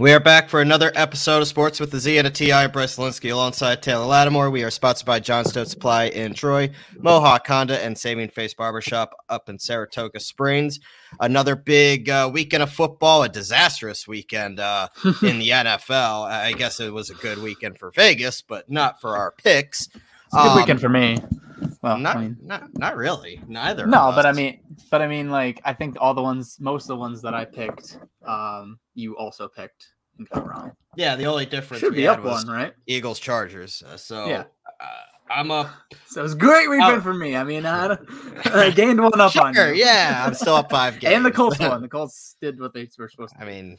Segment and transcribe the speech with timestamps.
[0.00, 2.68] We are back for another episode of Sports with the Z and a TI.
[2.68, 4.48] Bryce Linsky alongside Taylor Lattimore.
[4.48, 9.50] We are sponsored by Johnstone Supply in Troy, Mohawk Honda, and Saving Face Barbershop up
[9.50, 10.80] in Saratoga Springs.
[11.20, 14.88] Another big uh, weekend of football, a disastrous weekend uh,
[15.22, 16.24] in the NFL.
[16.24, 19.88] I guess it was a good weekend for Vegas, but not for our picks.
[19.88, 19.96] It's
[20.32, 21.18] a good um, weekend for me.
[21.82, 23.40] Well, not, I mean, not not really.
[23.48, 23.86] Neither.
[23.86, 24.60] No, but I mean,
[24.90, 27.46] but I mean, like I think all the ones, most of the ones that I
[27.46, 29.86] picked, um, you also picked
[30.18, 30.72] and got wrong.
[30.96, 32.74] Yeah, the only difference should be up one, right?
[32.86, 33.82] Eagles Chargers.
[33.82, 34.44] Uh, so yeah.
[34.80, 34.86] Uh,
[35.30, 35.70] I'm up.
[36.06, 37.36] So it's great weekend uh, for me.
[37.36, 37.96] I mean, I,
[38.46, 39.74] I gained one up sure, on you.
[39.74, 41.14] Yeah, I'm still up five games.
[41.16, 41.80] and the Colts won.
[41.82, 43.42] The Colts did what they were supposed to.
[43.42, 43.78] I mean,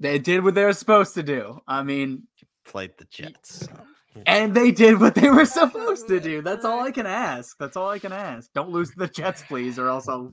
[0.00, 1.60] they did what they were supposed to do.
[1.66, 2.24] I mean,
[2.64, 3.68] played the Jets.
[4.14, 4.22] So.
[4.26, 6.40] And they did what they were supposed to do.
[6.40, 7.58] That's all I can ask.
[7.58, 8.52] That's all I can ask.
[8.52, 10.32] Don't lose the Jets, please, or else I'll.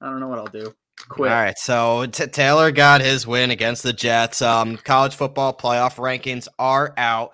[0.00, 0.74] I don't know what I'll do.
[1.08, 1.32] Quit.
[1.32, 4.42] All right, so t- Taylor got his win against the Jets.
[4.42, 7.32] Um, college football playoff rankings are out,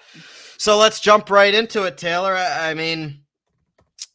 [0.58, 1.98] so let's jump right into it.
[1.98, 3.20] Taylor, I, I mean,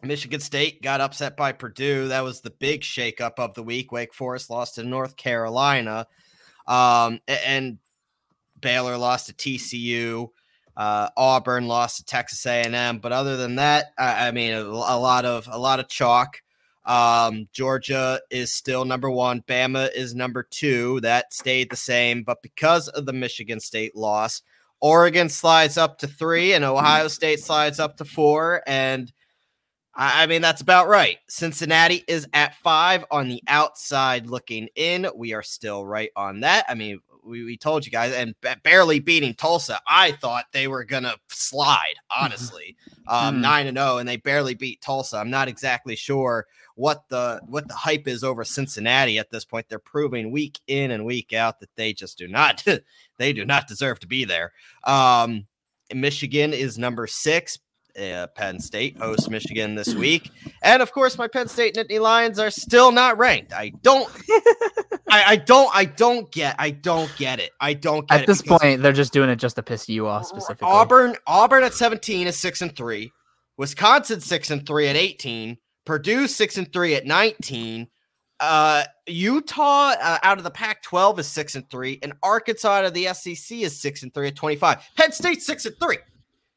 [0.02, 2.08] Michigan State got upset by Purdue.
[2.08, 3.92] That was the big shakeup of the week.
[3.92, 6.08] Wake Forest lost to North Carolina,
[6.68, 7.78] um, and
[8.60, 10.30] Baylor lost to TCU.
[10.76, 15.00] Uh, Auburn lost to Texas A&M, but other than that, I, I mean, a, a,
[15.00, 16.42] lot of a lot of chalk.
[16.86, 19.42] Um, Georgia is still number one.
[19.44, 21.00] Bama is number two.
[21.02, 24.42] That stayed the same, but because of the Michigan State loss,
[24.82, 28.64] Oregon slides up to three, and Ohio State slides up to four.
[28.68, 29.14] And
[29.96, 31.20] I, I mean, that's about right.
[31.30, 35.08] Cincinnati is at five on the outside looking in.
[35.16, 36.66] We are still right on that.
[36.68, 39.80] I mean, we, we told you guys, and b- barely beating Tulsa.
[39.88, 42.76] I thought they were gonna slide, honestly,
[43.08, 43.42] um, hmm.
[43.42, 45.18] nine and zero, oh, and they barely beat Tulsa.
[45.18, 49.68] I'm not exactly sure what the what the hype is over Cincinnati at this point.
[49.70, 52.66] They're proving week in and week out that they just do not
[53.18, 54.54] they do not deserve to be there.
[54.84, 55.48] Um,
[55.94, 57.60] Michigan is number six,
[58.00, 60.32] uh, Penn State hosts Michigan this week,
[60.62, 63.54] and of course, my Penn State Nittany Lions are still not ranked.
[63.54, 64.10] I don't,
[65.10, 67.52] I, I, don't, I don't get, I don't get it.
[67.60, 68.82] I don't get at this point.
[68.82, 70.68] They're just doing it just to piss you off specifically.
[70.68, 73.12] Auburn, Auburn at seventeen is six and three.
[73.58, 75.58] Wisconsin six and three at eighteen.
[75.86, 77.88] Purdue six and three at nineteen.
[78.40, 82.94] Uh, Utah uh, out of the Pac-12 is six and three, and Arkansas out of
[82.94, 84.80] the SEC is six and three at twenty-five.
[84.98, 85.98] Penn State six and three.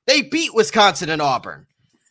[0.06, 1.66] They beat Wisconsin and Auburn.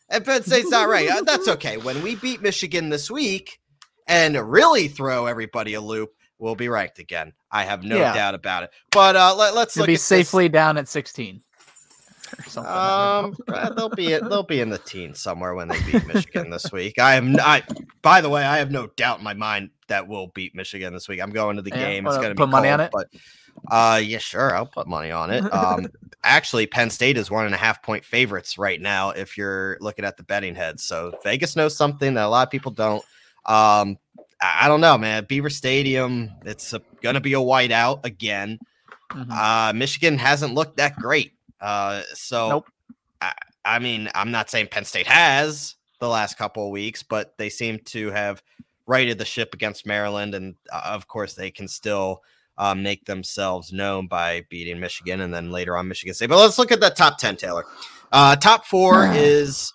[0.08, 1.08] And Penn State's not right.
[1.10, 1.76] Uh, that's okay.
[1.76, 3.60] When we beat Michigan this week
[4.06, 7.32] and really throw everybody a loop, we'll be ranked again.
[7.50, 8.14] I have no yeah.
[8.14, 8.70] doubt about it.
[8.92, 10.52] But uh, let, us be safely this.
[10.52, 11.42] down at 16.
[12.56, 13.36] Um,
[13.76, 16.98] they'll be they'll be in the teens somewhere when they beat Michigan this week.
[16.98, 17.62] I am I.
[18.02, 21.08] By the way, I have no doubt in my mind that we'll beat Michigan this
[21.08, 21.20] week.
[21.20, 22.06] I'm going to the yeah, game.
[22.06, 22.90] It's going to be put money on it.
[22.92, 23.08] But
[23.70, 25.42] uh, yeah, sure, I'll put money on it.
[25.52, 25.86] Um,
[26.24, 30.04] actually, Penn State is one and a half point favorites right now if you're looking
[30.04, 30.84] at the betting heads.
[30.84, 33.04] So Vegas knows something that a lot of people don't.
[33.44, 33.98] Um,
[34.40, 35.24] I, don't know, man.
[35.24, 38.58] Beaver Stadium, it's going to be a whiteout again.
[39.12, 39.30] Mm-hmm.
[39.30, 41.32] Uh, Michigan hasn't looked that great.
[41.60, 42.66] Uh, so, nope.
[43.20, 43.32] I,
[43.64, 47.48] I mean, I'm not saying Penn State has the last couple of weeks, but they
[47.48, 48.42] seem to have
[48.86, 52.22] righted the ship against Maryland, and uh, of course, they can still
[52.58, 56.28] uh, make themselves known by beating Michigan and then later on Michigan State.
[56.28, 57.64] But let's look at that top 10, Taylor.
[58.12, 59.72] Uh, top four is,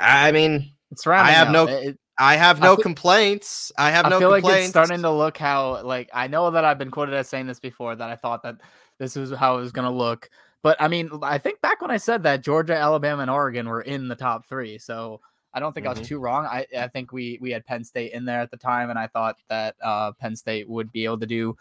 [0.00, 1.20] I mean, it's right.
[1.20, 1.52] I have out.
[1.52, 1.66] no.
[1.66, 3.72] It, I have no I feel, complaints.
[3.78, 4.44] I have I no feel complaints.
[4.54, 7.46] like it's starting to look how like I know that I've been quoted as saying
[7.46, 8.56] this before that I thought that
[8.98, 10.28] this was how it was going to look.
[10.62, 13.80] But I mean, I think back when I said that Georgia, Alabama, and Oregon were
[13.80, 14.76] in the top three.
[14.76, 15.22] So
[15.52, 15.88] I don't think mm-hmm.
[15.88, 16.14] I was mm-hmm.
[16.14, 16.46] too wrong.
[16.46, 19.08] I, I think we we had Penn State in there at the time, and I
[19.08, 21.56] thought that uh, Penn State would be able to do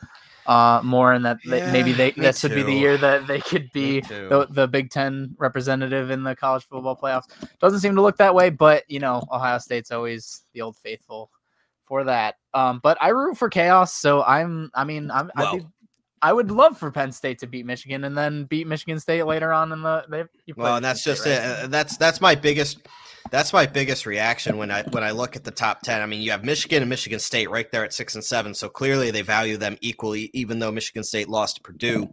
[0.45, 2.49] uh, more, and that yeah, maybe they this too.
[2.49, 6.35] would be the year that they could be the, the Big Ten representative in the
[6.35, 7.29] college football playoffs.
[7.59, 11.31] Doesn't seem to look that way, but you know, Ohio State's always the old faithful
[11.85, 12.35] for that.
[12.53, 14.69] Um, but I root for chaos, so I'm.
[14.75, 15.31] I mean, I'm.
[15.35, 15.65] Well, be,
[16.21, 19.51] I would love for Penn State to beat Michigan and then beat Michigan State later
[19.51, 20.05] on in the.
[20.09, 21.63] They, well, and that's just right?
[21.63, 21.71] it.
[21.71, 22.87] That's that's my biggest
[23.31, 26.01] that's my biggest reaction when I when I look at the top ten.
[26.01, 28.69] I mean, you have Michigan and Michigan State right there at six and seven, so
[28.69, 32.09] clearly they value them equally, even though Michigan State lost to Purdue.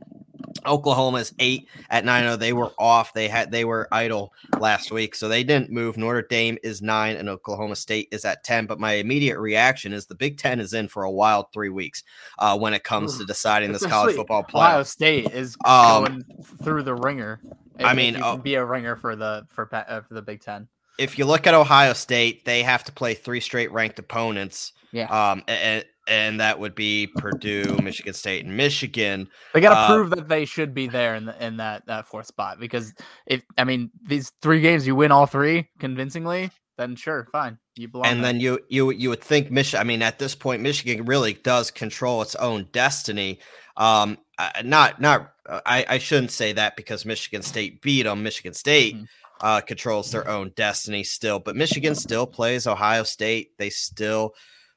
[0.65, 3.13] Oklahoma is eight at 9 Oh, They were off.
[3.13, 5.97] They had they were idle last week, so they didn't move.
[5.97, 8.67] Notre Dame is nine, and Oklahoma State is at 10.
[8.67, 12.03] But my immediate reaction is the Big Ten is in for a wild three weeks
[12.39, 14.69] uh, when it comes to deciding this college football playoff.
[14.69, 16.25] Ohio State is um, going
[16.63, 17.41] through the ringer.
[17.79, 20.69] I mean, uh, be a ringer for the for uh, for the Big Ten
[20.99, 24.73] if you look at Ohio State, they have to play three straight ranked opponents.
[24.93, 25.07] Yeah.
[25.09, 29.29] Um, and, and that would be Purdue, Michigan State, and Michigan.
[29.53, 32.07] They got to Uh, prove that they should be there in the, in that that
[32.07, 32.95] fourth spot because
[33.27, 37.89] if I mean these three games you win all three convincingly, then sure, fine, you
[37.89, 38.07] belong.
[38.07, 38.33] and there.
[38.33, 39.81] then you you you would think Michigan.
[39.81, 43.41] I mean, at this point, Michigan really does control its own destiny.
[43.77, 45.33] Um, uh, not not.
[45.49, 48.23] uh, I I shouldn't say that because Michigan State beat them.
[48.23, 49.09] Michigan State Mhm.
[49.41, 53.57] Uh, controls their own destiny still, but Michigan still plays Ohio State.
[53.59, 54.35] They still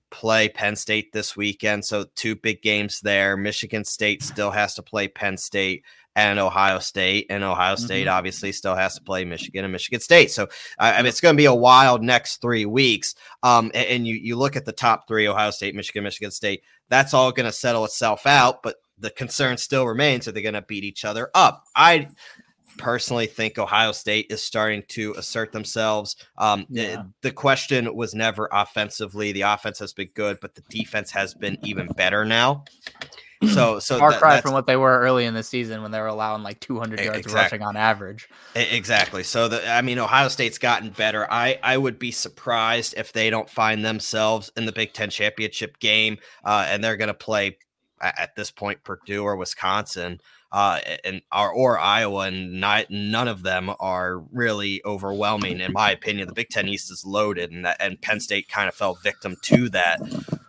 [0.10, 3.38] play Penn State this weekend, so two big games there.
[3.38, 5.84] Michigan State still has to play Penn State
[6.16, 10.32] and Ohio State, and Ohio State obviously still has to play Michigan and Michigan State.
[10.32, 10.48] So
[10.78, 13.16] I I mean, it's going to be a wild next three weeks.
[13.44, 16.64] Um, a- and, you you look at the top three: Ohio State, Michigan, Michigan State.
[16.90, 20.56] That's all going to settle itself out, but the concern still remains: are they going
[20.56, 21.64] to beat each other up?
[21.76, 22.10] I
[22.80, 26.16] personally think Ohio State is starting to assert themselves.
[26.40, 27.04] Um, the- Yeah.
[27.22, 29.32] the question was never offensively.
[29.32, 32.64] The offense has been good, but the defense has been even better now.
[33.54, 36.00] So, so far that- cry from what they were early in the season when they
[36.00, 37.58] were allowing like 200 E- yards exactly.
[37.60, 38.28] rushing on average.
[38.56, 39.24] Exactly.
[39.24, 41.28] So the I mean Ohio State's gotten better.
[41.32, 45.80] I I would be surprised if they don't find themselves in the Big 10 championship
[45.80, 47.58] game uh, and they're going to play
[48.02, 50.20] at this point Purdue or Wisconsin
[50.52, 55.92] uh and or, or Iowa and not, none of them are really overwhelming in my
[55.92, 56.28] opinion.
[56.28, 59.70] The Big 10 East is loaded and and Penn State kind of fell victim to
[59.70, 60.02] that.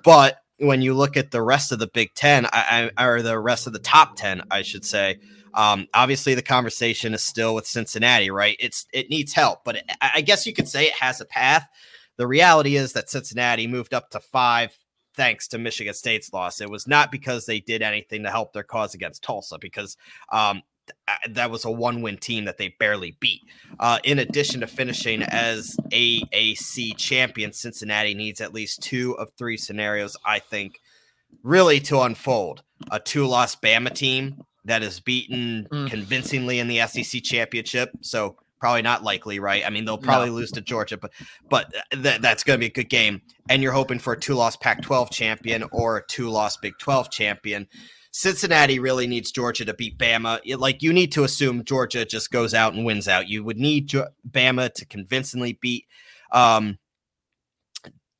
[0.05, 3.39] But when you look at the rest of the Big 10 I, I, or the
[3.39, 5.19] rest of the top 10 I should say
[5.55, 8.57] um, obviously, the conversation is still with Cincinnati, right?
[8.61, 11.69] It's it needs help, but it, I guess you could say it has a path.
[12.17, 14.77] The reality is that Cincinnati moved up to five
[15.21, 16.63] thanks to Michigan State's loss.
[16.63, 19.99] It was not because they did anything to help their cause against Tulsa, because
[20.33, 23.43] um, th- that was a one-win team that they barely beat.
[23.79, 29.59] Uh, in addition to finishing as AAC champion, Cincinnati needs at least two of three
[29.59, 30.81] scenarios, I think,
[31.43, 32.63] really to unfold.
[32.91, 35.91] A two-loss Bama team that is beaten Mm.
[35.91, 37.91] convincingly in the SEC championship.
[38.01, 39.63] So probably not likely, right?
[39.67, 41.11] I mean, they'll probably lose to Georgia, but
[41.49, 43.23] but th- that's going to be a good game.
[43.49, 47.67] And you're hoping for a two-loss Pac-12 champion or a two-loss Big 12 champion.
[48.13, 50.41] Cincinnati really needs Georgia to beat Bama.
[50.45, 53.29] It- Like you need to assume Georgia just goes out and wins out.
[53.29, 55.87] You would need Jo- Bama to convincingly beat.
[56.33, 56.79] Um,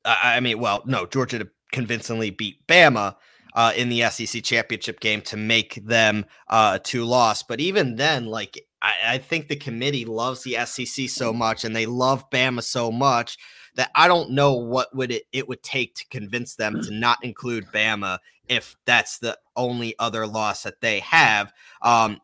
[0.05, 3.15] I I mean, well, no, Georgia to convincingly beat Bama
[3.53, 7.43] uh, in the SEC championship game to make them uh, two loss.
[7.43, 11.75] But even then, like I, I think the committee loves the SEC so much and
[11.75, 13.37] they love Bama so much
[13.75, 17.23] that I don't know what would it, it would take to convince them to not
[17.23, 21.53] include Bama if that's the only other loss that they have.
[21.81, 22.19] Um,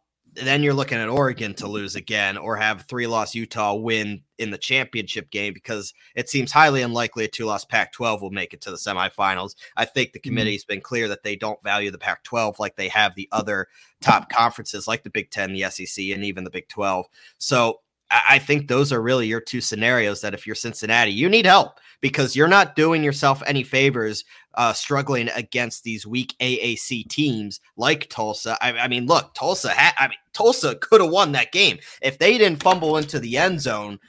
[0.46, 4.52] then you're looking at Oregon to lose again or have three loss Utah win in
[4.52, 8.54] the championship game because it seems highly unlikely a two loss Pac 12 will make
[8.54, 9.56] it to the semifinals.
[9.76, 10.30] I think the mm-hmm.
[10.30, 13.68] committee's been clear that they don't value the Pac 12 like they have the other
[14.02, 17.08] top conferences like the Big 10, the SEC, and even the Big 12.
[17.38, 21.46] So I think those are really your two scenarios that if you're Cincinnati, you need
[21.46, 24.24] help because you're not doing yourself any favors
[24.54, 28.58] uh, struggling against these weak AAC teams like Tulsa.
[28.62, 32.38] I, I mean, look, Tulsa I mean, Tulsa could have won that game if they
[32.38, 34.00] didn't fumble into the end zone.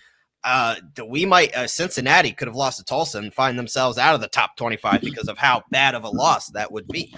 [0.45, 4.21] Uh, we might uh, Cincinnati could have lost to Tulsa and find themselves out of
[4.21, 7.15] the top 25 because of how bad of a loss that would be.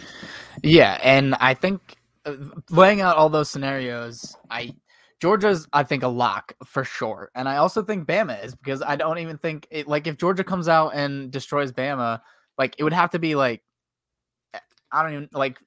[0.63, 2.35] Yeah, and I think uh,
[2.71, 4.75] laying out all those scenarios, I
[5.21, 8.97] Georgia's I think a lock for sure, and I also think Bama is because I
[8.97, 12.21] don't even think it, like if Georgia comes out and destroys Bama,
[12.59, 13.63] like it would have to be like
[14.55, 14.59] eh,
[14.93, 15.59] I don't even like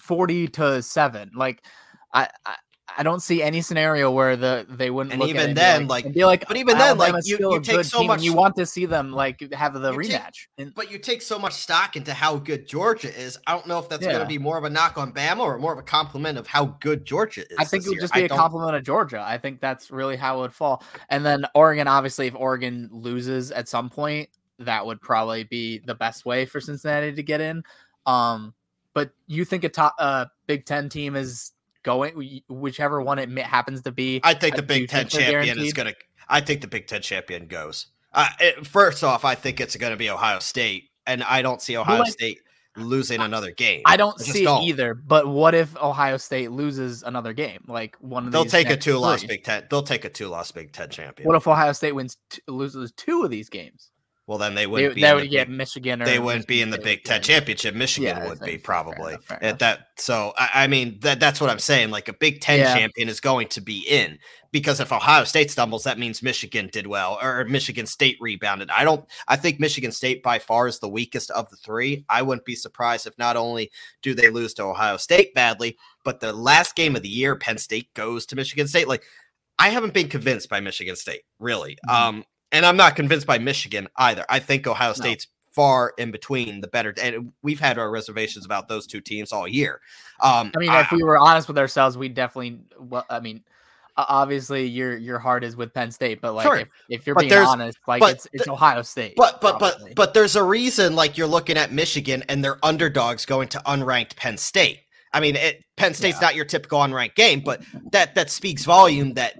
[0.00, 1.30] forty to seven.
[1.34, 1.64] Like
[2.12, 2.28] I.
[2.46, 2.56] I
[2.96, 5.56] I don't see any scenario where the they wouldn't And look at even it and
[5.56, 8.56] then, like, be like, but even then, like, you- you take so much- you want
[8.56, 10.46] to see them like have the take- rematch.
[10.56, 13.38] And But you take so much stock into how good Georgia is.
[13.46, 15.58] I don't know if that's going to be more of a knock on Bama or
[15.58, 17.56] more of a compliment of how good Georgia is.
[17.58, 19.22] I think it would just I be a don't- compliment of Georgia.
[19.26, 20.82] I think that's really how it would fall.
[21.10, 24.28] And then Oregon, obviously, if Oregon loses at some point,
[24.60, 27.62] that would probably be the best way for Cincinnati to get in.
[28.06, 28.54] Um,
[28.94, 31.52] but you think a top uh, Big Ten team is
[31.82, 34.20] going, whichever one it happens to be.
[34.24, 35.94] I think the Big Ten champion is going to.
[36.28, 37.86] I think the Big Ten champion goes.
[38.12, 41.62] Uh, it- first off, I think it's going to be Ohio State, and I don't
[41.62, 42.40] see Ohio State
[42.76, 43.82] losing another game.
[43.84, 44.62] I don't just see don't.
[44.62, 44.94] it either.
[44.94, 47.64] But what if Ohio State loses another game?
[47.66, 49.24] Like one of They'll take a two loss?
[49.24, 49.64] Big Ten.
[49.70, 51.26] They'll take a two loss Big Ten champion.
[51.26, 53.90] What if Ohio State wins t- loses two of these games?
[54.28, 55.00] Well, then they They, wouldn't be.
[55.00, 56.02] they would the get Michigan.
[56.02, 57.74] Or they wouldn't be in the Big Ten championship.
[57.74, 59.86] Michigan Yeah, would be probably enough, at that.
[59.96, 61.90] So I, I mean that that's what I'm saying.
[61.90, 62.74] Like a Big Ten Yeah.
[62.76, 64.18] champion is going to be in
[64.52, 68.68] because if Ohio State stumbles, that means Michigan did well or Michigan State rebounded.
[68.68, 69.02] I don't.
[69.28, 72.04] I think Michigan State by far is the weakest of the three.
[72.10, 73.70] I wouldn't be surprised if not only
[74.02, 77.56] do they lose to Ohio State badly, but the last game of the year, Penn
[77.56, 78.88] State goes to Michigan State.
[78.88, 79.04] Like
[79.58, 81.78] I haven't been convinced by Michigan State really.
[81.88, 81.94] Mhm.
[81.94, 84.24] Um, and I'm not convinced by Michigan either.
[84.28, 84.94] I think Ohio No.
[84.94, 89.32] State's far in between the better, and we've had our reservations about those two teams
[89.32, 89.80] all year.
[90.20, 92.60] Um, I mean, if we were honest with ourselves, we definitely.
[92.78, 93.42] Well, I mean,
[93.96, 96.56] obviously your your heart is with Penn State, but like Sure.
[96.58, 99.14] if, if you're But being honest, like but it's it's Ohio State.
[99.16, 103.26] but but but but there's a reason like you're looking at Michigan and they're underdogs
[103.26, 104.80] going to unranked Penn State.
[105.12, 106.26] I mean, it, Penn State's Yeah.
[106.28, 107.62] not your typical unranked game, but
[107.92, 109.14] that that speaks volume.
[109.14, 109.38] That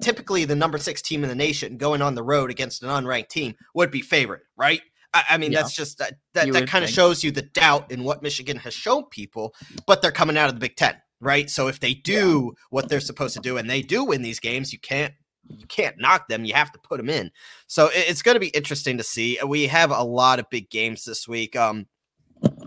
[0.00, 3.28] typically the number six team in the nation going on the road against an unranked
[3.28, 4.80] team would be favored, right?
[5.14, 5.62] I, I mean, Yeah.
[5.62, 8.58] that's just that that, You that kind of shows you the doubt in what Michigan
[8.58, 9.54] has shown people,
[9.86, 11.48] but they're coming out of the Big Ten, right?
[11.50, 14.72] So if they do what they're supposed to do and they do win these games,
[14.72, 15.14] you can't
[15.50, 16.44] you can't knock them.
[16.44, 17.30] You have to put them in.
[17.68, 19.38] So it's going to be interesting to see.
[19.46, 21.56] We have a lot of big games this week.
[21.56, 21.86] Um,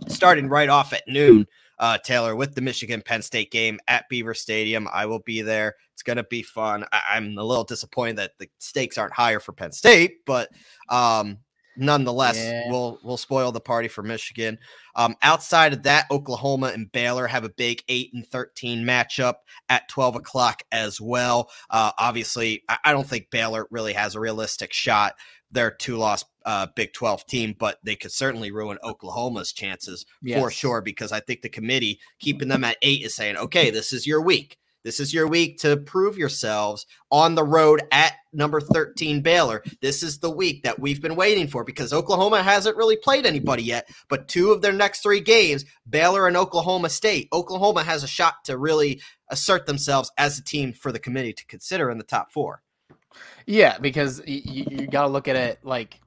[0.08, 1.46] starting right off at noon,
[1.82, 4.88] uh, Taylor with the Michigan Penn State game at Beaver Stadium.
[4.94, 5.76] I will be there.
[5.94, 6.86] It's going to be fun.
[6.94, 10.48] I- I'm a little disappointed that the stakes aren't higher for Penn State, but
[10.88, 11.40] um,
[11.78, 12.70] nonetheless, Yeah.
[12.70, 14.58] we'll we'll spoil the party for Michigan.
[14.96, 19.36] Um, outside of that, Oklahoma and Baylor have a big eight and thirteen matchup
[19.70, 21.50] at twelve o'clock as well.
[21.70, 25.14] Uh, obviously, I, I don't think Baylor really has a realistic shot.
[25.52, 30.06] They're two loss uh, Big Twelve team, but they could certainly ruin Oklahoma's chances
[30.40, 33.94] for sure because I think the committee keeping them at eight is saying, okay, this
[33.94, 34.58] is your week.
[34.84, 39.64] This is your week to prove yourselves on the road at number 13 Baylor.
[39.80, 43.62] This is the week that we've been waiting for because Oklahoma hasn't really played anybody
[43.62, 47.28] yet, but two of their next three games, Baylor and Oklahoma State.
[47.32, 51.46] Oklahoma has a shot to really assert themselves as a team for the committee to
[51.46, 52.64] consider in the top four.
[53.46, 56.00] Yeah, because y- y- you got to look at it like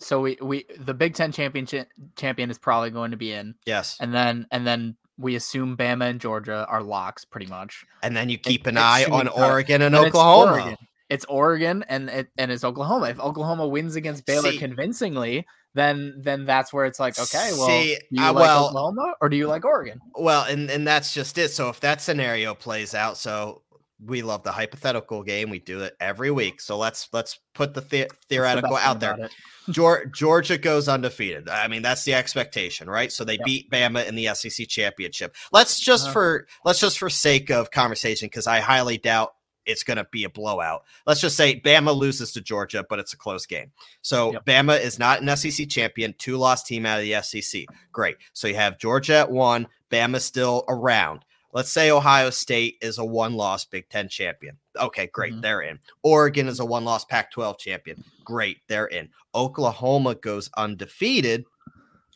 [0.00, 3.96] so we, we the Big 10 championship champion is probably going to be in Yes.
[4.00, 7.84] and then and then we assume Bama and Georgia are locks pretty much.
[8.04, 9.26] And then you keep an eye on.
[9.26, 10.52] Oregon and And it's Oklahoma.
[10.52, 10.76] Oregon.
[11.08, 13.08] It's Oregon and it and it's Oklahoma.
[13.08, 17.66] If Oklahoma wins against Baylor See- convincingly, then then that's where it's like, okay, well,
[17.66, 19.98] See, do you uh, like well- Oklahoma or do you like Oregon?
[20.14, 21.48] Well, and and that's just it.
[21.50, 23.62] So if that scenario plays out, so
[24.04, 25.50] we love the hypothetical game.
[25.50, 26.60] We do it every week.
[26.60, 29.14] So let's let's put the, the- That's the theoretical out there.
[29.14, 29.34] about it.
[29.72, 31.48] Geor- Georgia goes undefeated.
[31.48, 33.10] I mean, that's the expectation, right?
[33.12, 33.44] So they Yep.
[33.44, 35.34] beat Bama in the SEC championship.
[35.52, 36.12] Let's just Uh-huh.
[36.12, 39.34] for let's just for sake of conversation, because I highly doubt
[39.66, 40.84] it's going to be a blowout.
[41.06, 43.72] Let's just say Bama loses to Georgia, but it's a close game.
[44.00, 44.46] So Yep.
[44.46, 47.66] Bama is not an SEC champion, two loss team out of the SEC.
[47.92, 48.16] Great.
[48.32, 51.24] So you have Georgia at one, Bama still around.
[51.52, 54.58] Let's say Ohio State is a one loss Big Ten champion.
[54.76, 55.34] Okay, great.
[55.34, 55.42] Mhm.
[55.42, 55.78] They're in.
[56.02, 58.04] Oregon is a one loss Pac 12 champion.
[58.24, 58.58] Great.
[58.68, 59.08] They're in.
[59.34, 61.44] Oklahoma goes undefeated,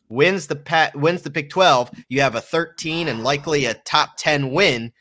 [0.09, 1.91] wins the pat wins the Big 12.
[2.09, 4.93] You have a 13 and likely a top 10 win.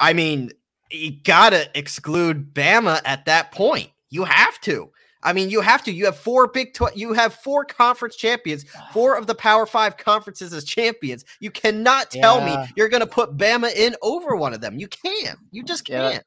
[0.00, 0.50] I mean,
[0.90, 3.90] you gotta exclude Bama at that point.
[4.10, 4.90] You have to.
[5.22, 5.92] I mean, you have to.
[5.92, 6.96] You have four Big 12.
[6.96, 11.24] You have four conference champions, four of the Power Five conferences as champions.
[11.40, 12.44] You cannot tell Yeah.
[12.44, 14.78] me you're going to put Bama in over one of them.
[14.78, 15.38] You can't.
[15.50, 16.24] You just can't.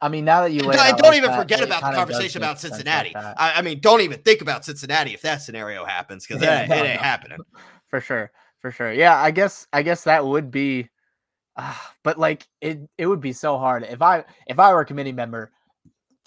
[0.00, 1.96] I mean, now that you And don't, and don't like even that, forget about the
[1.96, 3.14] conversation about sense like Cincinnati.
[3.16, 6.68] I, I mean, don't even think about Cincinnati if that scenario happens because Yeah, it,
[6.68, 7.02] no, it ain't no.
[7.02, 7.38] happening.
[7.88, 8.30] for sure
[8.60, 10.88] for sure yeah i guess i guess that would be
[11.56, 14.84] uh, but like it it would be so hard if i if i were a
[14.84, 15.50] committee member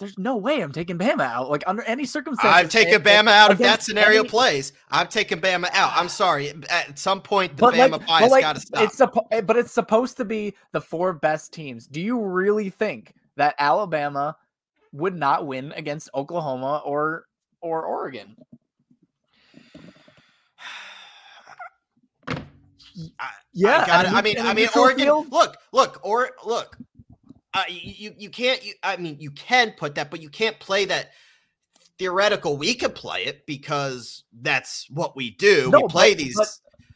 [0.02, 3.50] there's no way i'm taking bama out like under any circumstances I'm taking Bama out
[3.52, 4.72] if that scenario any- plays.
[4.90, 5.92] I'm taking Bama out.
[5.94, 6.52] I'm sorry.
[6.68, 8.82] At some point, the but Bama like, bias like got to stop.
[8.82, 12.68] it's suppo- eh, but it's supposed to be the four best teams do you really
[12.70, 14.36] think that alabama
[14.92, 17.26] would not win against oklahoma or
[17.60, 18.36] or oregon
[23.54, 25.04] yeah I, got and mean, neut- and a I mean, Oregon.
[25.04, 25.32] field?
[25.32, 26.76] Look, look, or look.
[27.54, 28.64] Uh, you, you can't.
[28.64, 31.10] You, I mean, you can put that, but you can't play that
[31.98, 32.56] theoretical.
[32.56, 35.70] We could play it because that's what we do.
[35.70, 36.48] No, we play but- these but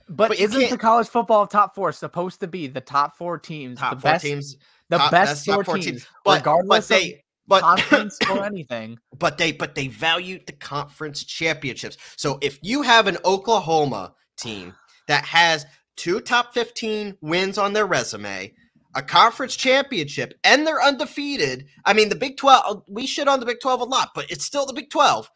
[0.09, 3.79] But, But isn't the college football top four supposed to be the top four teams,
[3.81, 4.57] top the four best, teams,
[4.89, 6.07] the top- best four, four teams, teams.
[6.25, 8.99] but regardless but they of but conference or anything?
[9.19, 11.97] but they but they value the conference championships.
[12.17, 14.75] So if you have an Oklahoma team
[15.09, 18.53] that has two top 15 wins on their resume,
[18.97, 23.39] a conference championship, and they're undefeated, I mean the Big 12 uh, we shit on
[23.41, 25.31] the Big 12 a lot, but it's still the Big 12.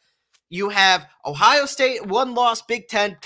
[0.48, 3.16] you have Ohio State, one loss, Big Ten.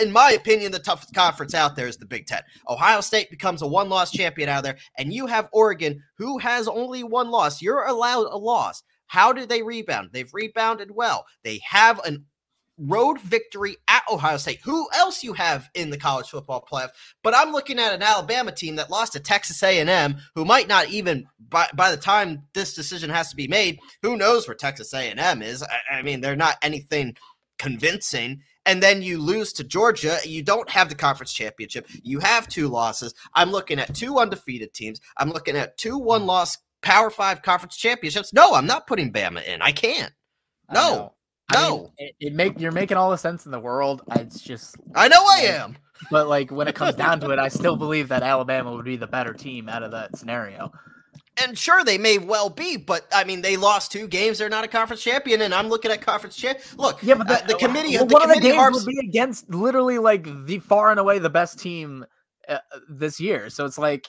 [0.00, 2.40] In my opinion, the toughest conference out there is the Big Ten.
[2.68, 6.66] Ohio State becomes a one loss champion out there, and you have Oregon, who has
[6.66, 7.62] only one loss.
[7.62, 8.82] You're allowed a loss.
[9.06, 10.08] How did they rebound?
[10.12, 11.26] They've rebounded well.
[11.44, 12.24] They have an
[12.86, 14.60] road victory at Ohio State.
[14.64, 16.90] Who else you have in the college football playoff?
[17.22, 20.88] But I'm looking at an Alabama team that lost to Texas A&M, who might not
[20.88, 24.92] even by, by the time this decision has to be made, who knows where Texas
[24.94, 25.62] A&M is?
[25.62, 27.16] I, I mean, they're not anything
[27.58, 28.42] convincing.
[28.66, 30.18] And then you lose to Georgia.
[30.24, 31.86] You don't have the conference championship.
[32.02, 33.14] You have two losses.
[33.34, 35.00] I'm looking at two undefeated teams.
[35.16, 38.32] I'm looking at two one loss Power Five conference championships.
[38.32, 39.62] No, I'm not putting Bama in.
[39.62, 40.12] I can't.
[40.72, 41.12] No.
[41.52, 44.02] I no, mean, it, it, make you're making all the sense in the world.
[44.16, 45.76] It's just I know I am,
[46.10, 48.96] but like when it comes down to it, I still believe that Alabama would be
[48.96, 50.72] the better team out of that scenario.
[51.42, 54.38] And sure, they may well be, but I mean, they lost two games.
[54.38, 56.58] They're not a conference champion, and I'm looking at conference champ.
[56.76, 58.84] Look, yeah, but the, uh, the committee, well, the one committee of the games harps-
[58.84, 62.04] would be against literally like the far and away the best team
[62.52, 63.50] uh, this year.
[63.50, 64.08] So it's like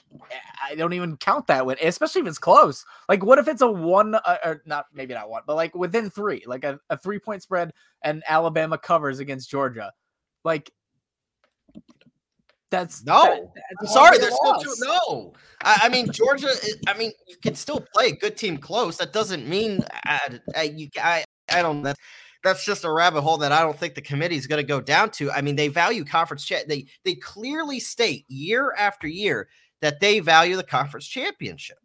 [0.62, 2.84] I don't even count that win, especially if it's close.
[3.08, 4.86] Like, what if it's a one uh, or not?
[4.92, 7.72] Maybe not one, but like within three, like a, a three point spread,
[8.02, 9.92] and Alabama covers against Georgia.
[10.44, 10.72] Like,
[12.70, 13.22] that's no.
[13.22, 14.74] That, that's I'm sorry, there's still two.
[14.80, 15.32] No,
[15.62, 16.48] I, I, mean Georgia.
[16.88, 18.96] I mean, you can still play a good team close.
[18.96, 20.88] That doesn't mean I, uh, I you.
[21.02, 21.82] I I don't.
[21.82, 22.00] That's
[22.44, 24.80] that's just a rabbit hole that I don't think the committee is going to go
[24.80, 25.30] down to.
[25.32, 26.68] I mean, they value conference chat.
[26.68, 29.48] They they clearly state year after year
[29.80, 31.78] that they value the conference championship.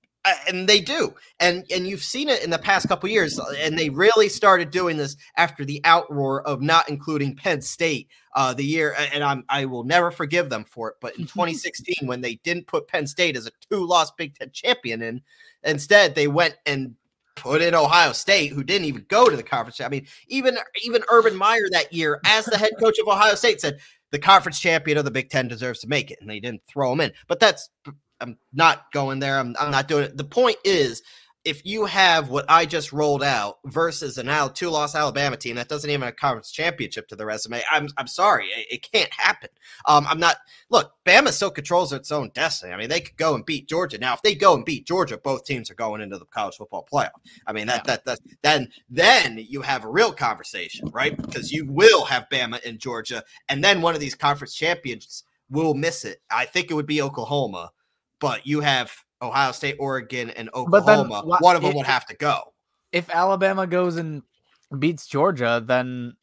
[0.47, 1.15] And they do.
[1.39, 4.69] And and you've seen it in the past couple years uh, and they really started
[4.69, 9.43] doing this after the outroar of not including Penn State uh the year and I'm
[9.49, 13.07] I will never forgive them for it, but in 2016 when they didn't put Penn
[13.07, 15.21] State as a two-loss Big 10 champion and
[15.63, 16.95] instead they went and
[17.39, 19.81] put in Ohio State, who didn't even go to the conference.
[19.81, 23.61] I mean, even even Urban Meyer that year, as the head coach of Ohio State,
[23.61, 23.79] said
[24.11, 26.91] the conference champion of the Big Ten deserves to make it, and they didn't throw
[26.91, 27.11] him in.
[27.27, 27.69] But that's
[28.21, 29.39] I'm not going there.
[29.39, 30.17] I'm, I'm not doing it.
[30.17, 31.01] The point is,
[31.45, 35.55] if you have what I just rolled out versus an Al two loss Alabama team
[35.55, 38.91] that doesn't even have a conference championship to the resume, I'm I'm sorry, it, it
[38.91, 39.49] can't happen.
[39.85, 40.37] Um, I'm not.
[40.69, 42.73] Look, Bama still controls its own destiny.
[42.73, 43.97] I mean, they could go and beat Georgia.
[43.97, 46.87] Now, if they go and beat Georgia, both teams are going into the college football
[46.91, 47.11] playoff.
[47.47, 47.95] I mean, that yeah.
[47.95, 51.15] that that then then you have a real conversation, right?
[51.15, 55.73] Because you will have Bama in Georgia, and then one of these conference champions will
[55.73, 56.21] miss it.
[56.29, 57.71] I think it would be Oklahoma,
[58.19, 62.15] but you have Ohio State, Oregon, and Oklahoma, then, one of them would have to
[62.15, 62.53] go.
[62.91, 64.23] If Alabama goes and
[64.77, 66.15] beats Georgia, then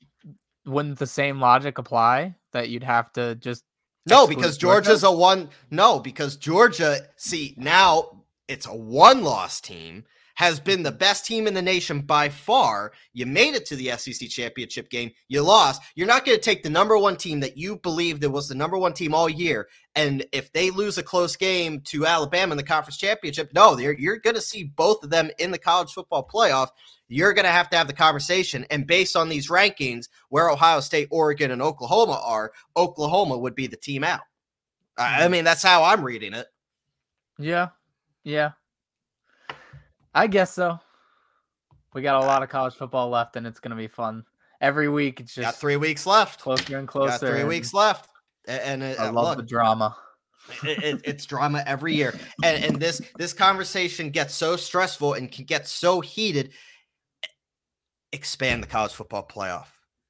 [0.64, 3.64] wouldn't the same logic apply that you'd have to just
[4.06, 5.14] no because Georgia's Georgia?
[5.14, 10.04] a one no because Georgia see now it's a one loss team
[10.36, 12.92] has been the best team in the nation by far.
[13.14, 15.10] You made it to the SEC championship game.
[15.28, 15.80] You lost.
[15.94, 18.54] You're not going to take the number one team that you believed that was the
[18.54, 19.66] number one team all year.
[19.94, 23.98] And if they lose a close game to Alabama in the conference championship, no, you're,
[23.98, 26.68] you're going to see both of them in the college football playoff.
[27.08, 28.66] You're going to have to have the conversation.
[28.70, 33.68] And based on these rankings, where Ohio State, Oregon, and Oklahoma are, Oklahoma would be
[33.68, 34.20] the team out.
[34.98, 35.32] I mm-hmm.
[35.32, 36.46] mean, that's how I'm reading it.
[37.38, 37.68] Yeah.
[38.22, 38.52] Yeah.
[40.16, 40.80] I guess so.
[41.92, 44.24] We got a lot of college football left, and it's going to be fun.
[44.62, 46.40] Every week, it's just got three weeks left.
[46.40, 47.10] Closer and closer.
[47.10, 48.08] Got three and weeks left,
[48.48, 49.94] and, and I uh, love look, the drama.
[50.64, 55.30] it, it, it's drama every year, and and this this conversation gets so stressful and
[55.30, 56.52] can get so heated.
[58.12, 59.66] Expand the college football playoff.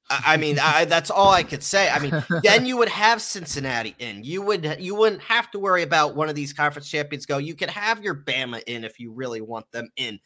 [0.09, 1.89] I mean, I, that's all I could say.
[1.89, 4.23] I mean, then you would have Cincinnati in.
[4.23, 7.37] You would you wouldn't have to worry about one of these conference champions go.
[7.37, 10.19] You could have your Bama in if you really want them in.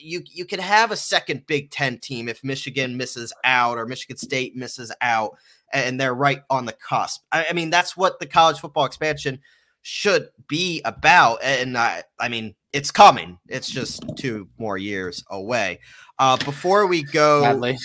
[0.00, 4.16] You you could have a second Big Ten team if Michigan misses out or Michigan
[4.16, 5.36] State misses out,
[5.72, 7.22] and they're right on the cusp.
[7.30, 9.40] I, I mean, that's what the college football expansion
[9.82, 11.38] should be about.
[11.42, 13.38] And I, I mean, it's coming.
[13.48, 15.80] It's just two more years away.
[16.20, 17.78] Uh, before we go, sadly,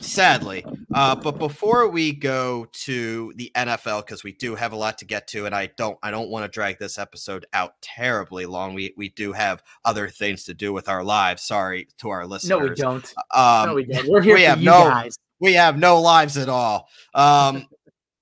[0.00, 4.98] sadly, uh, but before we go to the NFL, because we do have a lot
[4.98, 8.46] to get to, and I don't, I don't want to drag this episode out terribly
[8.46, 8.74] long.
[8.74, 11.44] We we do have other things to do with our lives.
[11.44, 12.50] Sorry to our listeners.
[12.50, 13.14] No, we don't.
[13.32, 14.08] Um, no, we don't.
[14.08, 15.16] We're here we have no, guys.
[15.38, 16.88] We have no lives at all.
[17.14, 17.66] Um,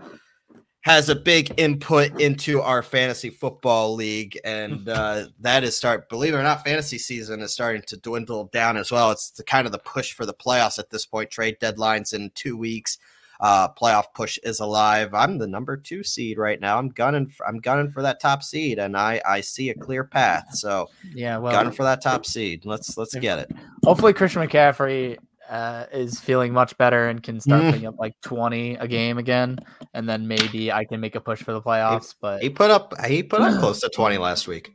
[0.82, 6.10] has a big input into our fantasy football league, and uh, that is start.
[6.10, 9.12] Believe it or not, fantasy season is starting to dwindle down as well.
[9.12, 11.30] It's the kind of the push for the playoffs at this point.
[11.30, 12.98] Trade deadlines in two weeks.
[13.39, 15.15] Uh, playoff push is alive.
[15.15, 16.78] I'm the number two seed right now.
[16.78, 17.28] I'm gunning.
[17.28, 20.56] For, I'm gunning for that top seed, and I I see a clear path.
[20.56, 22.65] So yeah, well, gunning for that top seed.
[22.65, 23.52] Let's let's get it.
[23.84, 25.17] Hopefully, Christian McCaffrey
[25.52, 27.72] uh, is feeling much better and can start Mm.
[27.72, 29.60] putting up like 20 a game again,
[29.94, 32.16] and then maybe I can make a push for the playoffs.
[32.20, 34.72] But He put up he put up close to 20 last week.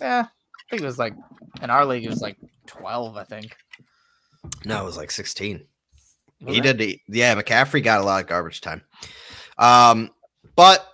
[0.00, 1.14] yeah, I think it was like
[1.62, 3.16] in our league it was like 12.
[3.16, 3.56] I think
[4.64, 5.66] No, it was like 16.
[6.42, 6.62] Was he it?
[6.62, 6.80] did.
[6.80, 8.82] he- Yeah, McCaffrey got a lot of garbage time.
[9.56, 10.10] Um,
[10.54, 10.86] but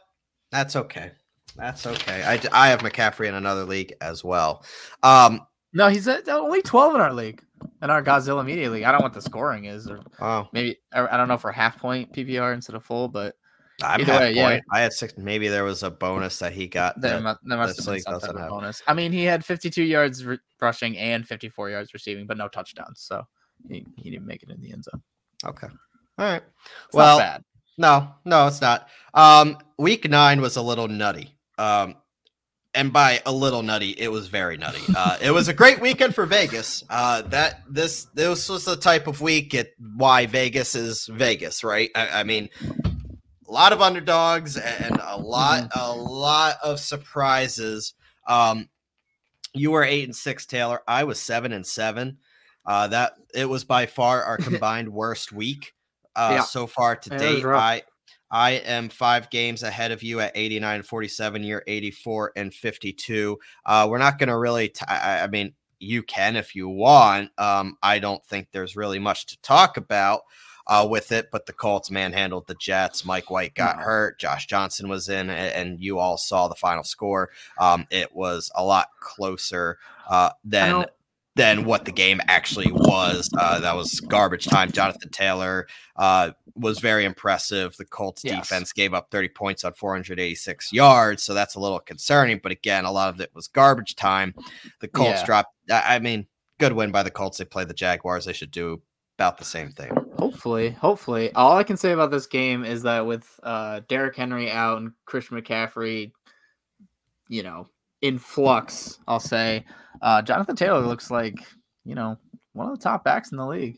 [0.52, 1.10] that's okay.
[1.56, 2.22] That's okay.
[2.24, 4.64] I, I have McCaffrey in another league as well.
[5.02, 5.40] Um,
[5.72, 7.42] No, he's at only 12 in our league,
[7.84, 8.82] in our Godzilla Media League.
[8.82, 11.78] I don't know what the scoring is, or oh, maybe I don't know for half
[11.78, 13.36] point PPR instead of full, but
[13.82, 14.60] I'm Either way, yeah.
[14.72, 15.14] I had six.
[15.18, 17.00] Maybe there was a bonus that he got.
[17.00, 18.82] there, that- mu- there must have been some type of bonus.
[18.86, 23.00] I mean, he had 52 yards re- rushing and 54 yards receiving, but no touchdowns,
[23.00, 23.26] so
[23.68, 25.02] he, he didn't make it in the end zone.
[25.44, 25.68] okay.
[26.16, 26.42] All right.
[26.86, 27.40] It's well.
[27.76, 28.88] No, no, it's not.
[29.14, 31.36] Um, week nine was a little nutty.
[31.58, 31.96] Um,
[32.74, 34.82] and by a little nutty, it was very nutty.
[34.96, 36.82] Uh, it was a great weekend for Vegas.
[36.90, 41.90] Uh, that this this was the type of week at why Vegas is Vegas, right?
[41.94, 42.48] I, I mean,
[43.46, 47.94] a lot of underdogs and a lot a lot of surprises.
[48.26, 48.68] Um,
[49.52, 50.80] you were eight and six, Taylor.
[50.88, 52.18] I was seven and seven.
[52.66, 55.74] Uh, that it was by far our combined worst week
[56.16, 56.42] uh, Yeah.
[56.42, 57.44] so far to it date.
[57.44, 57.82] I
[58.34, 61.44] I am five games ahead of you at 89 and 47.
[61.44, 63.38] You're 84 and 52.
[63.64, 67.30] Uh, we're not going to really, t- I, I mean, you can if you want.
[67.38, 70.22] Um, I don't think there's really much to talk about
[70.66, 73.04] uh, with it, but the Colts manhandled the Jets.
[73.04, 74.18] Mike White got hurt.
[74.18, 77.30] Josh Johnson was in, and, you all saw the final score.
[77.60, 80.86] Um, it was a lot closer uh, than
[81.36, 83.28] than what the game actually was.
[83.36, 84.70] Uh, that was garbage time.
[84.70, 85.66] Jonathan Taylor
[85.96, 87.76] uh, was very impressive.
[87.76, 88.38] The Colts Yes.
[88.48, 92.38] defense gave up 30 points on 486 yards, so that's a little concerning.
[92.42, 94.34] But again, a lot of it was garbage time.
[94.80, 95.26] The Colts Yeah.
[95.26, 95.54] dropped.
[95.70, 96.26] I I mean,
[96.58, 97.38] good win by the Colts.
[97.38, 98.26] They play the Jaguars.
[98.26, 98.80] They should do
[99.18, 99.90] about the same thing.
[100.18, 101.32] Hopefully, hopefully.
[101.34, 104.92] All I can say about this game is that with uh Derrick Henry out and
[105.04, 106.12] Christian McCaffrey,
[107.28, 107.66] you know,
[108.04, 109.64] in flux, I'll say,
[110.02, 111.34] uh Jonathan Taylor looks like,
[111.84, 112.18] you know,
[112.52, 113.76] one of the top backs in the league.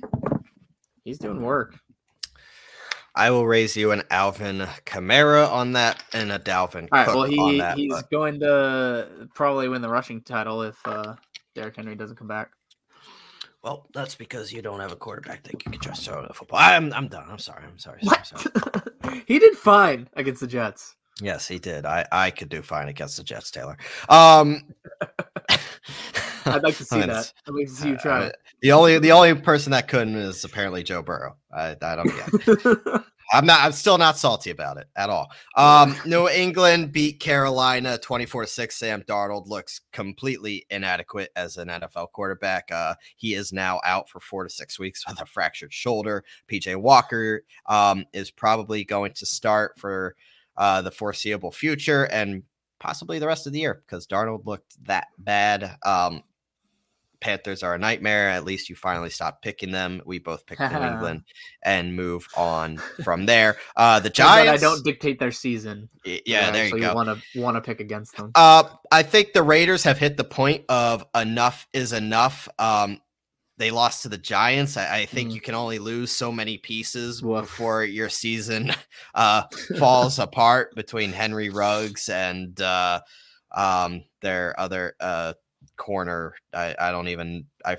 [1.05, 1.77] He's doing work.
[3.15, 7.15] I will raise you an Alvin Kamara on that and a Dalvin All right, Cook
[7.15, 7.77] well on he that.
[7.79, 11.15] he's but- going to probably win the rushing title if uh
[11.55, 12.51] Derrick Henry doesn't come back.
[13.63, 16.59] well, that's because you don't have a quarterback that you can trust the football.
[16.61, 17.25] I'm, I'm done.
[17.31, 17.65] I'm sorry.
[17.65, 18.01] I'm sorry.
[18.03, 19.23] sorry, sorry.
[19.27, 20.96] he did fine against the Jets.
[21.23, 21.87] Yes, he did.
[21.87, 23.79] I, I could do fine against the Jets, Taylor.
[24.09, 24.63] Um,
[26.45, 27.33] I'd like to see I mean, that.
[27.49, 28.33] I'd like to see you uh, try.
[28.61, 31.37] the only the only person that couldn't is apparently Joe Burrow.
[31.53, 33.03] I, I don't get.
[33.33, 33.61] I'm not.
[33.63, 35.31] I'm still not salty about it at all.
[35.57, 38.73] Um, New England beat Carolina 24-6.
[38.73, 42.71] Sam Darnold looks completely inadequate as an NFL quarterback.
[42.71, 46.25] Uh, he is now out for four to six weeks with a fractured shoulder.
[46.49, 50.15] PJ Walker um, is probably going to start for
[50.57, 52.43] uh, the foreseeable future and
[52.79, 55.77] possibly the rest of the year because Darnold looked that bad.
[55.85, 56.23] Um,
[57.19, 58.29] Panthers are a nightmare.
[58.29, 60.03] At least you finally stopped picking them.
[60.05, 61.23] We both picked New England
[61.65, 63.57] and move on from there.
[63.75, 64.63] Uh, the Giants.
[64.63, 65.89] I don't dictate their season.
[66.05, 66.95] y- yeah, there you go.
[66.95, 68.33] Want to want to pick against them?
[68.35, 72.49] Uh, I think the Raiders have hit the point of enough is enough.
[72.59, 73.01] Um,
[73.59, 74.77] they lost to the Giants.
[74.77, 75.35] I, I think Mm.
[75.35, 77.43] you can only lose so many pieces Woof.
[77.43, 78.73] before your season
[79.15, 79.45] uh,
[79.79, 83.01] falls apart between Henry Ruggs and uh,
[83.55, 85.33] um, their other uh,
[85.77, 86.35] corner.
[86.53, 87.77] I, I don't even I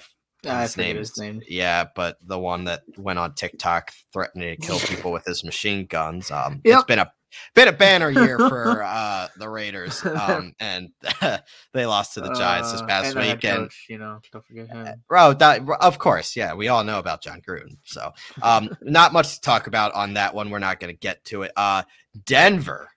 [0.48, 1.42] I his name his name.
[1.48, 5.86] Yeah, but the one that went on TikTok threatening to kill people with his machine
[5.86, 6.32] guns.
[6.32, 6.76] Um, Yep.
[6.76, 7.12] it's been a
[7.56, 10.04] been a banner year for uh the Raiders.
[10.18, 10.90] Um, and
[11.74, 13.44] they lost to the Giants this Uh, past and week.
[13.46, 15.04] And coach, you know, don't forget him.
[15.12, 17.78] Oh, that, of course, yeah, we all know about Jon Gruden.
[17.84, 20.50] So, um, not much to talk about on that one.
[20.50, 21.52] We're not going to get to it.
[21.56, 21.84] Uh,
[22.26, 22.90] Denver,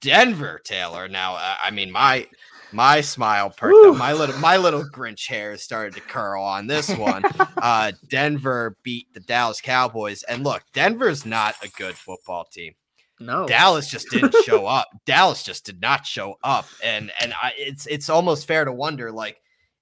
[0.00, 1.08] Denver, Taylor.
[1.08, 2.26] Now, uh, I mean, my
[2.72, 3.96] my smile perked up.
[3.96, 7.22] My little my little Grinch hairs started to curl on this one.
[7.56, 12.74] uh, Denver beat the Dallas Cowboys, and look, Denver's not a good football team.
[13.20, 14.88] No, Dallas just didn't show up.
[15.06, 19.10] Dallas just did not show up, and and I, it's it's almost fair to wonder
[19.10, 19.40] like,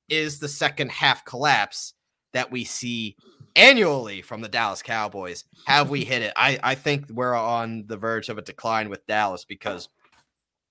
[0.09, 1.95] is the second half collapse
[2.33, 3.17] that we see
[3.55, 6.33] annually from the Dallas Cowboys have we hit it?
[6.37, 9.89] I I think we're on the verge of a decline with Dallas because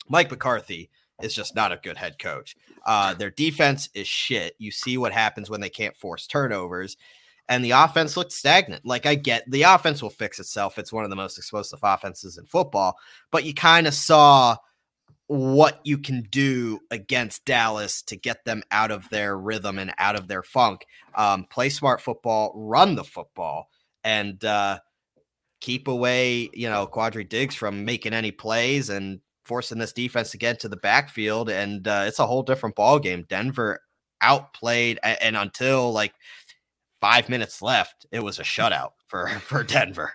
[0.08, 0.90] Mike McCarthy
[1.22, 2.56] is just not a good head coach.
[2.86, 4.54] Uh, their defense is shit.
[4.60, 6.98] You see what happens when they can't force turnovers
[7.50, 8.86] and the offense looked stagnant.
[8.86, 10.78] Like I get the offense will fix itself.
[10.78, 12.96] It's one of the most explosive offenses in football,
[13.32, 14.58] but you kind of saw
[15.28, 20.16] what you can do against Dallas to get them out of their rhythm and out
[20.16, 20.86] of their funk.
[21.16, 23.70] Um, play smart football, run the football,
[24.04, 24.80] and uh,
[25.62, 30.38] keep away, you know, Quandre Diggs from making any plays and forcing this defense to
[30.38, 31.50] get to the backfield.
[31.50, 33.26] And uh, it's a whole different ball game.
[33.28, 33.80] Denver
[34.22, 36.14] outplayed, a- and until like
[37.06, 40.14] five minutes left, it was a shutout for for Denver.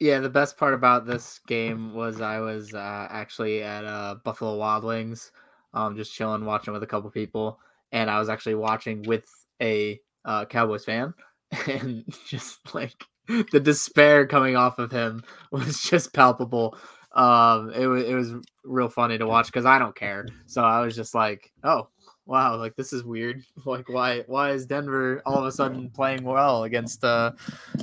[0.00, 4.56] Yeah, the best part about this game was I was uh, actually at uh, Buffalo
[4.56, 5.30] Wild Wings,
[5.72, 7.60] um, just chilling, watching with a couple people,
[7.92, 9.24] and I was actually watching with
[9.62, 11.14] a uh, Cowboys fan,
[11.68, 12.96] and just like
[13.28, 16.76] the despair coming off of him was just palpable.
[17.12, 20.80] Um, it was it was real funny to watch because I don't care, so I
[20.80, 21.86] was just like, oh
[22.26, 23.42] wow, like this is weird.
[23.64, 27.30] Like why why is Denver all of a sudden playing well against uh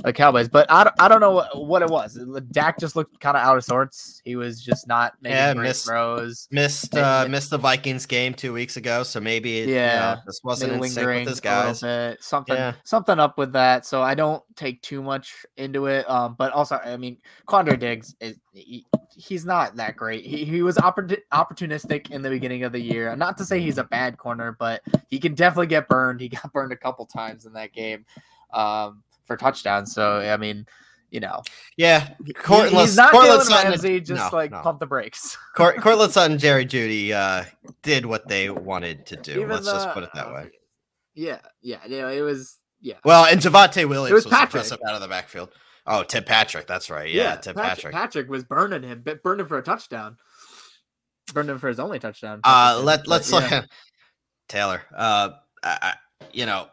[0.02, 0.48] the Cowboys?
[0.48, 2.18] But I don't, I don't know what, what it was.
[2.50, 4.20] Dak just looked kind of out of sorts.
[4.24, 6.48] He was just not making Yeah, missed- throws.
[6.50, 10.16] Missed And- uh, missed the Vikings game two weeks ago, so maybe it, Yeah, you
[10.16, 11.80] know, this wasn't in sync lingering with his guys.
[11.80, 12.22] bit.
[12.22, 12.74] Something Yeah.
[12.84, 13.86] something up with that.
[13.86, 16.08] So I don't take too much into it.
[16.10, 17.16] Um, but also I mean,
[17.48, 20.24] Quandre Diggs is he, he's not that great.
[20.24, 23.14] He, he was oppor- opportunistic in the beginning of the year.
[23.16, 26.20] Not to say he's a bad corner, but he can definitely get burned.
[26.20, 28.04] He got burned a couple times in that game
[28.52, 29.92] um, for touchdowns.
[29.92, 30.66] So I mean,
[31.10, 31.42] you know,
[31.76, 34.00] Yeah, Courtland, he's not Courtland Sutton, Ramsey.
[34.00, 34.60] Just no, like no.
[34.60, 35.36] pump the brakes.
[35.56, 37.44] Cor- Courtland Sutton, Jerry Jeudy uh,
[37.82, 39.32] did what they wanted to do.
[39.32, 40.50] Even Let's just put it that uh, way.
[41.14, 42.94] Yeah, yeah, you know, it was yeah.
[43.04, 44.62] Well, and Javonte Williams was was, Patrick.
[44.62, 45.50] impressive out of the backfield.
[45.86, 47.10] Oh, Tim Patrick, that's right.
[47.10, 47.92] Yeah, Tim Patrick.
[47.92, 50.16] Patrick was burning him, but burned him for a touchdown.
[51.32, 52.40] Burned him for his only touchdown.
[52.44, 53.38] Uh, let let's yeah.
[53.38, 53.68] look at
[54.50, 54.82] Taylor.
[54.94, 55.30] Uh,
[55.62, 55.94] I, I,
[56.32, 56.66] you know,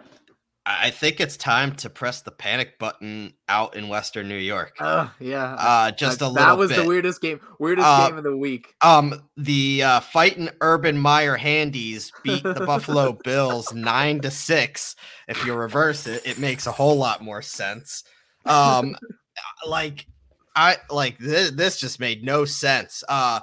[0.66, 4.76] I I think it's time to press the panic button out in Western New York.
[4.80, 5.54] Uh, yeah.
[5.58, 6.82] Uh, just a that, little That was bit.
[6.82, 7.40] the weirdest game.
[7.60, 8.74] Weirdest Uh, game of the week.
[8.82, 14.98] Um, the uh, fighting Urban Meyer Handies beat the Buffalo Bills nine to six.
[15.30, 18.04] If you reverse it, it makes a whole lot more sense.
[18.46, 18.98] Um,
[19.68, 20.06] like
[20.54, 21.52] I like this.
[21.52, 23.04] This just made no sense.
[23.08, 23.40] Uh,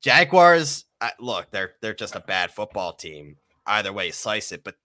[0.00, 0.86] Jaguars.
[1.00, 3.36] Uh, look, they're they're just a bad football team.
[3.66, 4.64] Either way, slice it.
[4.64, 4.76] But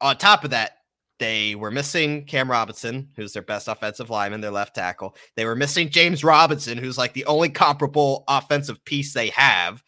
[0.00, 0.72] on top of that,
[1.18, 5.16] they were missing Cam Robinson, who's their best offensive lineman, their left tackle.
[5.36, 9.82] They were missing James Robinson, who's like the only comparable offensive piece they have.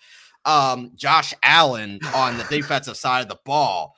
[0.44, 3.94] Um, Josh Allen on the defensive side of the ball.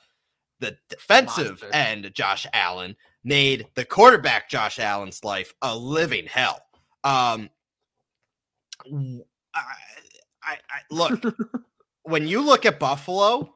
[0.59, 1.69] The defensive Monster.
[1.73, 6.61] end, Josh Allen, made the quarterback, Josh Allen's life a living hell.
[7.03, 7.49] Um,
[8.85, 9.63] I,
[10.43, 11.21] I, I look
[12.03, 13.55] when you look at Buffalo,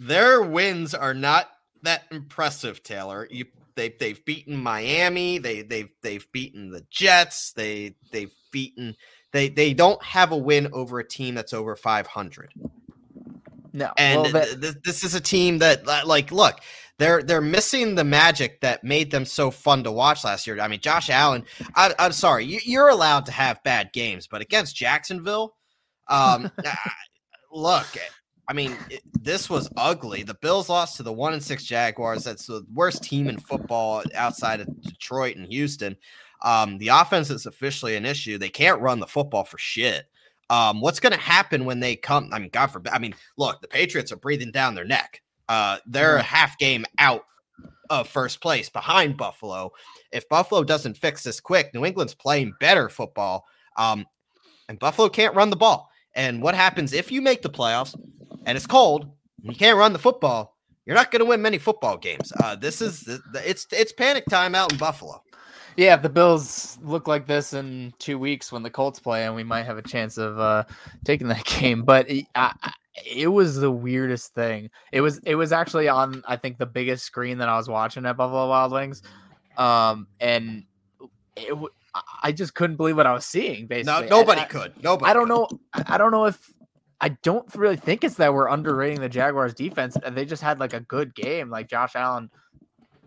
[0.00, 1.48] their wins are not
[1.82, 3.28] that impressive, Taylor.
[3.30, 3.44] You
[3.76, 8.96] they they've beaten Miami, they they've they've beaten the Jets, they they've beaten
[9.32, 12.52] they they don't have a win over a team that's over 500.
[13.72, 13.92] No.
[13.96, 16.60] And well, that- th- th- this is a team that like look,
[16.98, 20.60] they're they're missing the magic that made them so fun to watch last year.
[20.60, 21.44] I mean, Josh Allen,
[21.76, 25.54] I, I'm sorry, you, you're allowed to have bad games, but against Jacksonville,
[26.08, 26.50] um,
[27.52, 27.86] look,
[28.50, 30.24] I mean, it, this was ugly.
[30.24, 32.24] The Bills lost to the one and six Jaguars.
[32.24, 35.96] That's the worst team in football outside of Detroit and Houston.
[36.42, 38.38] Um, the offense is officially an issue.
[38.38, 40.06] They can't run the football for shit.
[40.50, 42.28] Um, what's going to happen when they come?
[42.32, 42.92] I mean, God forbid.
[42.92, 45.22] I mean, look, the Patriots are breathing down their neck.
[45.48, 47.26] Uh, they're a half game out
[47.88, 49.70] of first place behind Buffalo.
[50.10, 53.44] If Buffalo doesn't fix this quick, New England's playing better football.
[53.76, 54.06] Um,
[54.68, 55.88] and Buffalo can't run the ball.
[56.16, 57.94] And what happens if you make the playoffs
[58.46, 59.10] and it's cold
[59.42, 60.56] you can't run the football?
[60.90, 62.32] you're not going to win many football games.
[62.42, 65.22] Uh, this is it's it's panic time out in Buffalo.
[65.76, 69.36] Yeah, if the Bills look like this in two weeks when the Colts play, and
[69.36, 70.64] we might have a chance of uh,
[71.04, 71.84] taking that game.
[71.84, 72.72] But it, I,
[73.06, 74.70] it was the weirdest thing.
[74.90, 78.04] It was it was actually on I think the biggest screen that I was watching
[78.04, 79.02] at Buffalo Wild Wings,
[79.56, 80.64] um, and
[81.36, 81.56] it.
[82.22, 83.66] I just couldn't believe what I was seeing.
[83.66, 84.80] Basically, no, nobody I, could.
[84.82, 85.10] Nobody.
[85.10, 85.52] I don't could.
[85.52, 85.60] know.
[85.86, 86.38] I don't know if
[87.00, 89.96] I don't really think it's that we're underrating the Jaguars defense.
[90.02, 91.50] And they just had like a good game.
[91.50, 92.30] Like Josh Allen.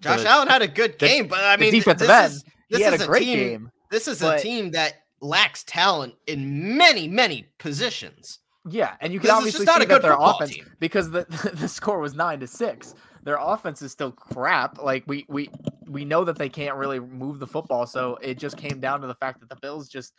[0.01, 2.33] Josh the, Allen had a good game, the, but I mean, defensive this end.
[2.33, 3.71] Is, this he had is a great team, game.
[3.89, 8.39] This is a team that lacks talent in many, many positions.
[8.69, 10.71] Yeah, and you can this obviously see that their offense team.
[10.79, 12.95] because the the score was nine to six.
[13.23, 14.81] Their offense is still crap.
[14.81, 15.49] Like we we
[15.87, 19.07] we know that they can't really move the football, so it just came down to
[19.07, 20.13] the fact that the Bills just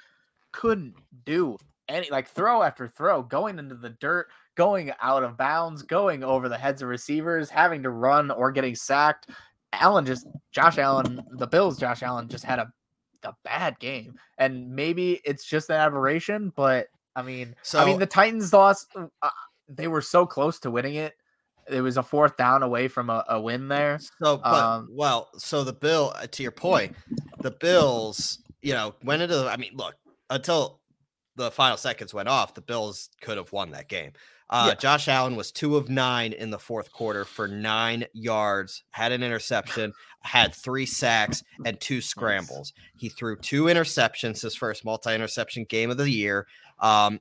[0.52, 1.58] couldn't do
[1.88, 6.48] any like throw after throw, going into the dirt, going out of bounds, going over
[6.48, 9.30] the heads of receivers, having to run or getting sacked.
[9.72, 12.72] Allen just Josh Allen, the Bills, Josh Allen just had a
[13.24, 17.98] a bad game, and maybe it's just an aberration, but I mean, so I mean
[17.98, 18.94] the Titans lost.
[18.96, 19.30] Uh,
[19.68, 21.14] they were so close to winning it.
[21.68, 23.98] It was a fourth down away from a, a win there.
[24.22, 26.94] So, but um, well, so the Bill, uh, to your point,
[27.40, 29.36] the Bills, you know, went into.
[29.36, 29.94] The, I mean, look,
[30.28, 30.80] until
[31.36, 34.12] the final seconds went off, the Bills could have won that game.
[34.50, 34.74] Uh, yeah.
[34.74, 39.22] Josh Allen was two of nine in the fourth quarter for nine yards, had an
[39.22, 42.72] interception, had three sacks, and two scrambles.
[42.96, 46.46] He threw two interceptions, his first multi interception game of the year.
[46.78, 47.20] Um,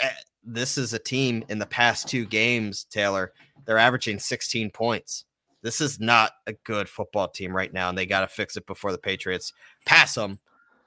[0.00, 0.10] eh,
[0.42, 3.32] this is a team in the past two games, Taylor,
[3.64, 5.24] they're averaging 16 points.
[5.62, 8.66] This is not a good football team right now, and they got to fix it
[8.66, 9.52] before the Patriots
[9.86, 10.38] pass them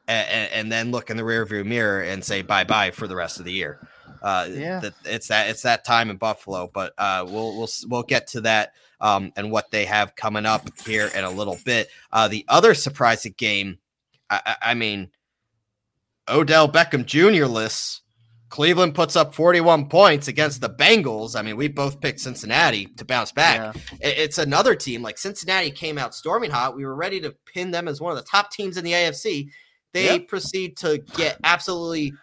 [0.08, 3.40] and, and, then look in the rearview mirror and say bye bye for the rest
[3.40, 3.86] of the year.
[4.22, 8.04] Uh, yeah, that, it's that it's that time in Buffalo, but uh, we'll we'll we'll
[8.04, 11.90] get to that um, and what they have coming up here in a little bit.
[12.12, 13.78] Uh, the other surprising game,
[14.30, 15.12] I, I mean,
[16.28, 17.46] Odell Beckham Jr.
[17.46, 18.02] lists.
[18.50, 21.38] Cleveland puts up 41 points against the Bengals.
[21.38, 23.76] I mean, we both picked Cincinnati to bounce back.
[23.76, 23.82] Yeah.
[24.00, 26.74] It's another team like Cincinnati came out storming hot.
[26.74, 29.50] We were ready to pin them as one of the top teams in the AFC.
[29.94, 30.28] They yep.
[30.28, 32.14] proceed to get absolutely,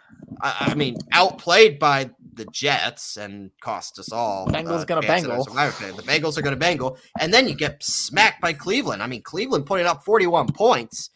[0.40, 4.46] I, mean, outplayed by the Jets and cost us all.
[4.48, 5.44] Bengals uh, gonna bangle.
[5.44, 9.02] The Bengals are gonna bangle, and then you get smacked by Cleveland.
[9.02, 11.10] I mean, Cleveland putting up 41 points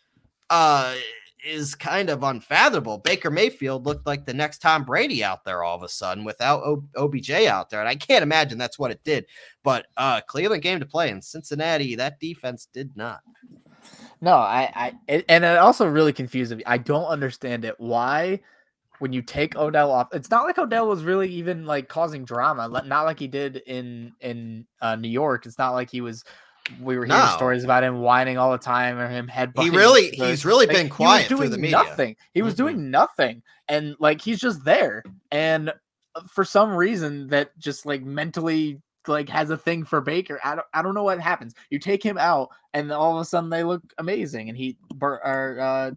[0.50, 0.94] uh,
[1.44, 2.98] is kind of unfathomable.
[2.98, 6.62] Baker Mayfield looked like the next Tom Brady out there all of a sudden without
[6.62, 9.26] o- OBJ out there, and I can't imagine that's what it did.
[9.62, 13.20] But uh, Cleveland game to play in Cincinnati, that defense did not.
[14.20, 16.62] No, I, I, it, and it also really confused me.
[16.66, 17.74] I don't understand it.
[17.78, 18.40] Why,
[18.98, 22.68] when you take Odell off, it's not like Odell was really even like causing drama.
[22.84, 25.46] Not like he did in in uh, New York.
[25.46, 26.24] It's not like he was.
[26.80, 27.32] We were hearing no.
[27.34, 29.52] stories about him whining all the time or him head.
[29.56, 31.78] He really, he's really like, been quiet doing through the media.
[31.78, 32.16] Nothing.
[32.34, 32.62] He was mm-hmm.
[32.64, 35.02] doing nothing, and like he's just there.
[35.30, 35.70] And
[36.14, 40.40] uh, for some reason, that just like mentally like has a thing for Baker.
[40.44, 41.54] I don't I don't know what happens.
[41.70, 45.60] You take him out, and all of a sudden they look amazing, and he or
[45.60, 45.90] uh,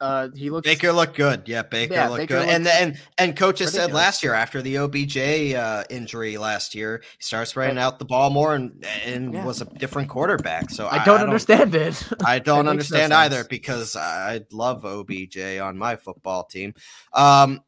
[0.00, 1.44] uh, he looks Baker looked good.
[1.46, 2.48] Yeah, Baker yeah, looked Baker good.
[2.48, 7.22] And and and coaches said last year after the OBJ uh, injury last year, he
[7.22, 9.44] started spreading out the ball more and and yeah.
[9.44, 10.70] was a different quarterback.
[10.70, 12.12] So I, I don't I understand don't, it.
[12.24, 16.74] I don't understand no either because I love OBJ on my football team.
[17.12, 17.62] Um,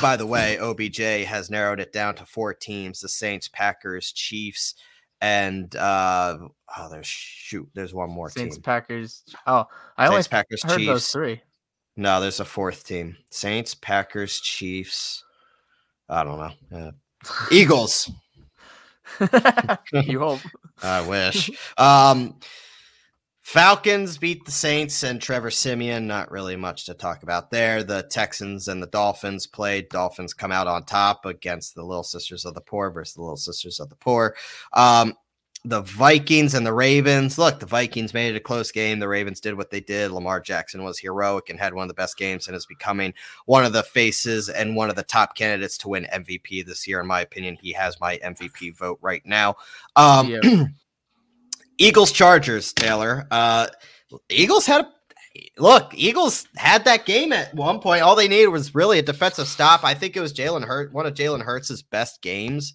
[0.00, 4.74] by the way, OBJ has narrowed it down to four teams: the Saints, Packers, Chiefs,
[5.20, 6.38] and uh
[6.76, 8.62] oh, there's shoot, there's one more Saints, team.
[8.62, 9.22] Packers.
[9.46, 10.88] Oh, I Saints, Packers, heard Chiefs.
[10.88, 11.40] those three.
[11.96, 15.24] No, there's a fourth team: Saints, Packers, Chiefs.
[16.08, 16.78] I don't know.
[16.78, 16.90] Uh,
[17.50, 18.10] Eagles.
[19.92, 20.40] you hope.
[20.82, 21.50] I wish.
[21.78, 22.38] Um,
[23.46, 26.04] Falcons beat the Saints and Trevor Siemian.
[26.04, 27.84] Not really much to talk about there.
[27.84, 29.88] The Texans and the Dolphins played.
[29.88, 33.36] Dolphins come out on top against the Little Sisters of the Poor versus the Little
[33.36, 34.34] Sisters of the Poor.
[34.72, 35.14] Um,
[35.64, 37.38] the Vikings and the Ravens.
[37.38, 38.98] Look, the Vikings made it a close game.
[38.98, 40.10] The Ravens did what they did.
[40.10, 43.64] Lamar Jackson was heroic and had one of the best games and is becoming one
[43.64, 46.98] of the faces and one of the top candidates to win MVP this year.
[46.98, 49.54] In my opinion, he has my MVP vote right now.
[49.94, 50.64] Um, yeah.
[51.78, 53.26] Eagles Chargers, Taylor.
[53.30, 53.68] Uh,
[54.28, 54.88] Eagles had a
[55.58, 55.92] look.
[55.94, 58.02] Eagles had that game at one point.
[58.02, 59.84] All they needed was really a defensive stop.
[59.84, 62.74] I think it was Jalen Hurt, one of Jalen Hurts' best games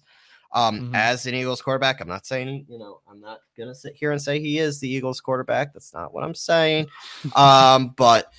[0.52, 0.94] um, mm-hmm.
[0.94, 2.00] as an Eagles quarterback.
[2.00, 4.88] I'm not saying you know I'm not gonna sit here and say he is the
[4.88, 5.72] Eagles quarterback.
[5.72, 6.88] That's not what I'm saying.
[7.34, 8.32] um, but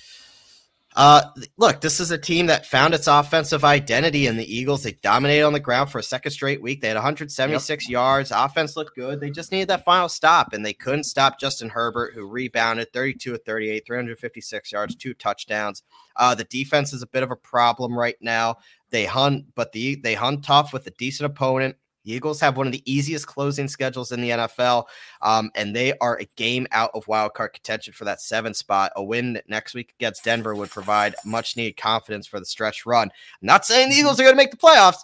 [0.96, 1.22] Uh,
[1.56, 4.84] look, this is a team that found its offensive identity in the Eagles.
[4.84, 6.80] They dominated on the ground for a second straight week.
[6.80, 7.92] They had 176 yep.
[7.92, 8.30] yards.
[8.30, 9.18] Offense looked good.
[9.18, 13.34] They just needed that final stop, and they couldn't stop Justin Herbert, who rebounded 32
[13.34, 15.82] of 38, 356 yards, two touchdowns.
[16.14, 18.58] Uh, the defense is a bit of a problem right now.
[18.90, 21.76] They hunt, but the they hunt tough with a decent opponent.
[22.04, 24.84] The Eagles have one of the easiest closing schedules in the NFL,
[25.22, 28.92] um, and they are a game out of wild card contention for that seven spot.
[28.96, 33.08] A win next week against Denver would provide much needed confidence for the stretch run.
[33.08, 34.98] I'm not saying the Eagles are going to make the playoffs,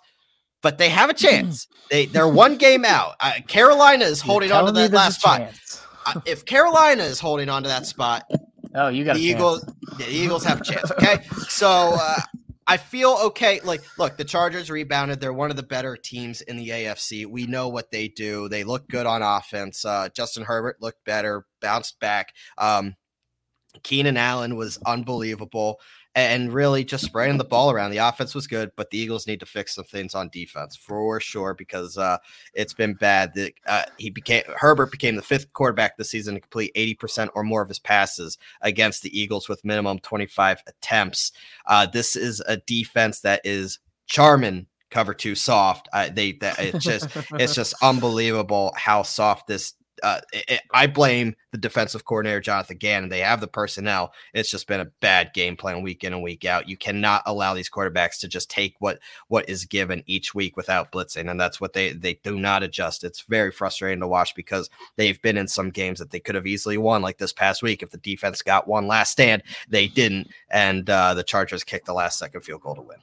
[0.62, 1.68] but they have a chance.
[1.90, 3.14] They they're one game out.
[3.20, 5.53] Uh, Carolina is holding on to that last spot.
[6.07, 8.30] Uh, if Carolina is holding on to that spot,
[8.74, 9.64] oh, you got the Eagles.
[9.96, 10.90] The Eagles have a chance.
[10.92, 12.20] Okay, so uh,
[12.70, 13.60] I feel okay.
[13.64, 15.18] Like, look, the Chargers rebounded.
[15.18, 17.26] They're one of the better teams in the AFC.
[17.26, 18.48] We know what they do.
[18.48, 19.84] They look good on offense.
[19.84, 22.32] Uh, Justin Herbert looked better, bounced back.
[22.58, 22.94] Um,
[23.82, 25.80] Keenan Allen was unbelievable
[26.14, 27.92] and really just spreading the ball around.
[27.92, 31.20] The offense was good, but the Eagles need to fix some things on defense for
[31.20, 32.18] sure because uh,
[32.54, 33.32] it's been bad.
[33.34, 37.30] The, uh, he became Herbert became the fifth quarterback this season to complete eighty percent
[37.34, 41.32] or more of his passes against the Eagles with minimum twenty five attempts.
[41.66, 45.88] Uh, this is a defense that is charming cover two soft.
[46.12, 51.59] they that, it's just it's just unbelievable how soft this uh, it, I blame the
[51.59, 53.09] defensive coordinator Jonathan Gannon.
[53.09, 54.12] They have the personnel.
[54.34, 56.68] It's just been a bad game plan week in and week out.
[56.68, 58.98] You cannot allow these quarterbacks to just take what
[59.28, 63.05] what is given each week without blitzing, and that's what they they do not adjust.
[63.05, 66.46] It's very frustrating to watch because they've been in some games that they could have
[66.46, 67.82] easily won, like this past week.
[67.82, 71.94] If the defense got one last stand, they didn't, and uh, the Chargers kicked the
[71.94, 72.98] last second field goal to win.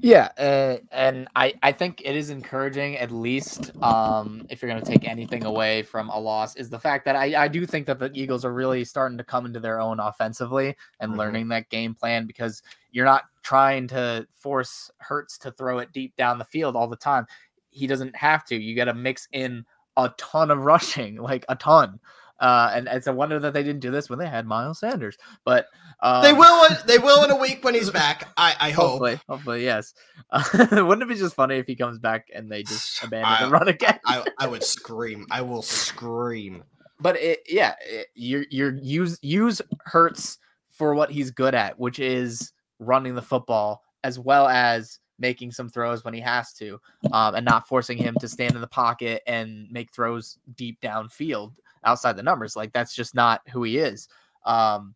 [0.00, 4.82] Yeah, uh, and I I think it is encouraging at least um, if you're going
[4.82, 7.86] to take anything away from a loss is the fact that I I do think
[7.86, 11.20] that the Eagles are really starting to come into their own offensively and mm-hmm.
[11.20, 12.62] learning that game plan because
[12.92, 16.96] you're not trying to force Hurts to throw it deep down the field all the
[16.96, 17.26] time.
[17.70, 18.56] He doesn't have to.
[18.56, 19.64] You got to mix in
[19.96, 22.00] a ton of rushing, like a ton.
[22.44, 25.16] Uh, and it's a wonder that they didn't do this when they had Miles Sanders.
[25.46, 25.66] But
[26.00, 26.68] um, they will.
[26.86, 28.28] They will in a week when he's back.
[28.36, 28.90] I, I hope.
[28.90, 29.94] Hopefully, hopefully, yes.
[30.30, 30.44] Uh,
[30.84, 33.50] wouldn't it be just funny if he comes back and they just abandon I, the
[33.50, 33.98] run again?
[34.04, 35.26] I, I would scream.
[35.30, 36.64] I will scream.
[37.00, 40.36] But it, yeah, it, you're you're use use Hurts
[40.68, 45.70] for what he's good at, which is running the football as well as making some
[45.70, 46.78] throws when he has to,
[47.12, 51.52] um, and not forcing him to stand in the pocket and make throws deep downfield
[51.84, 52.56] outside the numbers.
[52.56, 54.08] Like that's just not who he is.
[54.44, 54.94] Um,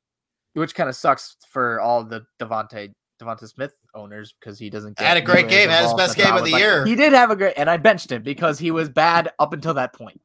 [0.54, 4.98] which kind of sucks for all the Devonte DeVonta Smith owners because he doesn't.
[4.98, 5.68] had a great game.
[5.68, 6.84] Had his best game of the year.
[6.84, 9.74] He did have a great, and I benched him because he was bad up until
[9.74, 10.20] that point.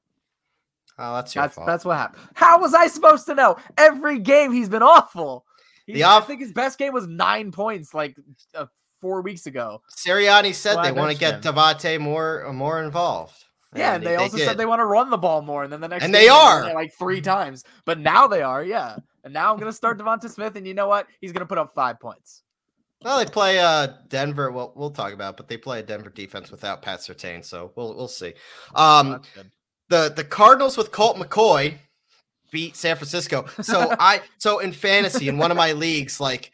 [0.98, 1.68] Oh, that's your that's, fault.
[1.68, 2.24] That's what happened.
[2.36, 3.58] How was I supposed to know?
[3.78, 5.46] Every game he's been awful.
[5.88, 8.16] He, the off- I think his best game was nine points, like
[8.54, 8.68] uh,
[9.02, 9.82] four weeks ago.
[9.98, 13.44] Sirianni said they want to get DeVonta more more involved.
[13.76, 15.82] Yeah, and, they, they, also said they want to run the ball more, and then
[15.82, 18.98] the next and they are like three times, but now they are, yeah.
[19.24, 21.08] And now I'm gonna start DeVonta Smith, and you know what?
[21.22, 22.44] He's gonna put up five points.
[23.04, 24.52] Well, they play uh Denver.
[24.52, 27.96] Well, we'll talk about, but they play a Denver defense without Pat Surtain, so we'll
[27.96, 28.34] we'll see.
[28.76, 29.44] Um, oh,
[29.90, 31.76] the the Cardinals with Colt McCoy
[32.52, 33.46] beat San Francisco.
[33.62, 36.52] So I so in fantasy in one of my leagues, like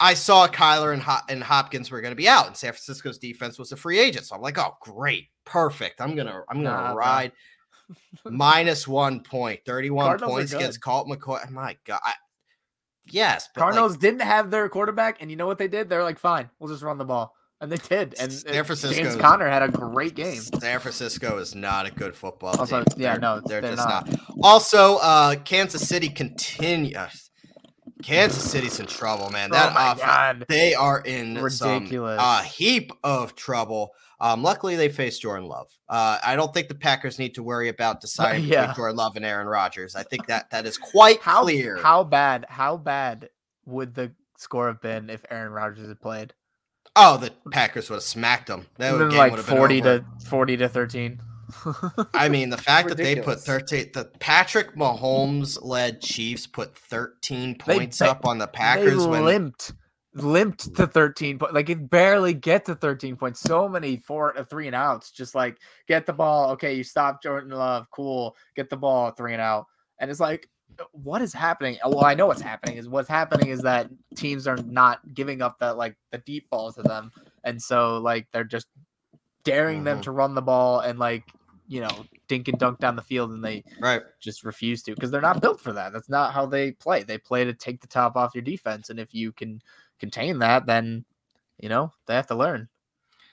[0.00, 3.18] I saw Kyler and, Hop- and Hopkins were going to be out, and San Francisco's
[3.18, 4.26] defense was a free agent.
[4.26, 6.00] So I'm like, oh, great, perfect.
[6.00, 7.32] I'm gonna I'm gonna nah, ride
[8.24, 11.50] minus one point, 31 Cardinals points against Colt McCoy.
[11.50, 12.00] My God.
[12.02, 12.12] I,
[13.10, 13.48] yes.
[13.56, 15.88] Cardinals like, didn't have their quarterback, and you know what they did?
[15.88, 17.34] They're like, fine, we'll just run the ball.
[17.60, 18.14] And they did.
[18.20, 20.40] And San Francisco, James Conner had a great game.
[20.40, 23.02] San Francisco is not a good football also, team.
[23.02, 24.08] Yeah, they're, no, they're, they're just not.
[24.08, 24.20] not.
[24.44, 27.27] Also, uh, Kansas City continues
[28.02, 29.50] Kansas City's in trouble, man.
[29.50, 33.90] That oh offense, they are in ridiculous some, uh, heap of trouble.
[34.20, 35.68] Um, luckily, they faced Jordan Love.
[35.88, 38.62] Uh, I don't think the Packers need to worry about deciding yeah.
[38.62, 39.94] between Jordan Love and Aaron Rodgers.
[39.96, 41.76] I think that that is quite how, clear.
[41.76, 42.46] How bad?
[42.48, 43.28] How bad
[43.66, 46.34] would the score have been if Aaron Rodgers had played?
[46.96, 48.66] Oh, the Packers would have smacked them.
[48.78, 51.20] That would have been like forty to forty to thirteen.
[52.14, 57.56] I mean, the fact that they put 13, the Patrick Mahomes led Chiefs put 13
[57.56, 59.02] points they, up on the Packers.
[59.02, 59.72] They when, limped,
[60.14, 63.40] limped to 13 but like it barely get to 13 points.
[63.40, 65.10] So many four, uh, three and outs.
[65.10, 66.50] Just like get the ball.
[66.52, 67.86] Okay, you stop Jordan Love.
[67.90, 68.36] Cool.
[68.56, 69.66] Get the ball, three and out.
[69.98, 70.48] And it's like,
[70.92, 71.78] what is happening?
[71.84, 75.58] Well, I know what's happening is what's happening is that teams are not giving up
[75.60, 77.10] that like the deep ball to them.
[77.44, 78.66] And so like they're just
[79.44, 79.84] daring mm-hmm.
[79.84, 81.24] them to run the ball and like
[81.68, 84.00] you know, dink and dunk down the field and they right.
[84.20, 85.92] just refuse to because they're not built for that.
[85.92, 87.02] That's not how they play.
[87.02, 88.88] They play to take the top off your defense.
[88.88, 89.60] And if you can
[90.00, 91.04] contain that, then,
[91.58, 92.68] you know, they have to learn.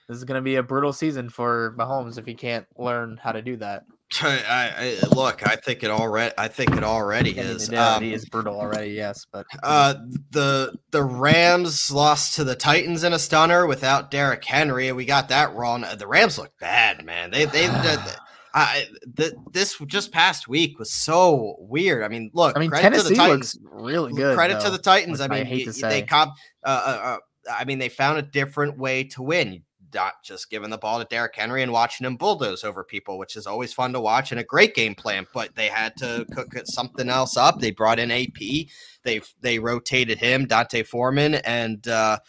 [0.08, 3.32] This is going to be a brutal season for Mahomes if he can't learn how
[3.32, 3.86] to do that.
[4.22, 6.34] I, I, look, I think it already.
[6.38, 7.70] I think it already is.
[7.70, 9.96] it Um, is brutal already, yes, but uh,
[10.30, 15.06] the the Rams lost to the Titans in a stunner without Derrick Henry, and we
[15.06, 15.84] got that wrong.
[15.98, 17.32] The Rams look bad, man.
[17.32, 17.66] They they.
[17.68, 18.16] the,
[18.58, 22.04] I, the, this just past week was so weird.
[22.04, 23.60] I mean, look, I mean, credit to Tennessee the Titans.
[23.62, 24.34] looks really good.
[24.34, 25.20] credit to the Titans.
[25.20, 26.02] I mean, I hate to they say.
[26.04, 27.18] comp, uh, uh, uh,
[27.54, 29.64] I mean, they found a different way to win.
[29.94, 33.36] Not just giving the ball to Derrick Henry and watching him bulldoze over people, which
[33.36, 35.28] is always fun to watch and a great game plan.
[35.34, 37.60] But they had to cook something else up.
[37.60, 38.68] They brought in AP.
[39.04, 42.20] They they rotated him, D'Onta Foreman, and uh,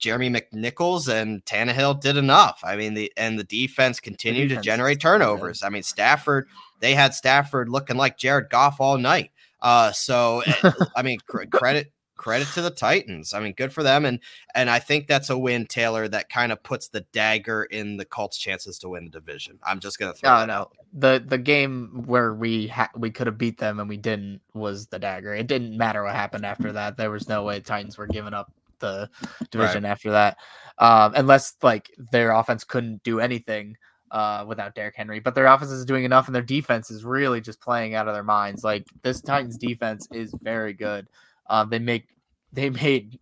[0.00, 2.60] Jeremy McNichols and Tannehill did enough.
[2.64, 5.62] I mean, the and the defense continued defense to generate turnovers.
[5.62, 6.48] I mean, Stafford.
[6.80, 9.30] They had Stafford looking like Jared Goff all night.
[9.60, 13.32] Uh, so eh, I mean, cr- credit credit to the Titans.
[13.32, 14.20] I mean, good for them, and
[14.54, 18.04] and I think that's a win, Taylor, that kind of puts the dagger in the
[18.06, 19.58] Colts' chances to win the division.
[19.62, 20.52] I'm just gonna throw No, no.
[20.54, 20.76] out.
[20.94, 24.86] The the game where we ha- we could have beat them and we didn't was
[24.86, 25.34] the dagger.
[25.34, 26.96] It didn't matter what happened after that.
[26.96, 28.50] There was no way Titans were giving up
[28.80, 29.08] the
[29.50, 30.36] division after that,
[30.78, 33.76] um, unless like their offense couldn't do anything
[34.10, 35.20] uh, without Derrick Henry.
[35.20, 38.14] But their offense is doing enough, and their defense is really just playing out of
[38.14, 38.64] their minds.
[38.64, 41.08] Like this Titans defense is very good.
[41.48, 42.08] Um, they make
[42.52, 43.18] they made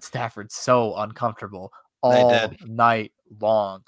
[0.00, 3.82] Stafford so uncomfortable all night long.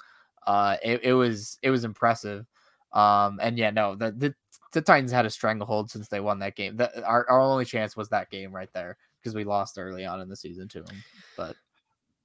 [0.45, 2.45] Uh, it, it was it was impressive.
[2.93, 4.35] Um, and yeah, no, the, the
[4.71, 6.77] the Titans had a stranglehold since they won that game.
[6.77, 10.21] The, our our only chance was that game right there because we lost early on
[10.21, 10.95] in the season to them.
[11.35, 11.55] But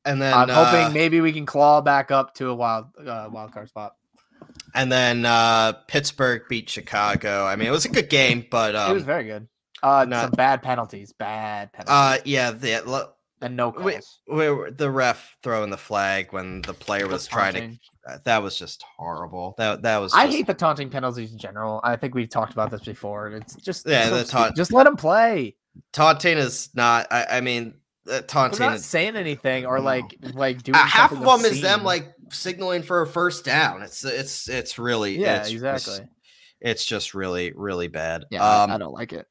[0.05, 3.29] And then I'm uh, hoping maybe we can claw back up to a wild uh,
[3.33, 3.93] wild card spot.
[4.75, 7.47] and then uh, Pittsburgh beat Chicago.
[7.47, 9.49] I mean, it was a good game, but it was um, very good.
[9.83, 14.21] Uh, not- some bad penalties, bad penalties, uh, yeah, the lo- and no calls.
[14.29, 17.61] wait, wait, the ref throwing the flag when the player The was trying to.
[17.61, 17.81] taunting.
[18.25, 19.55] That was just horrible.
[19.57, 20.13] That that was.
[20.13, 21.81] I hate the taunting penalties in general.
[21.83, 23.29] I think we've talked about this before.
[23.29, 25.57] It's just Yeah, so the taunt- just let them play.
[25.93, 27.07] Taunting is not.
[27.11, 27.75] I, I mean,
[28.11, 28.21] uh,
[28.59, 30.05] not saying anything or like
[30.35, 33.83] like doing uh, half of them is them like signaling for a first down.
[33.83, 36.05] It's it's it's really yeah it's, exactly It's,
[36.61, 38.25] it's just really really bad.
[38.31, 39.27] yeah I- Um, I don't like it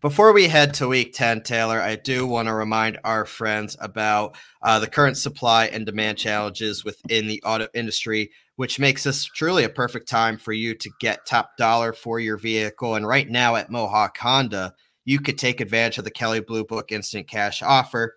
[0.00, 4.36] Before we head to week 10, Taylor, I do want to remind our friends about
[4.62, 9.62] uh, the current supply and demand challenges within the auto industry, which makes this truly
[9.64, 12.96] a perfect time for you to get top dollar for your vehicle.
[12.96, 14.74] And right now at Mohawk Honda,
[15.04, 18.16] you could take advantage of the Kelley Blue Book instant cash offer.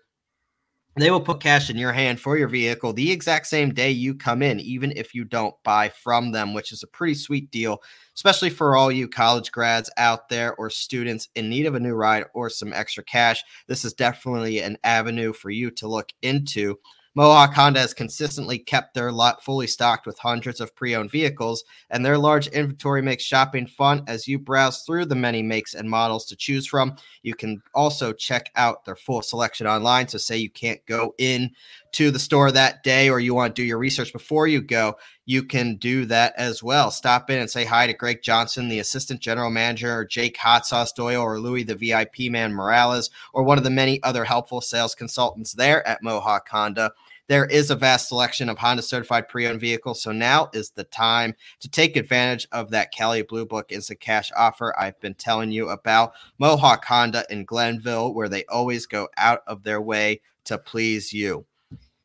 [0.98, 4.14] They will put cash in your hand for your vehicle the exact same day you
[4.14, 7.82] come in, even if you don't buy from them, which is a pretty sweet deal
[8.16, 11.94] especially for all you college grads out there or students in need of a new
[11.94, 13.44] ride or some extra cash.
[13.68, 16.76] This is definitely an avenue for you to look into.
[17.16, 21.64] Mohawk Honda has consistently kept their lot fully stocked with hundreds of pre owned vehicles,
[21.88, 25.88] and their large inventory makes shopping fun as you browse through the many makes and
[25.88, 26.94] models to choose from.
[27.22, 30.08] You can also check out their full selection online.
[30.08, 31.52] So, say you can't go in
[31.92, 34.98] to the store that day or you want to do your research before you go,
[35.24, 36.90] you can do that as well.
[36.90, 40.66] Stop in and say hi to Greg Johnson, the assistant general manager, or Jake Hot
[40.66, 44.60] Sauce Doyle, or Louis, the VIP man Morales, or one of the many other helpful
[44.60, 46.92] sales consultants there at Mohawk Honda.
[47.28, 50.84] There is a vast selection of Honda certified pre owned vehicles, so now is the
[50.84, 55.50] time to take advantage of that Kelley Blue Book instant cash offer I've been telling
[55.50, 56.12] you about.
[56.38, 61.44] Mohawk Honda in Glenville, where they always go out of their way to please you.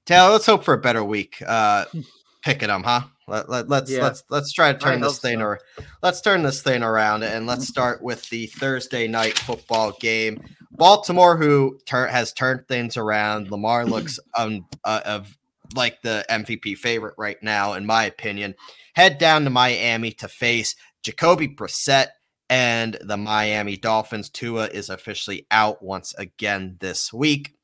[0.06, 1.42] Taylor, let's hope for a better week.
[1.46, 1.86] Uh,
[2.42, 3.02] picking them, huh?
[3.28, 4.04] Let, let, let's Yeah.
[4.04, 5.46] let's let's try to I turn this thing so.
[5.46, 5.60] or
[6.02, 10.44] let's turn this thing around and let's start with the Thursday night football game.
[10.72, 13.52] Baltimore, who tur- has turned things around.
[13.52, 15.38] Lamar looks um, uh, of
[15.76, 18.56] like the MVP favorite right now, in my opinion.
[18.94, 22.08] Head down to Miami to face Jacoby Brissett
[22.50, 24.30] and the Miami Dolphins.
[24.30, 27.56] Tua is officially out once again this week.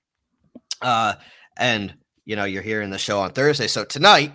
[0.82, 1.16] Uh,
[1.58, 3.68] and you know, you're hearing the show on Thursday.
[3.68, 4.34] So tonight,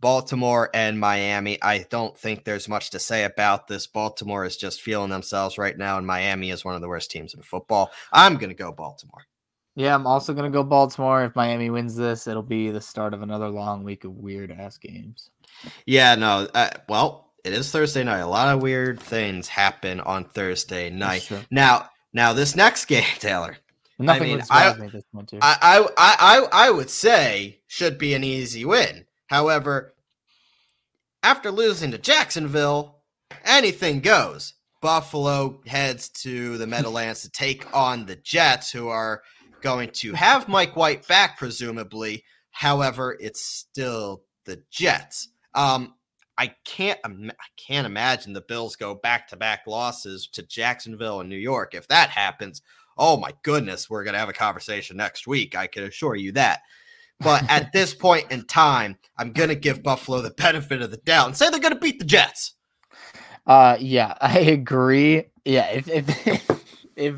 [0.00, 1.60] Baltimore and Miami.
[1.62, 3.86] I don't think there's much to say about this.
[3.86, 7.34] Baltimore is just feeling themselves right now, and Miami is one of the worst teams
[7.34, 7.90] in football.
[8.12, 9.24] I'm going to go Baltimore.
[9.76, 13.22] yeah i'm also gonna go baltimore if miami wins this it'll be the start of
[13.22, 15.30] another long week of weird ass games
[15.86, 16.48] Yeah, no.
[16.54, 18.18] Uh, well, it is Thursday night.
[18.20, 21.28] A lot of weird things happen on Thursday night.
[21.50, 23.56] Now, now this next game, Taylor.
[23.98, 26.90] nothing mean, would surprise I- me this point too I, I I I I would
[26.90, 29.04] say should be an easy win.
[29.28, 29.94] However,
[31.22, 33.02] after losing to Jacksonville,
[33.44, 34.54] anything goes.
[34.80, 39.22] Buffalo heads to the Meadowlands to take on the Jets, who are
[39.60, 42.24] going to have Mike White back, presumably.
[42.50, 45.28] However, it's still the Jets.
[45.54, 45.94] Um,
[46.38, 51.28] I can't I can't imagine the Bills go back to back losses to Jacksonville and
[51.28, 51.74] New York.
[51.74, 52.62] If that happens,
[52.96, 55.56] oh my goodness, we're gonna have a conversation next week.
[55.56, 56.60] I can assure you that.
[57.20, 61.26] But at this point in time, I'm gonna give Buffalo the benefit of the doubt
[61.26, 62.54] and say they're gonna beat the Jets.
[63.46, 65.24] Uh, yeah, I agree.
[65.44, 66.64] Yeah, if if if,
[66.96, 67.16] if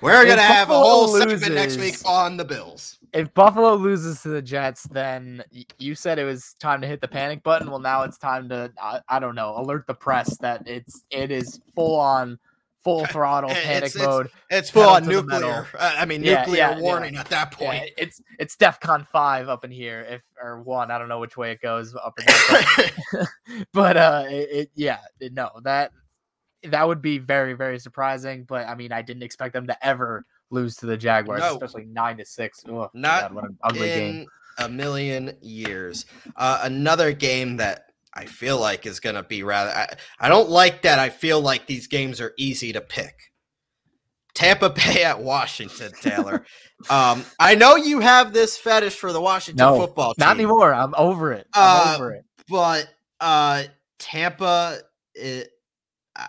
[0.00, 4.22] we're gonna have a whole loses, segment next week on the Bills if Buffalo loses
[4.22, 5.42] to the Jets, then
[5.78, 7.70] you said it was time to hit the panic button.
[7.70, 11.30] Well, now it's time to I, I don't know alert the press that it's it
[11.30, 12.38] is full on
[12.88, 14.26] full throttle panic it's, mode.
[14.26, 15.66] It's, it's full on nuclear.
[15.78, 17.20] I mean, yeah, nuclear yeah, warning yeah.
[17.20, 17.90] at that point.
[17.96, 20.90] It's it's DefCon five up in here, if or one.
[20.90, 22.18] I don't know which way it goes up
[23.72, 24.98] but uh, it, it yeah,
[25.32, 25.92] no that
[26.64, 28.44] that would be very very surprising.
[28.44, 31.52] But I mean, I didn't expect them to ever lose to the Jaguars, no.
[31.52, 32.64] especially nine to six.
[32.68, 34.26] Oh, Not God, what an ugly in game.
[34.58, 36.06] a million years.
[36.36, 39.70] Uh, another game that I feel like is going to be rather.
[39.70, 40.98] I, I don't like that.
[40.98, 43.14] I feel like these games are easy to pick.
[44.34, 46.44] Tampa Bay at Washington, Taylor.
[46.90, 50.26] um, I know you have this fetish for the Washington no, football team.
[50.26, 50.72] Not anymore.
[50.72, 51.46] I'm over it.
[51.52, 52.24] I'm uh, over it.
[52.48, 52.88] But
[53.20, 53.64] uh,
[53.98, 54.78] Tampa,
[55.14, 55.50] it,
[56.16, 56.26] uh,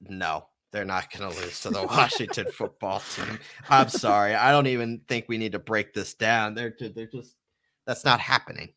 [0.00, 3.38] no, they're not going to lose to the Washington football team.
[3.68, 4.34] I'm sorry.
[4.34, 6.54] I don't even think we need to break this down.
[6.54, 7.34] They're they're just
[7.86, 8.72] that's not happening.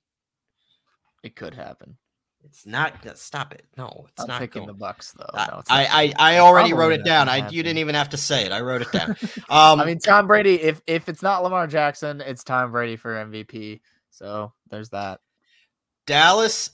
[1.24, 1.98] It could happen.
[2.46, 2.94] It's not.
[3.18, 3.66] Stop it.
[3.78, 4.40] No, it's I'm not.
[4.40, 4.68] picking going.
[4.68, 5.30] the Bucks though.
[5.34, 7.30] No, I, I I already wrote it down.
[7.30, 8.52] I you didn't even have to say it.
[8.52, 9.16] I wrote it down.
[9.50, 10.62] Um, I mean, Tom Brady.
[10.62, 13.82] If if it's not Lamar Jackson, it's Tom Brady for MVP.
[14.10, 15.20] So there's that.
[16.08, 16.72] Dallas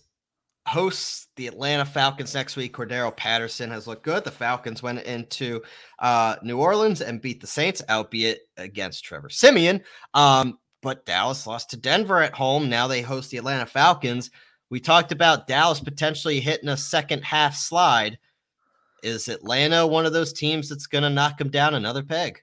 [0.68, 2.76] hosts the Atlanta Falcons next week.
[2.76, 4.24] Cordarrelle Patterson has looked good.
[4.24, 5.62] The Falcons went into
[6.00, 9.82] uh, New Orleans and beat the Saints, albeit against Trevor Siemian.
[10.14, 12.70] Um, but Dallas lost to Denver at home.
[12.70, 14.30] Now they host the Atlanta Falcons.
[14.70, 18.20] We talked about Dallas potentially hitting a second half slide.
[19.02, 22.42] Is Atlanta one of those teams that's going to knock them down another peg?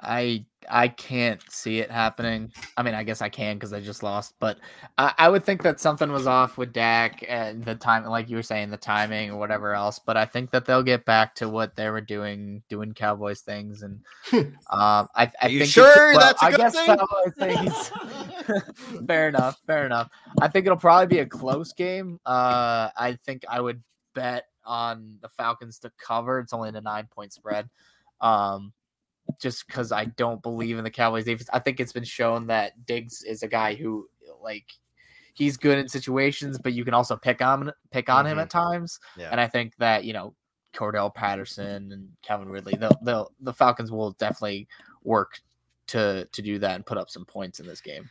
[0.00, 2.52] I I can't see it happening.
[2.76, 4.58] I mean, I guess I can because I just lost, but
[4.98, 8.36] I, I, would think that something was off with Dak and the time, like you
[8.36, 9.98] were saying, the timing or whatever else.
[9.98, 13.82] But I think that they'll get back to what they were doing, doing Cowboys things,
[13.82, 14.00] and
[14.32, 16.86] um, I, I think sure well, that's a I good guess thing?
[16.86, 19.04] Cowboys things.
[19.06, 20.10] fair enough, fair enough.
[20.40, 22.20] I think it'll probably be a close game.
[22.26, 23.82] Uh, I think I would
[24.14, 26.38] bet on the Falcons to cover.
[26.38, 27.68] It's only a nine point spread.
[28.20, 28.72] Um,
[29.40, 31.50] just because I don't believe in the Cowboys defense.
[31.52, 34.08] I think it's been shown that Diggs is a guy who
[34.42, 34.66] like
[35.34, 38.32] he's good in situations, but you can also pick on pick on mm-hmm.
[38.32, 38.98] him at times.
[39.16, 39.28] Yeah.
[39.30, 40.34] And I think that you know
[40.74, 44.68] Cordell Patterson and Calvin Ridley, they'll, they'll the Falcons will definitely
[45.02, 45.40] work
[45.88, 48.08] to to do that and put up some points in this game.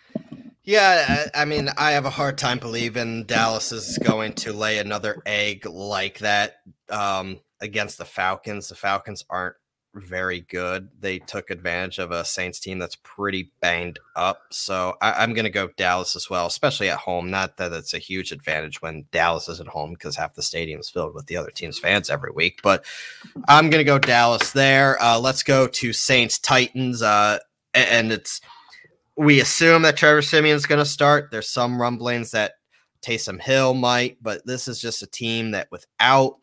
[0.64, 4.78] Yeah, I, I mean, I have a hard time believing Dallas is going to lay
[4.78, 6.58] another egg like that
[6.90, 8.70] um, against the Falcons.
[8.70, 9.56] The Falcons aren't
[9.96, 10.90] very good.
[11.00, 14.42] They took advantage of a Saints team that's pretty banged up.
[14.52, 17.30] So I, am going to go Dallas as well, especially at home.
[17.30, 20.80] Not that it's a huge advantage when Dallas is at home because half the stadium
[20.80, 22.60] is filled with the other team's fans every week.
[22.62, 22.86] But
[23.48, 25.02] I'm going to go Dallas there.
[25.02, 27.02] Uh, let's go to Saints Titans.
[27.02, 27.40] Uh,
[27.74, 28.42] and it's
[29.16, 31.30] we assume that Trevor Siemian's going to start.
[31.32, 32.54] There's some rumblings that
[33.02, 36.38] Taysom Hill might, but this is just a team that without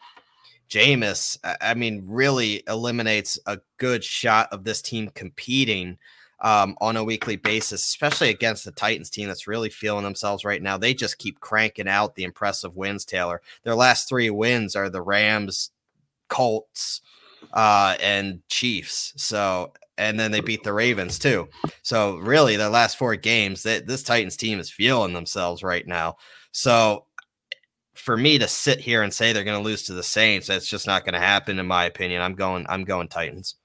[0.69, 5.99] Jameis, I mean, really eliminates a good shot of this team competing
[6.41, 10.63] um, on a weekly basis, especially against the Titans team that's really feeling themselves right
[10.63, 10.77] now.
[10.77, 13.41] They just keep cranking out the impressive wins, Taylor.
[13.63, 15.71] Their last three wins are the Rams,
[16.29, 17.01] Colts,
[17.53, 19.15] uh, and Chiefs.
[19.17, 21.49] So, and then they beat the Ravens too.
[21.83, 26.17] So, really, their last four games, that this Titans team is feeling themselves right now.
[26.53, 27.07] So,
[27.97, 30.69] for me to sit here and say they're going to lose to the Saints, that's
[30.69, 32.23] just not going to happen, in my opinion.
[32.23, 33.57] I'm going, I'm going Titans.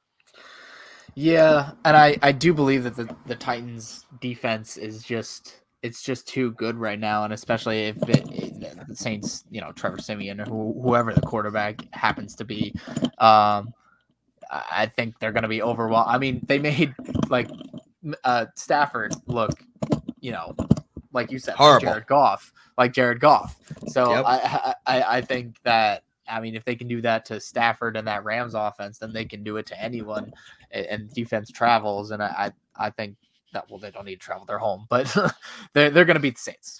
[1.15, 6.27] Yeah, and I, I do believe that the, the Titans defense is just it's just
[6.27, 10.39] too good right now, and especially if it, it, the Saints, you know, Trevor Siemian
[10.39, 12.73] or who, whoever the quarterback happens to be,
[13.17, 13.73] um,
[14.51, 16.09] I think they're going to be overwhelmed.
[16.09, 16.93] I mean, they made
[17.29, 17.49] like
[18.23, 19.51] uh, Stafford look,
[20.19, 20.55] you know,
[21.13, 21.87] like you said, Horrible.
[21.87, 23.57] Jared Goff, like Jared Goff.
[23.87, 24.25] So yep.
[24.25, 28.07] I, I I think that I mean if they can do that to Stafford and
[28.07, 30.31] that Rams offense, then they can do it to anyone.
[30.73, 33.17] And, defense travels, and I I think
[33.53, 34.45] that well, they don't need to travel.
[34.45, 35.13] They're home, but
[35.73, 36.77] they're they're going to beat the Saints.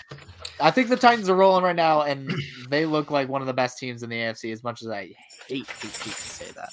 [0.59, 2.31] I think the Titans are rolling right now, and
[2.69, 4.51] they look like one of the best teams in the AFC.
[4.53, 5.13] As much as I
[5.47, 6.69] hate, hate, hate to say that.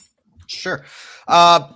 [0.47, 0.85] Sure.
[1.27, 1.73] Uh,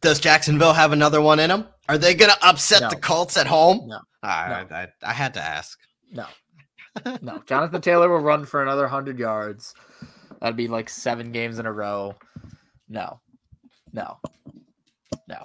[0.00, 1.66] does Jacksonville have another one in them?
[1.88, 2.90] Are they going to upset No.
[2.90, 3.88] the Colts at home?
[3.88, 4.00] No.
[4.22, 5.78] I, I, I had to ask.
[6.12, 6.26] No,
[7.22, 7.42] no.
[7.46, 9.74] Jonathan Taylor will run for another hundred yards.
[10.40, 12.14] That'd be like seven games in a row.
[12.88, 13.20] No,
[13.92, 14.18] no,
[15.28, 15.44] no.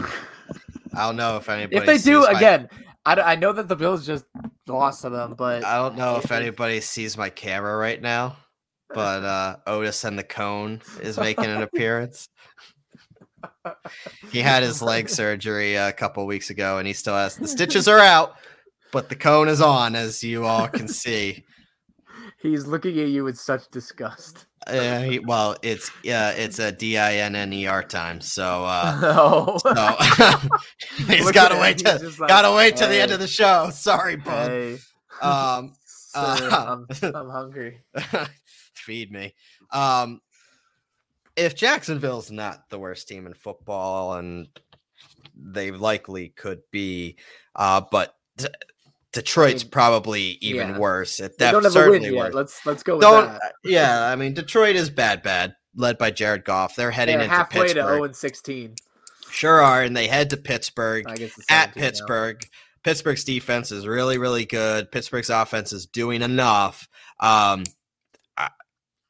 [0.00, 1.76] I don't know if anybody.
[1.76, 2.68] If they do my- again,
[3.04, 4.24] I, I know that the Bills just
[4.66, 8.36] lost to them, but I don't know if if- anybody sees my camera right now,
[8.94, 12.28] but uh, Otis and the Cone is making an appearance.
[14.32, 17.88] He had his leg surgery a couple weeks ago, and he still has the stitches
[17.88, 18.34] are out,
[18.92, 21.44] but the cone is on, as you all can see.
[22.42, 24.46] he's looking at you with such disgust.
[24.66, 28.64] Uh, he, well, it's yeah, it's a D I N N E R time, so
[28.64, 33.20] uh, no, so he's got to wait to like, gotta wait to the end of
[33.20, 33.70] the show.
[33.72, 34.50] Sorry, bud.
[34.50, 34.78] Hey,
[35.22, 36.66] Um, sir, uh,
[37.02, 37.84] I'm, I'm hungry.
[38.74, 39.34] feed me.
[39.70, 40.20] Um,
[41.36, 44.48] if Jacksonville's not the worst team in football, and
[45.34, 47.16] they likely could be,
[47.54, 48.46] uh, but D-
[49.12, 50.78] Detroit's probably even yeah.
[50.78, 51.20] worse.
[51.20, 52.34] It def- don't have a win certainly worse.
[52.34, 53.32] Let's let's go Don't.
[53.32, 53.52] that.
[53.64, 55.54] Yeah, I mean Detroit is bad, bad.
[55.74, 56.74] Led by Jared Goff.
[56.74, 57.94] They're heading They're into halfway to Pittsburgh.
[57.96, 58.74] 0 and 16.
[59.30, 61.66] Sure are, and they head to Pittsburgh at 17 now.
[61.66, 62.48] Pittsburgh.
[62.82, 64.90] Pittsburgh's defense is really, really good.
[64.92, 66.88] Pittsburgh's offense is doing enough.
[67.20, 67.64] Um,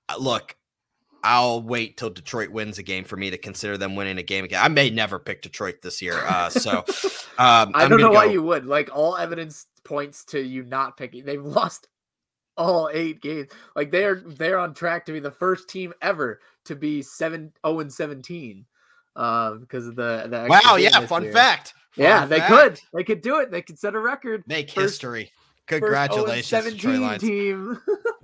[0.08, 0.55] I- look,
[1.26, 4.44] I'll wait till Detroit wins a game for me to consider them winning a game
[4.44, 4.62] again.
[4.64, 6.78] I may never pick Detroit this year, uh, so
[7.38, 8.64] um, I don't know gonna why you would.
[8.64, 11.24] Like all evidence points to you not picking.
[11.24, 11.88] They've lost
[12.56, 13.50] all eight games.
[13.74, 17.80] Like they're they're on track to be the first team ever to be seven zero
[17.80, 18.64] and seventeen.
[19.16, 21.32] Um, because of the, the Wow, yeah, fun year.
[21.32, 21.72] fact.
[21.96, 22.80] Yeah, Fun they could.
[22.92, 23.50] They could do it.
[23.50, 24.44] They could set a record.
[24.46, 25.32] make First- history.
[25.66, 27.80] Congratulations, 0 to and Trey 17 team.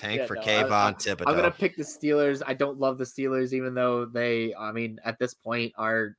[0.00, 1.24] Tank Yeah, for no, I- Kayvon I- Thibodeaux.
[1.26, 2.42] I'm gonna pick the Steelers.
[2.46, 6.14] I don't love the Steelers, even though they, I mean, at this point are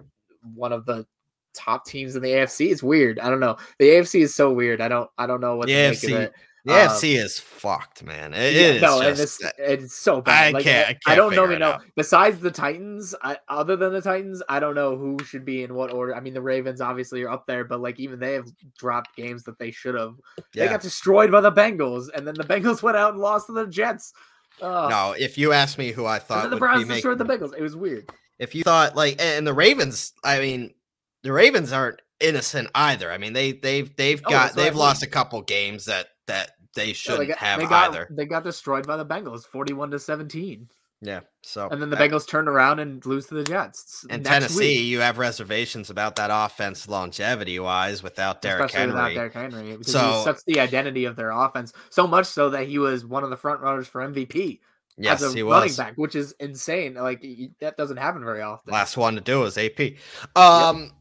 [0.55, 1.05] one of the
[1.53, 2.71] top teams in the AFC.
[2.71, 3.19] It's weird.
[3.19, 3.57] I don't know.
[3.79, 4.79] The AFC is so weird.
[4.81, 6.33] I don't, I don't know what The to make AFC of it.
[6.67, 8.33] The um, AFC is fucked, man.
[8.33, 10.47] It Yeah, is no, and it's it's so bad.
[10.47, 11.57] I Like, can't- I I, can't don't know.
[11.57, 11.77] know.
[11.95, 15.73] Besides the Titans, I, other than the Titans, I don't know who should be in
[15.73, 16.15] what order.
[16.15, 18.47] I mean, the Ravens obviously are up there, but like even they have
[18.77, 20.15] dropped games that they should have.
[20.53, 23.53] They got destroyed by the Bengals, and then the Bengals went out and lost to
[23.53, 24.13] the Jets.
[24.61, 27.57] Uh, No, if you ask me who I thought the Browns destroyed making, the Bengals.
[27.57, 28.09] It was weird.
[28.39, 30.73] if you thought like and the Ravens, I mean,
[31.23, 33.11] the Ravens aren't innocent either.
[33.11, 34.79] I mean, they they've they've Oh, got I they've mean.
[34.79, 38.07] lost a couple games that that they shouldn't they got, have they got, either.
[38.09, 40.69] They got destroyed by the Bengals, forty-one to seventeen,
[41.01, 41.21] Yeah.
[41.41, 44.05] So and then the that- Bengals turned around and lose to the Jets.
[44.09, 48.87] in next Tennessee, week, you have reservations about that offense longevity wise without Derrick especially
[48.87, 52.67] without Derrick Henry, because he sucks the identity of their offense so much so that
[52.67, 54.59] he was one of the front runners for MVP
[54.97, 56.95] yes, as a he running back, which is insane.
[56.95, 57.25] Like
[57.59, 58.73] that doesn't happen very often.
[58.73, 59.93] Last one to do was AP.
[60.35, 60.91] Um,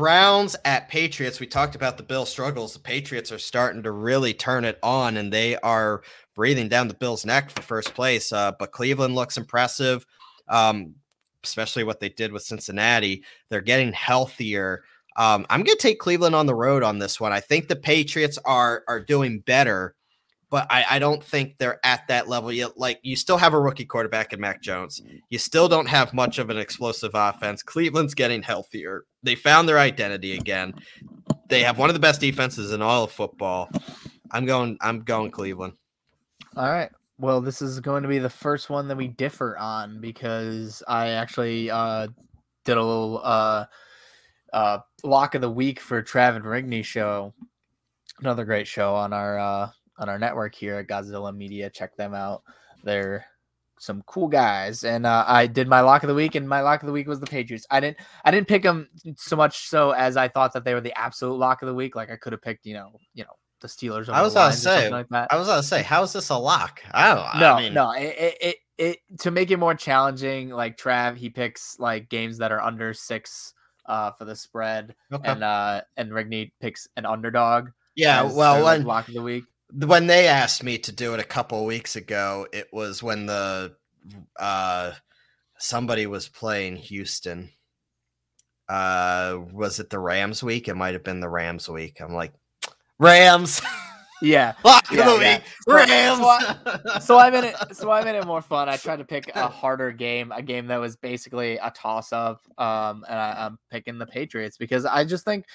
[0.00, 1.40] Browns at Patriots.
[1.40, 2.72] We talked about the Bill struggles.
[2.72, 6.00] The Patriots are starting to really turn it on, and they are
[6.34, 8.32] breathing down the Bills' neck for first place.
[8.32, 10.06] Uh, but Cleveland looks impressive,
[10.48, 10.94] um,
[11.44, 13.22] especially what they did with Cincinnati.
[13.50, 14.84] They're getting healthier.
[15.18, 17.34] Um, I'm going to take Cleveland on the road on this one.
[17.34, 19.94] I think the Patriots are are doing better,
[20.50, 22.76] but I, I don't think they're at that level yet.
[22.76, 25.00] Like you still have a rookie quarterback in Mac Jones.
[25.30, 27.62] You still don't have much of an explosive offense.
[27.62, 29.04] Cleveland's getting healthier.
[29.22, 30.74] They found their identity again.
[31.48, 33.70] They have one of the best defenses in all of football.
[34.32, 34.76] I'm going.
[34.80, 35.74] I'm going Cleveland.
[36.56, 36.90] All right.
[37.18, 41.08] Well, this is going to be the first one that we differ on because I
[41.10, 42.08] actually uh,
[42.64, 43.66] did a little uh,
[44.52, 47.34] uh, lock of the week for Trav and Rigney show.
[48.20, 49.70] Another great show on our uh,
[50.00, 51.70] on our network here at Godzilla Media.
[51.70, 52.42] Check them out.
[52.82, 53.24] They're
[53.78, 56.82] some cool guys, and uh, I did my lock of the week, and my lock
[56.82, 57.66] of the week was the Patriots.
[57.70, 60.80] I didn't I didn't pick them so much so as I thought that they were
[60.80, 61.94] the absolute lock of the week.
[61.94, 63.30] Like I could have picked, you know, you know
[63.60, 64.08] the Steelers.
[64.08, 65.28] I was gonna Lions or something say, like.
[65.30, 66.82] I was gonna say, how is this a lock?
[66.92, 67.40] I don't.
[67.40, 67.92] No, I mean, no.
[67.92, 70.50] It, it, it, it to make it more challenging.
[70.50, 73.54] Like Trav, he picks like games that are under six
[73.86, 75.30] uh for the spread, okay.
[75.30, 77.68] and uh and Rigney picks an underdog.
[77.96, 78.22] yeah.
[78.22, 79.44] Well, their, like, lock of the week.
[79.72, 83.74] When they asked me to do it a couple weeks ago, it was when the
[84.38, 84.92] uh
[85.58, 87.50] somebody was playing Houston.
[88.68, 90.68] Uh was it the Rams week?
[90.68, 92.00] It might have been the Rams week.
[92.00, 92.32] I'm like,
[92.98, 93.60] Rams.
[94.22, 94.52] Yeah.
[94.66, 95.36] Lock Yeah, of the yeah.
[95.38, 97.04] week, So- Rams.
[97.06, 97.74] so I made it.
[97.74, 98.68] So I made it more fun.
[98.68, 102.42] I tried to pick a harder game, a game that was basically a toss up.
[102.58, 105.46] Um, and I, I'm picking the Patriots because I just think,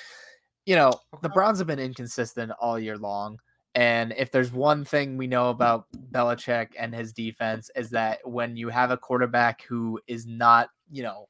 [0.66, 0.92] you know,
[1.22, 3.38] the Browns have been inconsistent all year long.
[3.76, 8.56] And if there's one thing we know about Belichick and his defense is that when
[8.56, 11.28] you have a quarterback who is not, you know,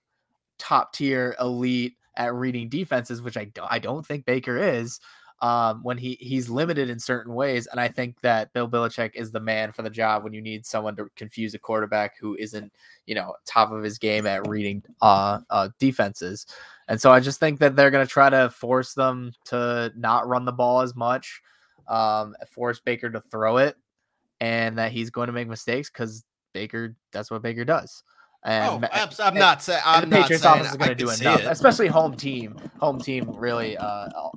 [0.60, 5.00] top tier elite at reading defenses, which I don't, I don't think Baker is,
[5.42, 9.32] um, when he he's limited in certain ways, and I think that Bill Belichick is
[9.32, 12.72] the man for the job when you need someone to confuse a quarterback who isn't,
[13.06, 16.46] you know, top of his game at reading uh, uh defenses.
[16.88, 20.28] And so I just think that they're going to try to force them to not
[20.28, 21.42] run the ball as much,
[21.88, 23.76] um, force Baker to throw it,
[24.40, 26.24] and that he's going to make mistakes because
[26.54, 28.04] Baker, that's what Baker does.
[28.46, 30.90] And Oh, abs- I'm and- not saying I'm the not Patriots saying offense is going
[30.90, 31.46] to do enough, it.
[31.48, 32.56] especially home team.
[32.80, 33.86] Home team really, uh,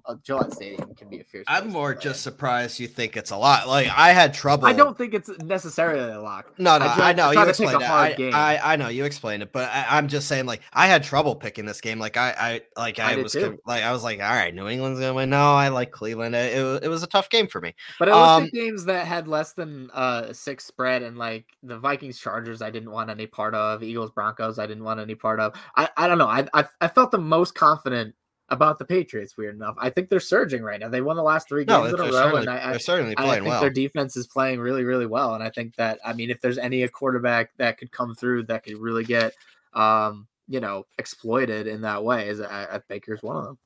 [0.06, 1.44] uh, Gillette Stadium can be a fierce.
[1.46, 3.68] I'm more play just surprised you think it's a lot.
[3.68, 4.66] Like I had trouble.
[4.66, 6.52] I don't think it's necessarily a lock.
[6.58, 7.82] No, no, I I, tried- know tried you to explained
[8.20, 8.34] it.
[8.34, 8.54] I.
[8.56, 11.34] I, I know you explained it, but I, I'm just saying, like, I had trouble
[11.36, 11.98] picking this game.
[11.98, 14.68] Like, I, I like, I I, was con- like, I was like, all right, New
[14.68, 15.28] England's gonna win.
[15.28, 16.34] No, I like Cleveland.
[16.34, 17.74] It, it, was- it was a tough game for me.
[17.98, 21.44] But I looked Um, at games that had less than uh six spread, and like
[21.62, 23.82] the Vikings Chargers, I didn't want any part of.
[23.82, 25.54] Eagles Broncos, I didn't want any part of.
[25.76, 26.28] I, I don't know.
[26.28, 28.14] I, I I felt the most confident
[28.50, 29.36] about the Patriots.
[29.36, 30.88] Weird enough, I think they're surging right now.
[30.88, 33.34] They won the last three No, games in a row, certainly, and I, certainly I
[33.34, 33.60] think well.
[33.60, 35.34] their defense is playing really, really well.
[35.34, 38.44] And I think that I mean, if there's any a quarterback that could come through
[38.44, 39.34] that could really get
[39.74, 43.58] um you know exploited in that way, is I, I Baker's one of them.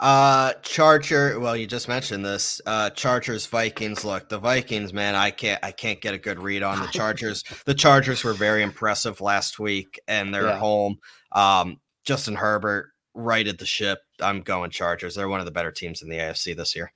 [0.00, 1.38] Uh, Charger.
[1.38, 2.60] Well, you just mentioned this.
[2.64, 4.02] Uh, Chargers Vikings.
[4.04, 5.14] Look, the Vikings, man.
[5.14, 5.62] I can't.
[5.62, 7.44] I can't get a good read on the Chargers.
[7.66, 10.54] the Chargers were very impressive last week, and they're Yeah.
[10.54, 10.98] at home.
[11.32, 13.98] Um, Justin Herbert righted the ship.
[14.22, 15.14] I'm going Chargers.
[15.14, 16.92] They're one of the better teams in the AFC this year.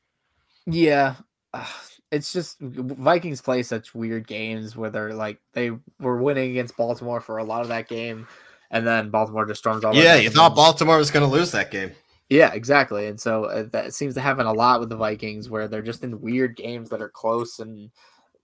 [0.67, 1.17] Yeah.
[2.11, 7.21] It's just Vikings play such weird games where they're like they were winning against Baltimore
[7.21, 8.27] for a lot of that game,
[8.71, 9.95] and then Baltimore just storms all.
[9.95, 11.91] Yeah, you thought Baltimore was going to lose that game.
[12.35, 13.07] Yeah, exactly.
[13.07, 16.03] And so uh, that seems to happen a lot with the Vikings, where they're just
[16.03, 17.93] in weird games that are close, and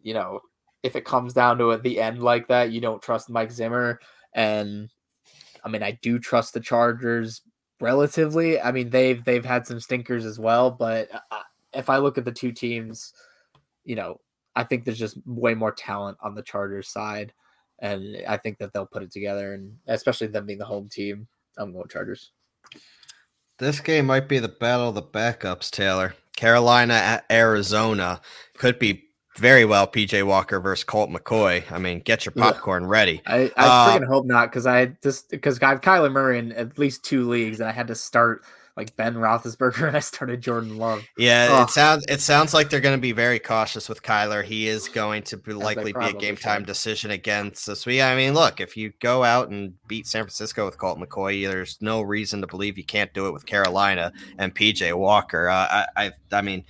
[0.00, 0.38] you know,
[0.84, 3.98] if it comes down to at the end like that, you don't trust Mike Zimmer.
[4.32, 4.90] And
[5.64, 7.42] I mean, I do trust the Chargers
[7.80, 8.60] relatively.
[8.60, 11.42] I mean, they've they've had some stinkers as well, but uh,
[11.74, 13.12] if I look at the two teams,
[13.84, 14.20] you know,
[14.54, 17.32] I think there's just way more talent on the Chargers side,
[17.80, 21.26] and I think that they'll put it together, and especially them being the home team,
[21.58, 22.30] I'm going Chargers.
[23.60, 26.14] This game might be the battle of the backups, Taylor.
[26.34, 28.22] Carolina at Arizona
[28.56, 29.04] could be
[29.36, 31.70] very well PJ Walker versus Colt McCoy.
[31.70, 33.20] I mean, get your popcorn ready.
[33.26, 36.52] I, I Uh, freaking hope not because I just because I have Kyler Murray in
[36.52, 38.44] at least two leagues and I had to start
[38.76, 41.04] like Ben Roethlisberger and I started Jordan Love.
[41.16, 44.44] Yeah, it sounds it sounds like they're going to be very cautious with Kyler.
[44.44, 48.00] He is going to be, likely be a game time decision against this week.
[48.02, 51.78] I mean, look, if you go out and beat San Francisco with Colt McCoy, there's
[51.80, 55.48] no reason to believe you can't do it with Carolina and PJ Walker.
[55.48, 56.64] Uh, I, I I mean,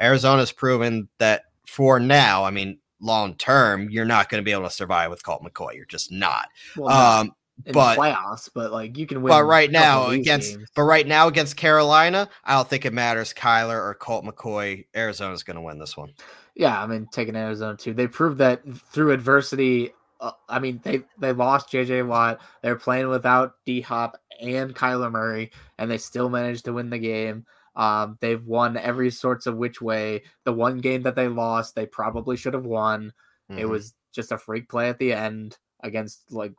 [0.00, 2.44] Arizona's proven that for now.
[2.44, 5.74] I mean, long term, you're not going to be able to survive with Colt McCoy.
[5.74, 6.48] You're just not.
[6.76, 7.32] Well, not Um,
[7.66, 9.30] in but- the playoffs, but like you can win.
[9.30, 10.70] but right now against games.
[10.74, 13.32] but right now against Carolina, I don't think it matters.
[13.34, 16.12] Kyler or Colt McCoy, Arizona's going to win this one.
[16.54, 17.94] yeah, I mean taking Arizona too.
[17.94, 19.92] They proved that through adversity.
[20.20, 22.40] Uh, I mean they they lost JJ Watt.
[22.62, 26.98] They're playing without D Hop and Kyler Murray, and they still managed to win the
[26.98, 27.44] game.
[27.74, 30.22] Um, they've won every sorts of which way.
[30.44, 33.12] The one game that they lost, they probably should have won.
[33.48, 33.68] It Mhm.
[33.70, 36.52] was just a freak play at the end against like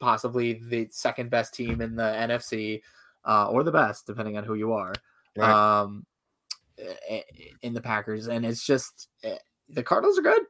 [0.00, 2.82] possibly the second best team in the NFC,
[3.24, 4.92] uh, or the best, depending on who you are.
[5.36, 5.50] Right.
[5.50, 6.06] Um,
[7.08, 7.22] eh,
[7.62, 9.38] in the Packers, and it's just eh,
[9.68, 10.42] the Cardinals are good.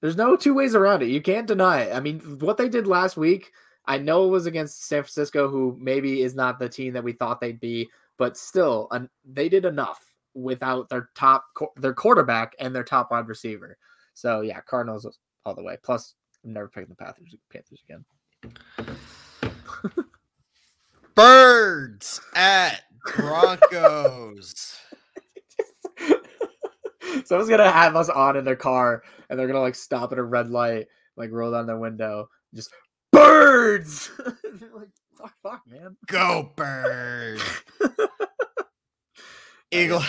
[0.00, 1.08] There's no two ways around it.
[1.08, 1.94] You can't deny it.
[1.94, 3.52] I mean, what they did last week,
[3.86, 7.12] I know it was against San Francisco, who maybe is not the team that we
[7.12, 7.88] thought they'd be,
[8.18, 8.90] but still,
[9.24, 11.44] they did enough without their top,
[11.76, 13.78] their quarterback and their top wide receiver.
[14.14, 15.06] So yeah, Cardinals
[15.44, 15.76] all the way.
[15.82, 16.14] Plus,
[16.44, 18.04] I'm never picking the Panthers, Panthers again.
[21.14, 22.82] Birds at
[23.14, 24.78] Broncos.
[27.24, 30.22] Someone's gonna have us on in their car, and they're gonna like stop at a
[30.22, 30.86] red light,
[31.16, 32.70] like roll down their window, just
[33.12, 34.10] birds.
[34.18, 35.96] They're like, fuck, fuck, man.
[36.06, 37.42] Go birds.
[39.70, 40.02] Eagle,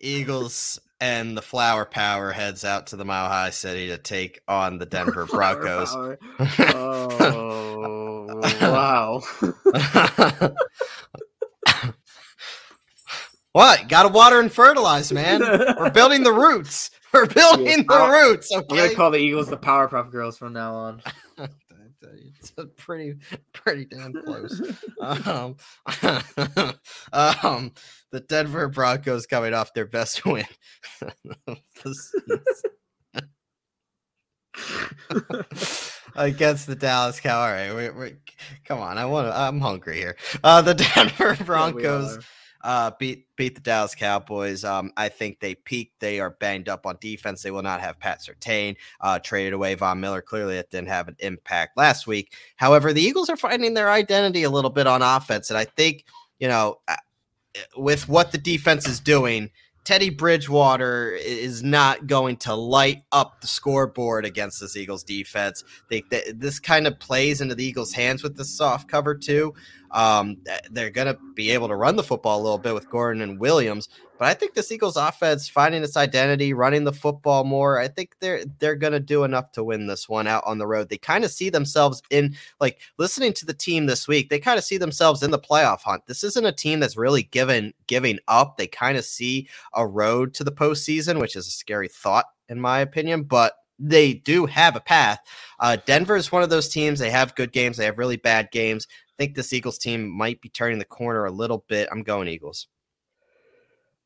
[0.00, 4.78] Eagles and the Flower Power heads out to the Mile High City to take on
[4.78, 5.94] the Denver Broncos.
[6.38, 8.26] Oh
[8.60, 9.22] wow.
[13.52, 13.88] What?
[13.88, 15.40] Got to water and fertilize, man.
[15.40, 16.90] We're building the roots.
[17.14, 18.50] We're building Yeah, the roots.
[18.54, 21.02] I'm gonna call the Eagles the Powerpuff Girls from now on.
[22.38, 23.14] It's pretty,
[23.52, 24.60] pretty damn close.
[25.00, 25.56] um,
[27.12, 27.72] um,
[28.10, 30.46] the Denver Broncos coming off their best win.
[36.14, 37.40] Against the Dallas Cow.
[37.40, 38.16] All right, we we
[38.64, 38.96] come on.
[38.96, 39.36] I want to.
[39.36, 40.16] I'm hungry here.
[40.42, 42.18] Uh, the Denver Broncos
[42.66, 44.64] uh, beat beat the Dallas Cowboys.
[44.64, 46.00] Um, I think they peaked.
[46.00, 47.42] They are banged up on defense.
[47.42, 48.76] They will not have Pat Surtain.
[49.00, 50.20] Uh, traded away Von Miller.
[50.20, 52.34] Clearly, it didn't have an impact last week.
[52.56, 56.04] However, the Eagles are finding their identity a little bit on offense, and I think
[56.40, 56.96] you know, uh,
[57.76, 59.50] with what the defense is doing.
[59.86, 65.62] Teddy Bridgewater is not going to light up the scoreboard against this Eagles defense.
[65.88, 69.54] They, they, this kind of plays into the Eagles' hands with the soft cover too.
[69.92, 70.38] Um,
[70.72, 73.38] they're going to be able to run the football a little bit with Gordon and
[73.38, 73.88] Williams,
[74.18, 77.78] but I think this Eagles offense finding its identity, running the football more.
[77.78, 80.66] I think they're they're going to do enough to win this one out on the
[80.66, 80.88] road.
[80.88, 84.28] They kind of see themselves in like listening to the team this week.
[84.28, 86.06] They kind of see themselves in the playoff hunt.
[86.06, 88.56] This isn't a team that's really given giving up.
[88.56, 92.60] They kind of see a road to the postseason, which is a scary thought in
[92.60, 95.20] my opinion, but they do have a path.
[95.60, 96.98] Uh, Denver is one of those teams.
[96.98, 97.76] They have good games.
[97.76, 98.86] They have really bad games.
[98.90, 101.88] I think this Eagles team might be turning the corner a little bit.
[101.90, 102.68] I'm going Eagles.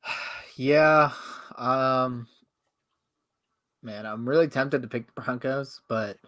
[0.57, 1.13] Yeah.
[1.57, 2.27] Um
[3.83, 6.19] man, I'm really tempted to pick the Broncos, but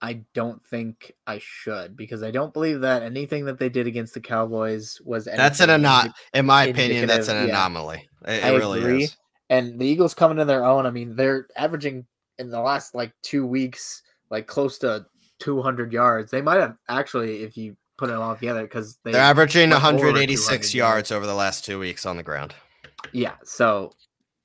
[0.00, 4.14] I don't think I should because I don't believe that anything that they did against
[4.14, 7.66] the Cowboys was That's an anon- in my opinion, that's an indicative- yeah.
[7.66, 8.08] anomaly.
[8.26, 9.04] It, I really agree.
[9.04, 9.16] is.
[9.50, 10.86] And the Eagles coming to their own.
[10.86, 12.06] I mean, they're averaging
[12.38, 15.06] in the last like two weeks, like close to
[15.40, 16.30] 200 yards.
[16.30, 20.74] They might have actually, if you put it all together, because they They're averaging 186
[20.74, 22.54] yards over the last two weeks on the ground.
[23.12, 23.34] Yeah.
[23.44, 23.92] So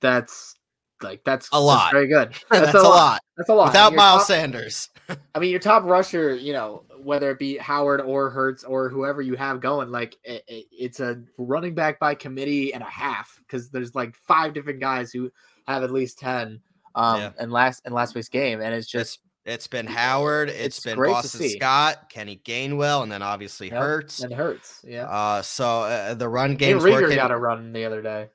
[0.01, 0.55] that's
[1.01, 1.91] like that's A that's lot.
[1.91, 2.33] very good.
[2.49, 3.19] That's, a lot.
[3.35, 3.67] That's a lot.
[3.67, 4.89] Without Miles top- Sanders.
[5.35, 9.21] I mean, your top rusher, you know, whether it be Howard or Hurts or whoever
[9.21, 13.37] you have going, like it, it- it's a running back by committee and a half
[13.39, 15.29] because there's like five different guys who
[15.67, 16.61] have at least ten
[16.95, 17.31] um Yeah.
[17.39, 20.47] in last in last week's game, and it's just It's been Howard.
[20.49, 21.49] It's it's been Boston.
[21.49, 24.23] Scott, Kenny Gainwell, and then obviously Yep, Hurts.
[24.23, 24.79] and Hurts.
[24.87, 26.79] Yeah, Uh, so uh, the run game.
[26.79, 27.15] Reagor working.
[27.17, 28.29] got a run the other day,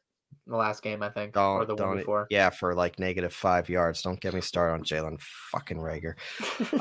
[0.48, 2.26] the last game I think, or Don't the one before.
[2.30, 4.02] yeah for like negative five yards.
[4.02, 6.14] Don't get me started on Jalen fucking Reagor.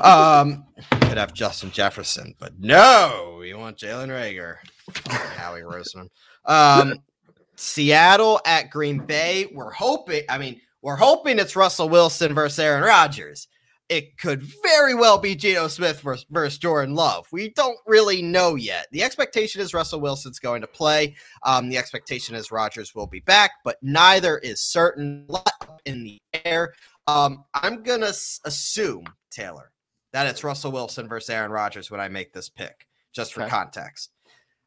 [0.00, 0.64] Um,
[1.02, 4.56] could have Justin Jefferson, but no, you want Jalen Reagor.
[5.36, 6.08] Howie Roseman.
[6.44, 6.94] Um,
[7.56, 9.48] Seattle at Green Bay.
[9.52, 10.22] We're hoping.
[10.28, 13.48] I mean, we're hoping it's Russell Wilson versus Aaron Rodgers.
[13.88, 17.26] It could very well be Geno Smith versus, versus Jordan Love.
[17.32, 18.86] We don't really know yet.
[18.92, 21.16] The expectation is Russell Wilson's going to play.
[21.42, 25.24] Um, the expectation is Rodgers will be back, but neither is certain.
[25.28, 26.74] Lot in the air.
[27.06, 29.72] Um, I'm gonna s- assume Taylor
[30.12, 33.50] that it's Russell Wilson versus Aaron Rodgers when I make this pick, just for Okay.
[33.50, 34.10] context.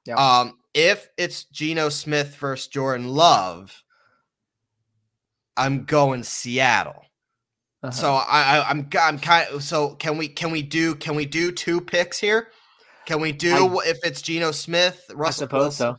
[0.06, 0.16] Yeah.
[0.16, 3.84] Um, if it's Geno Smith versus Jordan Love,
[5.58, 7.06] I'm going Seattle.
[7.84, 7.92] Uh-huh.
[7.92, 11.26] So I, I I'm I'm kind of so can we can we do can we
[11.26, 12.50] do two picks here?
[13.06, 15.96] Can we do if it's Geno Smith, I Russell suppose Wilson?
[15.96, 15.98] so.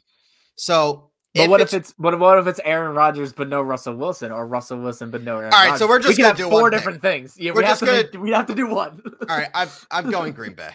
[0.56, 3.96] So But if what if it's but what if it's Aaron Rodgers but no Russell
[3.96, 5.52] Wilson or Russell Wilson but no Aaron?
[5.52, 7.36] All right, so we're we just can gonna have do four different things.
[7.36, 9.02] Yeah, We're we have just to make, we have to do one.
[9.28, 10.70] all right, I'm I'm going Green Bay.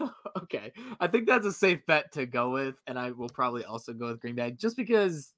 [0.42, 3.92] okay, I think that's a safe bet to go with, and I will probably also
[3.92, 5.32] go with Green Bay just because.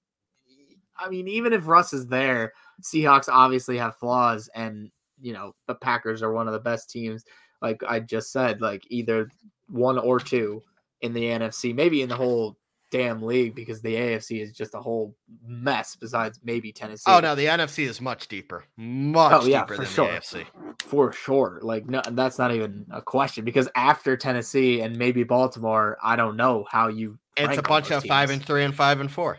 [1.02, 4.90] I mean, even if Russ is there, Seahawks obviously have flaws, and
[5.20, 7.24] you know the Packers are one of the best teams.
[7.60, 9.28] Like I just said, like either
[9.68, 10.62] one or two
[11.00, 12.56] in the NFC, maybe in the whole
[12.90, 15.96] damn league, because the AFC is just a whole mess.
[15.96, 17.04] Besides maybe Tennessee.
[17.06, 20.06] Oh no, the NFC is much deeper, much Oh, yeah, deeper for than sure.
[20.12, 20.46] the AFC.
[20.78, 21.58] for sure.
[21.62, 26.36] Like no, that's not even a question because after Tennessee and maybe Baltimore, I don't
[26.36, 27.18] know how you.
[27.36, 29.38] It's a bunch of five and three and five and four.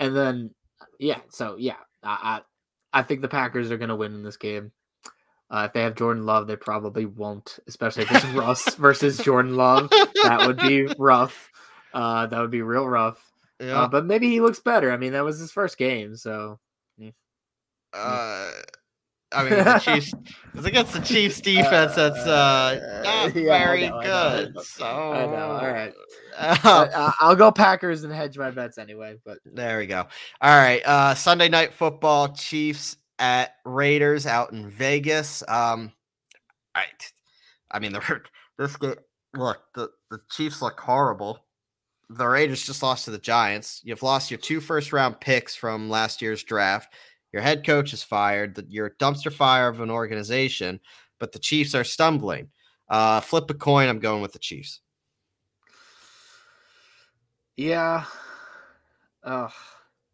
[0.00, 0.50] And then
[0.98, 2.40] yeah, so yeah, I
[2.92, 4.72] I, I think the Packers are going to win in this game.
[5.50, 9.56] Uh, if they have Jordan Love, they probably won't, especially if it's Russ versus Jordan
[9.56, 9.88] Love.
[10.22, 11.50] That would be rough.
[11.94, 13.22] Uh, that would be real rough.
[13.58, 13.82] Yeah.
[13.82, 14.92] Uh, but maybe he looks better.
[14.92, 16.60] I mean, that was his first game, so
[17.94, 18.50] Uh,
[19.32, 20.14] I mean, the Chiefs.
[20.54, 24.60] It's against the Chiefs defense that's uh, not yeah, very know, I know, I good.
[24.62, 25.50] So I know.
[25.52, 25.94] All right.
[26.40, 26.56] Uh,
[26.94, 29.16] uh, I'll go Packers and hedge my bets anyway.
[29.24, 30.06] But there we go.
[30.40, 30.80] All right.
[30.86, 32.28] Uh, Sunday night football.
[32.28, 35.42] Chiefs at Raiders out in Vegas.
[35.48, 35.90] Um,
[36.76, 37.12] right.
[37.72, 38.20] I mean, the
[38.56, 38.94] this game.
[39.34, 41.40] Look, the the Chiefs look horrible.
[42.08, 43.80] the Raiders just lost to the Giants.
[43.84, 46.94] You've lost your two first round picks from last year's draft.
[47.38, 48.56] Your head coach is fired.
[48.56, 50.80] That You're a dumpster fire of an organization,
[51.20, 52.48] but the Chiefs are stumbling.
[52.88, 53.88] Uh, flip a coin.
[53.88, 54.80] I'm going with the Chiefs.
[57.56, 58.06] Yeah.
[59.22, 59.52] Ugh.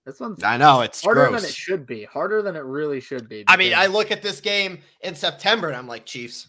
[0.05, 1.41] This one's I know it's harder gross.
[1.41, 2.05] than it should be.
[2.05, 3.45] Harder than it really should be.
[3.49, 6.49] I mean, I look at this game in September and I'm like, Chiefs.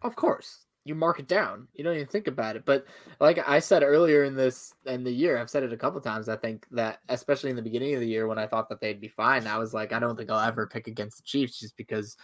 [0.00, 0.64] Of course.
[0.86, 1.66] You mark it down.
[1.74, 2.64] You don't even think about it.
[2.64, 2.86] But
[3.20, 6.28] like I said earlier in this in the year, I've said it a couple times.
[6.28, 9.00] I think that especially in the beginning of the year when I thought that they'd
[9.00, 11.76] be fine, I was like, I don't think I'll ever pick against the Chiefs just
[11.76, 12.16] because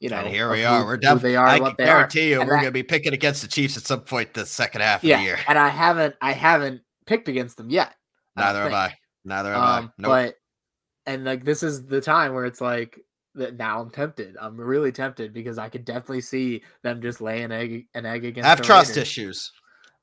[0.00, 0.84] you know and here we who- are.
[0.84, 1.30] We're definitely.
[1.32, 3.82] they are, I what guarantee you, And we're to be picking against the Chiefs at
[3.84, 5.38] some point the second half of the year.
[5.48, 7.94] and I haven't I haven't picked against them yet.
[8.36, 8.72] I Neither have.
[8.72, 8.94] I.
[9.24, 9.90] Neither have Um, I.
[9.98, 10.08] Nope.
[10.10, 10.34] But
[11.06, 13.00] and like this is the time where it's like
[13.36, 14.36] that now I'm tempted.
[14.40, 18.24] I'm really tempted because I could definitely see them just laying an egg an egg
[18.24, 19.02] against I have trust Raiders.
[19.02, 19.52] issues.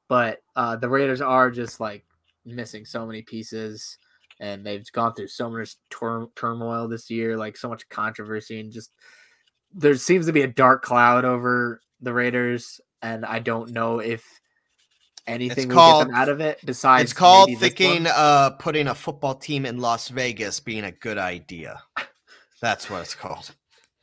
[0.07, 2.05] But uh the Raiders are just like
[2.45, 3.97] missing so many pieces
[4.39, 8.71] and they've gone through so much tur- turmoil this year, like so much controversy and
[8.71, 8.91] just
[9.73, 14.23] there seems to be a dark cloud over the Raiders and I don't know if
[15.25, 18.95] anything will get called- them out of it besides It's called thinking uh putting a
[18.95, 21.81] football team in Las Vegas being a good idea.
[22.63, 23.53] That's what it's called.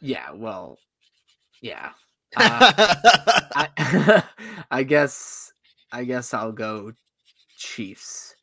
[0.02, 0.78] Yeah, well,
[1.62, 1.90] yeah.
[2.36, 2.72] Uh,
[3.56, 4.22] I,
[4.70, 5.52] I guess
[5.90, 6.92] I guess I'll go
[7.56, 8.36] Chiefs,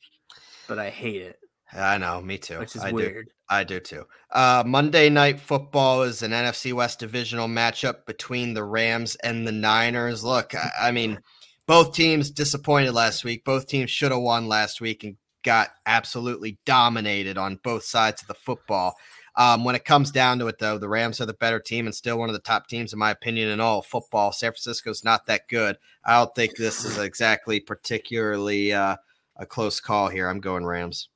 [0.68, 1.40] but I hate it,
[1.72, 2.60] I know, me too.
[2.60, 2.96] which is I do.
[2.96, 3.30] weird.
[3.50, 4.04] I do too.
[4.32, 9.54] Uh, Monday Night Football is an NFC West divisional matchup between the Rams and the
[9.54, 10.22] Niners.
[10.22, 11.18] Look, I, I mean,
[11.66, 13.46] both teams disappointed last week.
[13.46, 18.28] Both teams should have won last week and got absolutely dominated on both sides of
[18.28, 18.96] the football.
[19.38, 21.94] Um, when it comes down to it, though, the Rams are the better team and
[21.94, 24.32] still one of the top teams, in my opinion, in all of football.
[24.32, 25.78] San Francisco's not that good.
[26.04, 28.96] I don't think this is exactly particularly uh,
[29.36, 30.28] a close call here.
[30.28, 31.10] I'm going Rams.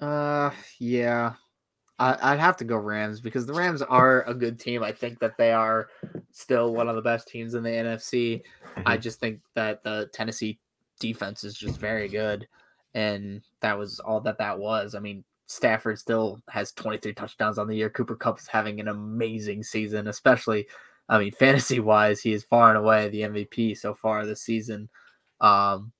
[0.00, 0.50] Uh,
[0.80, 1.34] yeah,
[2.00, 4.82] I, I'd have to go Rams because the Rams are a good team.
[4.82, 5.88] I think that they are
[6.32, 8.42] still one of the best teams in the NFC.
[8.84, 10.58] I just think that the Tennessee
[10.98, 12.48] defense is just very good,
[12.94, 14.96] and that was all that that was.
[14.96, 17.90] I mean, Stafford still has 23 touchdowns on the year.
[17.90, 20.66] Cooper Kupp is having an amazing season, especially,
[21.08, 24.88] I mean, fantasy wise, he is far and away the MVP so far this season.
[25.40, 25.92] Um,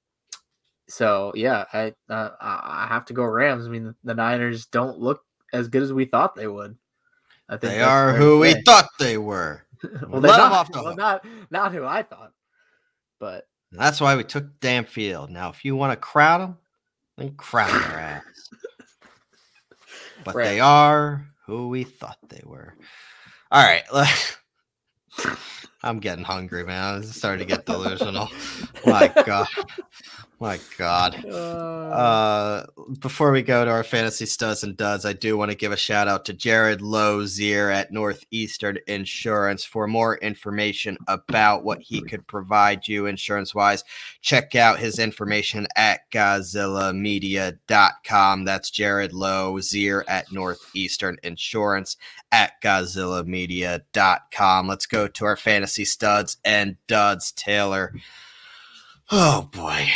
[0.88, 3.66] so yeah, I uh, I have to go Rams.
[3.66, 5.22] I mean, the Niners don't look
[5.52, 6.76] as good as we thought they would.
[7.48, 9.64] I think They are who we thought they were.
[10.08, 10.96] well, Let they're not, off the well, hook.
[10.96, 12.32] not not who I thought,
[13.18, 15.30] but That's why we took damn field.
[15.30, 16.58] Now, if you want to crowd them,
[17.16, 18.22] then crowd their ass.
[20.26, 22.74] But they are who we thought they were.
[23.50, 23.84] All right.
[25.82, 26.96] I'm getting hungry, man.
[26.96, 28.28] I'm starting to get delusional.
[28.84, 29.46] My God.
[30.38, 31.24] My God.
[31.24, 32.66] uh, Uh,
[33.00, 35.78] before we go to our fantasy studs and duds, I do want to give a
[35.78, 42.26] shout out to Jared Lozier at Northeastern Insurance for more information about what he could
[42.26, 43.82] provide you insurance wise.
[44.20, 48.44] Check out his information at GodzillaMedia.com.
[48.44, 51.96] That's Jared Lozier at Northeastern Insurance
[52.30, 54.68] at GodzillaMedia.com.
[54.68, 57.94] Let's go to our fantasy studs and duds, Taylor.
[59.10, 59.88] Oh boy.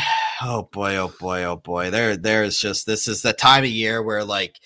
[0.42, 1.90] Oh boy, oh boy, oh boy.
[1.90, 4.56] There there's just this is the time of year where like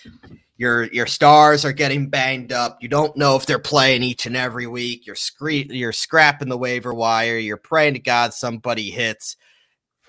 [0.57, 2.79] your your stars are getting banged up.
[2.81, 5.05] You don't know if they're playing each and every week.
[5.05, 7.39] You're scree- you're scrapping the waiver wire.
[7.39, 9.37] You're praying to God somebody hits.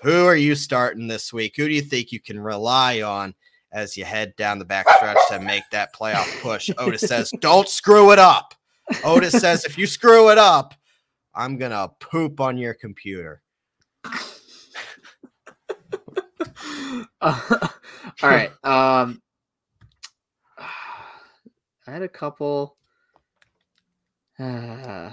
[0.02, 1.56] Who are you starting this week?
[1.56, 3.34] Who do you think you can rely on
[3.72, 6.70] as you head down the backstretch to make that playoff push?
[6.78, 8.54] Otis says, "Don't screw it up."
[9.02, 10.74] Otis says, "If you screw it up,
[11.34, 13.42] I'm gonna poop on your computer."
[17.20, 17.34] all
[18.22, 18.50] right.
[18.64, 19.20] Um,
[20.58, 22.76] I had a couple.
[24.38, 25.10] Uh,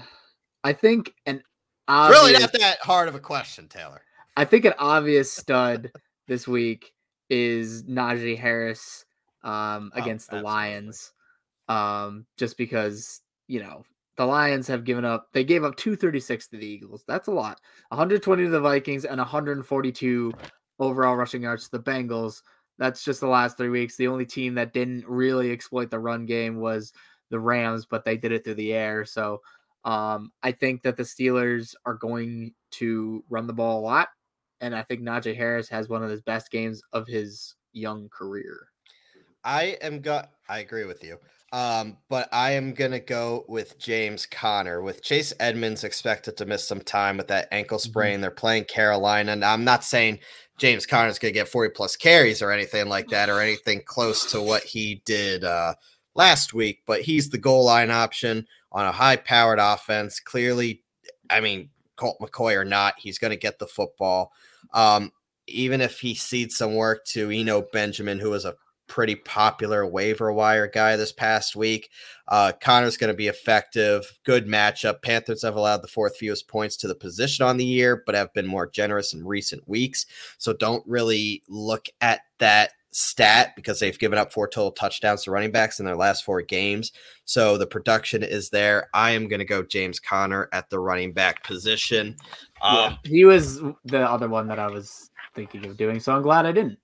[0.62, 1.42] I think an
[1.88, 4.02] obvious, really not that hard of a question, Taylor.
[4.36, 5.92] I think an obvious stud
[6.26, 6.92] this week
[7.30, 9.04] is Najee Harris
[9.42, 10.52] um, Oh, against the absolutely.
[10.52, 11.12] Lions.
[11.68, 13.84] Um, just because you know
[14.16, 17.04] the Lions have given up, they gave up 236 to the Eagles.
[17.06, 17.60] That's a lot.
[17.88, 20.32] 120 to the Vikings and 142
[20.78, 22.42] overall rushing yards to the Bengals.
[22.78, 23.96] That's just the last three weeks.
[23.96, 26.92] The only team that didn't really exploit the run game was
[27.30, 29.04] the Rams, but they did it through the air.
[29.04, 29.40] So
[29.84, 34.08] um, I think that the Steelers are going to run the ball a lot.
[34.60, 38.68] And I think Najee Harris has one of his best games of his young career.
[39.44, 41.18] I am go I agree with you.
[41.52, 44.80] Um, but I am gonna go with James Conner.
[44.82, 47.82] With Chase Edmonds expected to miss some time with that ankle Mhm.
[47.82, 49.36] sprain, they're playing Carolina.
[49.36, 50.20] Now I'm not saying
[50.56, 54.30] James Conner's going to get 40 plus carries or anything like that, or anything close
[54.32, 55.74] to what he did uh,
[56.14, 56.82] last week.
[56.86, 60.20] But he's the goal line option on a high powered offense.
[60.20, 60.82] Clearly,
[61.28, 64.32] I mean, Colt McCoy or not, he's going to get the football.
[64.72, 65.12] Um,
[65.46, 68.54] even if he cedes some work to Eno Benjamin, who was a
[68.86, 71.90] pretty popular waiver wire guy this past week.
[72.28, 74.18] Uh, Conner's going to be effective.
[74.24, 75.02] Good matchup.
[75.02, 78.32] Panthers have allowed the fourth fewest points to the position on the year, but have
[78.32, 80.06] been more generous in recent weeks.
[80.38, 85.30] So don't really look at that stat because they've given up four total touchdowns to
[85.30, 86.92] running backs in their last four games.
[87.24, 88.88] So the production is there.
[88.94, 92.16] I am going to go James Conner at the running back position.
[92.62, 95.98] Um, yeah, he was the other one that I was thinking of doing.
[95.98, 96.78] So I'm glad I didn't.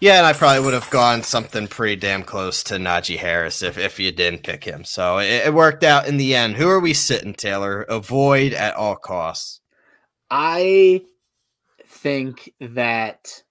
[0.00, 3.76] Yeah, and I probably would have gone something pretty damn close to Najee Harris if,
[3.76, 4.82] if you didn't pick him.
[4.82, 6.56] So it, it worked out in the end.
[6.56, 7.82] Who are we sitting, Taylor?
[7.82, 9.60] Avoid at all costs.
[10.30, 11.02] I
[11.86, 13.42] think that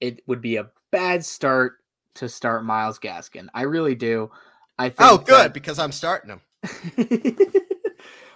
[0.00, 1.76] it would be a bad start
[2.16, 3.48] to start Myles Gaskin.
[3.54, 4.30] I really do.
[4.78, 5.54] I think Oh, good that...
[5.54, 6.40] because I'm starting him.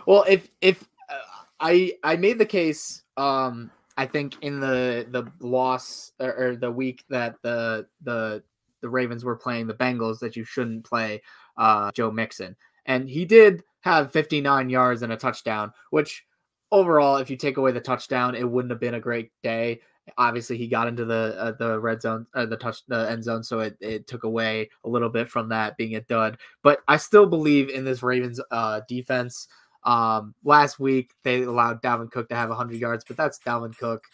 [0.06, 1.14] well, if if uh,
[1.60, 6.70] I I made the case um I think in the the loss or, or, the
[6.70, 8.44] week that the the
[8.80, 11.20] the Ravens were playing the Bengals that you shouldn't play
[11.56, 12.54] uh, Joe Mixon,
[12.86, 16.24] and he did have 59 yards and a touchdown, which
[16.70, 19.80] overall, if you take away the touchdown, it wouldn't have been a great day.
[20.16, 23.42] Obviously, he got into the uh, the red zone, uh, the touch, the end zone,
[23.42, 26.38] so it, it took away a little bit from that being a dud.
[26.62, 29.48] But I still believe in this Ravens uh, defense.
[29.84, 34.04] Um, last week they allowed Dalvin Cook to have 100 yards, but that's Dalvin Cook,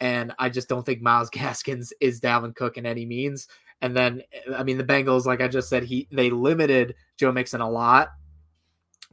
[0.00, 3.48] and I just don't think Myles Gaskins is Dalvin Cook in any means.
[3.80, 4.22] And then,
[4.56, 8.08] I mean, the Bengals, like I just said, he they limited Joe Mixon a lot.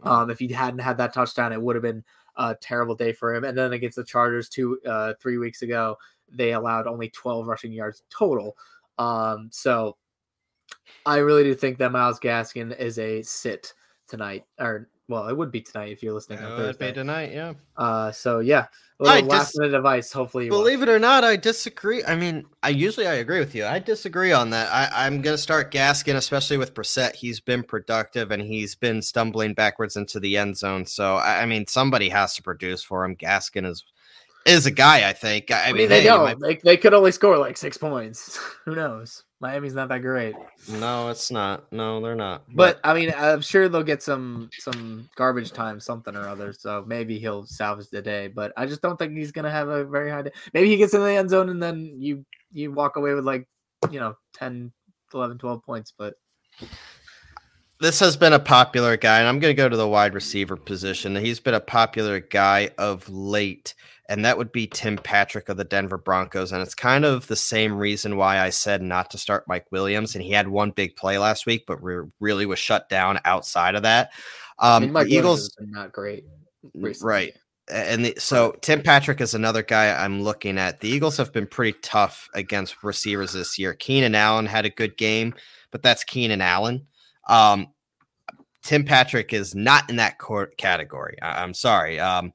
[0.04, 2.04] Um, if he hadn't had that touchdown, it would have been
[2.36, 3.44] a terrible day for him.
[3.44, 5.98] And then against the Chargers two, uh, three weeks ago,
[6.32, 8.58] they allowed only 12 rushing yards total.
[8.98, 9.98] Um, so
[11.06, 13.74] I really do think that Myles Gaskin is a sit
[14.08, 16.92] tonight, or well, it would be tonight if you're listening on Thursday.
[16.92, 17.54] tonight, yeah.
[17.78, 18.66] Uh, so yeah,
[19.00, 20.12] a little I last dis- minute advice.
[20.12, 22.04] Hopefully, believe it or not, I disagree.
[22.04, 23.66] I mean, I usually I agree with you.
[23.66, 24.72] I disagree on that.
[24.72, 27.14] I, I'm gonna start Gaskin, especially with Brissett.
[27.16, 30.86] He's been productive and he's been stumbling backwards into the end zone.
[30.86, 33.16] So I, I mean, somebody has to produce for him.
[33.16, 33.84] Gaskin is
[34.48, 35.08] is a guy.
[35.08, 35.52] I think.
[35.52, 36.24] I, I mean, mean, they hey, don't.
[36.24, 36.40] Might...
[36.40, 38.38] They, they could only score like six points.
[38.66, 39.24] Who knows?
[39.46, 40.36] Miami's not that great.
[40.68, 41.72] No, it's not.
[41.72, 42.44] No, they're not.
[42.48, 46.52] But, but I mean, I'm sure they'll get some some garbage time, something or other.
[46.52, 48.28] So maybe he'll salvage the day.
[48.28, 50.32] But I just don't think he's gonna have a very high day.
[50.56, 53.48] Maybe he gets in the end zone and then you you walk away with like
[53.92, 54.72] you know 10,
[55.14, 55.94] 11, 12 points.
[55.96, 56.16] But
[57.80, 60.56] this has been a popular guy, and I'm going to go to the wide receiver
[60.56, 61.16] position.
[61.16, 63.76] He's been a popular guy of late
[64.08, 66.52] and that would be Tim Patrick of the Denver Broncos.
[66.52, 70.14] And it's kind of the same reason why I said not to start Mike Williams.
[70.14, 73.74] And he had one big play last week, but re- really was shut down outside
[73.76, 74.12] of that.
[74.60, 76.26] Um, I mean, Mike Eagles not great,
[76.76, 77.10] recently.
[77.10, 77.34] right?
[77.72, 80.82] And the, so Tim Patrick is another guy I'm looking at.
[80.82, 83.74] The Eagles have been pretty tough against receivers this year.
[83.74, 85.34] Keenan Allen had a good game,
[85.72, 86.86] but that's Keenan Allen.
[87.28, 87.70] Um,
[88.62, 90.20] Tim Patrick is not in that
[90.58, 91.18] category.
[91.24, 92.00] I- am sorry.
[92.00, 92.34] Um,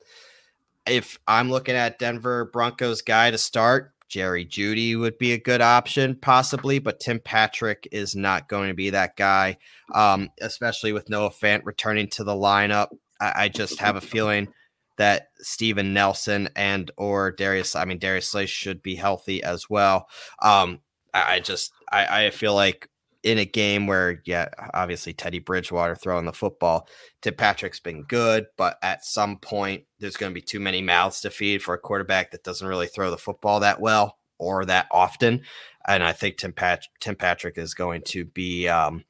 [0.87, 5.61] if I'm looking at Denver Broncos guy to start, Jerry Jeudy would be a good
[5.61, 9.57] option, possibly, but Tim Patrick is not going to be that guy,
[9.95, 12.89] um, especially with Noah Fant returning to the lineup.
[13.21, 14.49] I, I, just have a feeling
[14.99, 20.09] that Steven Nelson and or Darius, I mean Darius Slay should be healthy as well.
[20.43, 20.81] Um,
[21.15, 22.89] I, I just I, I feel like
[23.23, 26.89] in a game where, yeah, obviously Teddy Bridgewater throwing the football,
[27.21, 31.21] Tim Patrick's been good, but at some point there's going to be too many mouths
[31.21, 34.87] to feed for a quarterback that doesn't really throw the football that well or that
[34.91, 35.43] often.
[35.87, 39.05] And I think Tim, Pat- Tim Patrick is going to be um,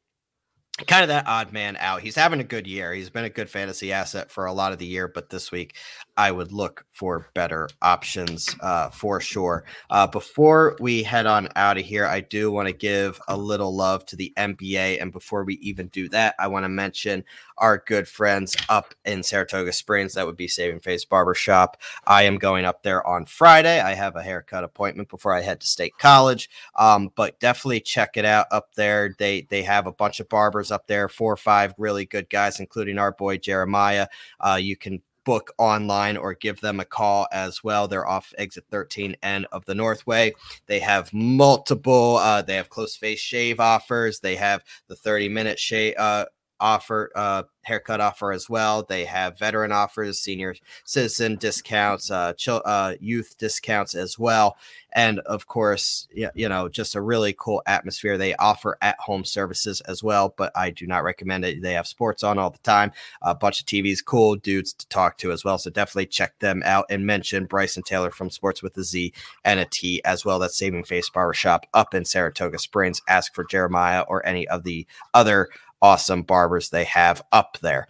[0.86, 2.00] kind of that odd man out.
[2.00, 2.92] He's having a good year.
[2.92, 5.76] He's been a good fantasy asset for a lot of the year, but this week
[6.20, 9.64] I would look for better options uh, for sure.
[9.88, 13.74] Uh, before we head on out of here, I do want to give a little
[13.74, 15.00] love to the NBA.
[15.00, 17.24] And before we even do that, I want to mention
[17.56, 20.12] our good friends up in Saratoga Springs.
[20.12, 21.78] That would be Saving Face Barbershop.
[22.06, 23.80] I am going up there on Friday.
[23.80, 26.50] I have a haircut appointment before I head to State College.
[26.76, 29.14] Um, but definitely check it out up there.
[29.18, 32.60] They they have a bunch of barbers up there, four or five really good guys,
[32.60, 34.08] including our boy Jeremiah.
[34.38, 37.86] Uh, you can book online or give them a call as well.
[37.86, 40.34] They're off exit 13 end of the Northway.
[40.66, 44.18] They have multiple, uh, they have close face shave offers.
[44.18, 46.24] They have the 30 minute shave, uh,
[46.60, 48.82] offer, uh, haircut offer as well.
[48.82, 50.54] They have veteran offers, senior
[50.84, 54.56] citizen discounts, uh, uh, youth discounts as well,
[54.92, 58.18] and of course, you know, just a really cool atmosphere.
[58.18, 61.62] They offer at home services as well, but I do not recommend it.
[61.62, 62.92] They have sports on all the time,
[63.22, 65.58] a bunch of TVs, cool dudes to talk to as well.
[65.58, 69.12] So definitely check them out and mention Bryson Taylor from Sports with a Z
[69.44, 70.38] and a T as well.
[70.38, 73.02] That's Saving Face Barbershop up in Saratoga Springs.
[73.08, 75.48] Ask for Jeremiah or any of the other
[75.82, 77.86] awesome barbers they have up there.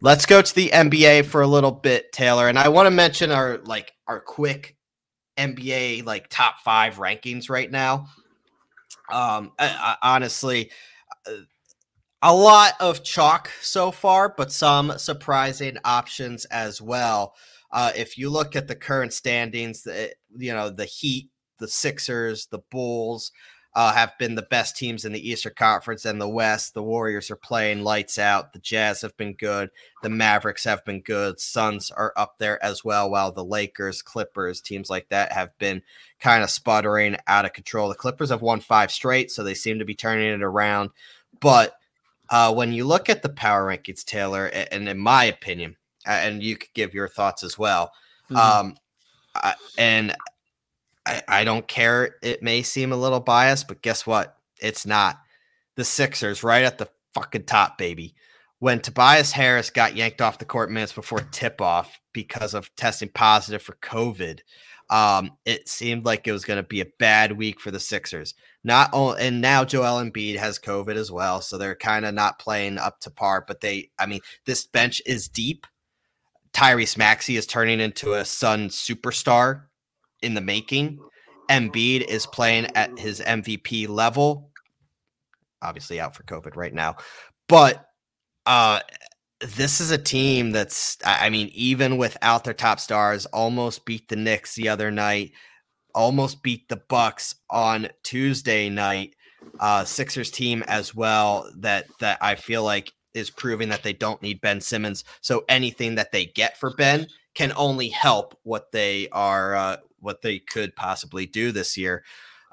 [0.00, 2.48] Let's go to the NBA for a little bit, Taylor.
[2.48, 4.76] And I want to mention our like our quick
[5.38, 8.06] NBA like top five rankings right now.
[9.10, 10.70] Um, I, I, honestly,
[11.26, 11.32] uh,
[12.22, 17.34] a lot of chalk so far, but some surprising options as well.
[17.70, 22.46] Uh, if you look at the current standings, the, you know the Heat, the Sixers,
[22.46, 23.32] the Bulls,
[23.76, 26.74] uh, have been the best teams in the Eastern Conference and the West.
[26.74, 28.52] The Warriors are playing lights out.
[28.52, 29.70] The Jazz have been good.
[30.02, 31.40] The Mavericks have been good.
[31.40, 35.82] Suns are up there as well, while the Lakers, Clippers, teams like that have been
[36.20, 37.88] kind of sputtering out of control.
[37.88, 40.90] The Clippers have won five straight, so they seem to be turning it around.
[41.40, 41.74] But
[42.30, 45.76] uh, when you look at the power rankings, Taylor, and in my opinion,
[46.06, 47.92] and you could give your thoughts as well.
[48.30, 48.36] Mm-hmm.
[48.36, 48.76] Um,
[49.34, 50.14] I, and
[51.06, 52.16] I, I don't care.
[52.22, 54.36] It may seem a little biased, but guess what?
[54.60, 55.18] It's not.
[55.76, 58.14] The Sixers right at the fucking top, baby.
[58.58, 63.10] When Tobias Harris got yanked off the court minutes before tip off because of testing
[63.10, 64.40] positive for COVID,
[64.90, 68.34] um, it seemed like it was going to be a bad week for the Sixers.
[68.62, 72.38] Not only, and now Joel Embiid has COVID as well, so they're kind of not
[72.38, 73.44] playing up to par.
[73.46, 75.66] But they, I mean, this bench is deep.
[76.52, 79.64] Tyrese Maxey is turning into a Sun superstar
[80.24, 80.98] in the making.
[81.50, 84.50] Embiid is playing at his MVP level.
[85.62, 86.96] Obviously out for COVID right now.
[87.48, 87.84] But
[88.46, 88.80] uh
[89.40, 94.16] this is a team that's I mean, even without their top stars, almost beat the
[94.16, 95.32] Knicks the other night,
[95.94, 99.14] almost beat the Bucks on Tuesday night.
[99.60, 104.22] Uh Sixers team as well that that I feel like is proving that they don't
[104.22, 105.04] need Ben Simmons.
[105.20, 110.22] So anything that they get for Ben can only help what they are uh, what
[110.22, 112.04] they could possibly do this year.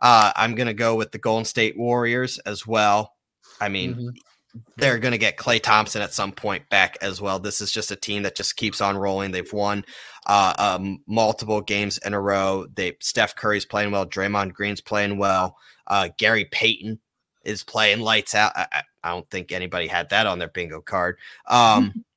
[0.02, 3.14] Uh, I'm going to go with the Golden State Warriors as well.
[3.60, 4.60] I mean, mm-hmm.
[4.78, 7.38] they're going to get Klay Thompson at some point back as well.
[7.38, 9.30] This is just a team that just keeps on rolling.
[9.30, 9.86] They've won
[10.26, 12.66] uh, um, multiple games in a row.
[12.74, 14.08] They Steph Curry's playing well.
[14.08, 15.58] Draymond Green's playing well.
[15.86, 17.00] Uh, Gary Payton
[17.44, 18.54] is playing lights out.
[18.56, 21.18] I, I, don't think anybody had that on their bingo card.
[21.48, 22.04] Um,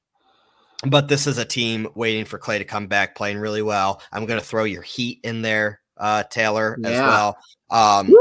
[0.86, 4.00] but this is a team waiting for Klay to come back, playing really well.
[4.12, 6.88] I'm going to throw your Heat in there, uh, Taylor, yeah.
[6.88, 7.38] as well.
[7.70, 8.14] Um,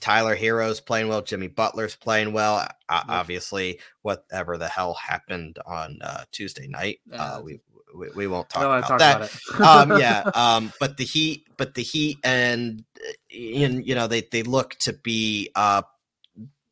[0.00, 1.22] Tyler Herro's playing well.
[1.22, 2.66] Jimmy Butler's playing well.
[2.88, 7.58] Uh, obviously, whatever the hell happened on uh, Tuesday night, uh, we,
[7.92, 9.30] we, we won't talk about talk that.
[9.54, 12.84] About um, yeah, um, but the Heat, but the Heat, and
[13.30, 15.82] in you know they they look to be uh,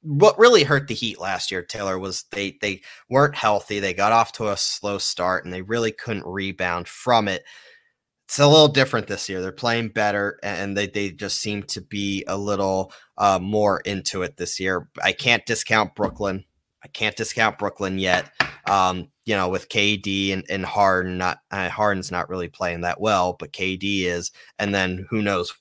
[0.05, 3.81] what really hurt the Heat last year, Taylor, was they they weren't healthy.
[3.81, 7.44] They got off to a slow start and they really couldn't rebound from it.
[8.26, 9.40] It's a little different this year.
[9.40, 14.22] They're playing better and they, they just seem to be a little uh, more into
[14.22, 14.89] it this year.
[15.02, 16.44] I can't discount Brooklyn.
[16.82, 18.31] I can't discount Brooklyn yet.
[18.66, 23.01] Um, you know, with KD and, and Harden, not uh, Harden's not really playing that
[23.01, 24.32] well, but KD is.
[24.59, 25.55] And then who knows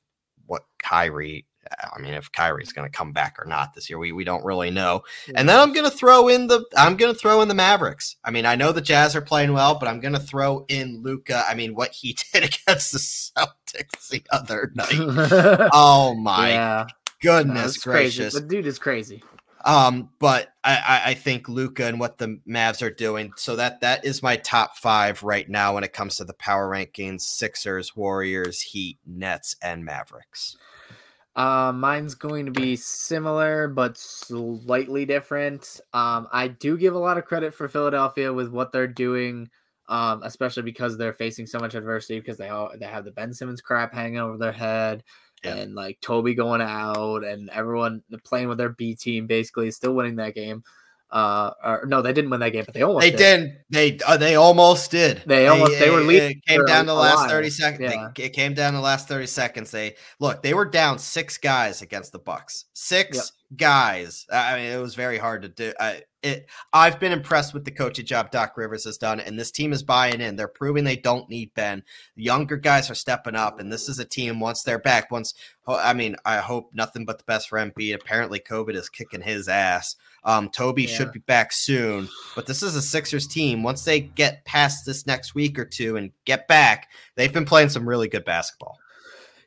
[0.45, 1.45] what Kyrie
[1.79, 4.43] I mean, if Kyrie's going to come back or not this year, we, we don't
[4.43, 5.03] really know.
[5.35, 8.15] And then I'm going to throw in the I'm going to throw in the Mavericks.
[8.23, 11.01] I mean, I know the Jazz are playing well, but I'm going to throw in
[11.01, 11.43] Luka.
[11.47, 14.89] I mean, what he did against the Celtics the other night.
[15.73, 16.87] oh my yeah.
[17.21, 18.33] goodness gracious!
[18.33, 18.39] Crazy.
[18.39, 19.23] The dude is crazy.
[19.65, 23.31] Um, but I, I think Luka and what the Mavs are doing.
[23.37, 26.69] So that that is my top five right now when it comes to the power
[26.69, 30.57] rankings: Sixers, Warriors, Heat, Nets, and Mavericks.
[31.35, 35.81] Uh, mine's going to be similar but slightly different.
[35.93, 39.49] Um, I do give a lot of credit for Philadelphia with what they're doing,
[39.89, 43.33] um, especially because they're facing so much adversity because they all they have the Ben
[43.33, 45.03] Simmons crap hanging over their head.
[45.43, 45.55] Yeah.
[45.55, 50.15] And like Toby going out and everyone playing with their B team basically still winning
[50.17, 50.63] that game.
[51.13, 53.03] Uh, or no, they didn't win that game, but they almost.
[53.03, 53.19] They did.
[53.19, 53.57] did.
[53.69, 55.21] They uh, they almost did.
[55.27, 55.73] They almost.
[55.73, 56.31] They, they were leading.
[56.31, 57.93] It came down to the last thirty seconds.
[57.93, 58.09] Yeah.
[58.15, 59.69] They, it came down to the last thirty seconds.
[59.69, 60.41] They look.
[60.41, 62.65] They were down six guys against the Bucks.
[62.73, 63.15] Six.
[63.17, 63.25] Yep.
[63.57, 64.25] guys.
[64.31, 65.73] I mean, it was very hard to do.
[65.79, 69.51] I, it, I've been impressed with the coaching job Doc Rivers has done, and this
[69.51, 70.35] team is buying in.
[70.35, 71.83] They're proving they don't need Ben.
[72.15, 75.11] The younger guys are stepping up, and this is a team once they're back.
[75.11, 75.33] Once,
[75.67, 77.95] I mean, I hope nothing but the best for Embiid.
[77.95, 79.95] Apparently, COVID is kicking his ass.
[80.25, 80.89] Um, Toby yeah.
[80.89, 83.61] should be back soon, but this is a Sixers team.
[83.61, 87.69] Once they get past this next week or two and get back, they've been playing
[87.69, 88.77] some really good basketball.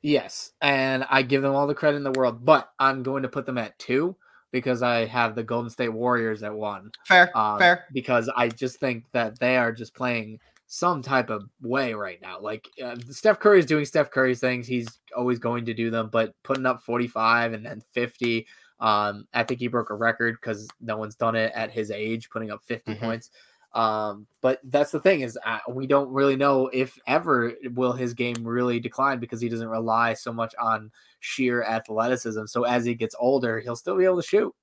[0.02, 3.28] Yes, and I give them all the credit in the world, but I'm going to
[3.28, 4.16] put them at two
[4.52, 6.90] because I have the Golden State Warriors at one.
[7.06, 7.86] Fair, um, fair.
[7.92, 12.40] Because I just think that they are just playing some type of way right now.
[12.40, 16.08] Like uh, Steph Curry is doing Steph Curry's things; he's always going to do them.
[16.10, 18.46] But putting up 45 and then 50,
[18.80, 22.30] um, I think he broke a record because no one's done it at his age,
[22.30, 23.04] putting up 50 mm-hmm.
[23.04, 23.30] points.
[23.72, 28.14] Um, but that's the thing is uh, we don't really know if ever will his
[28.14, 30.90] game really decline because he doesn't rely so much on
[31.20, 32.46] sheer athleticism.
[32.46, 34.54] So as he gets older, he'll still be able to shoot.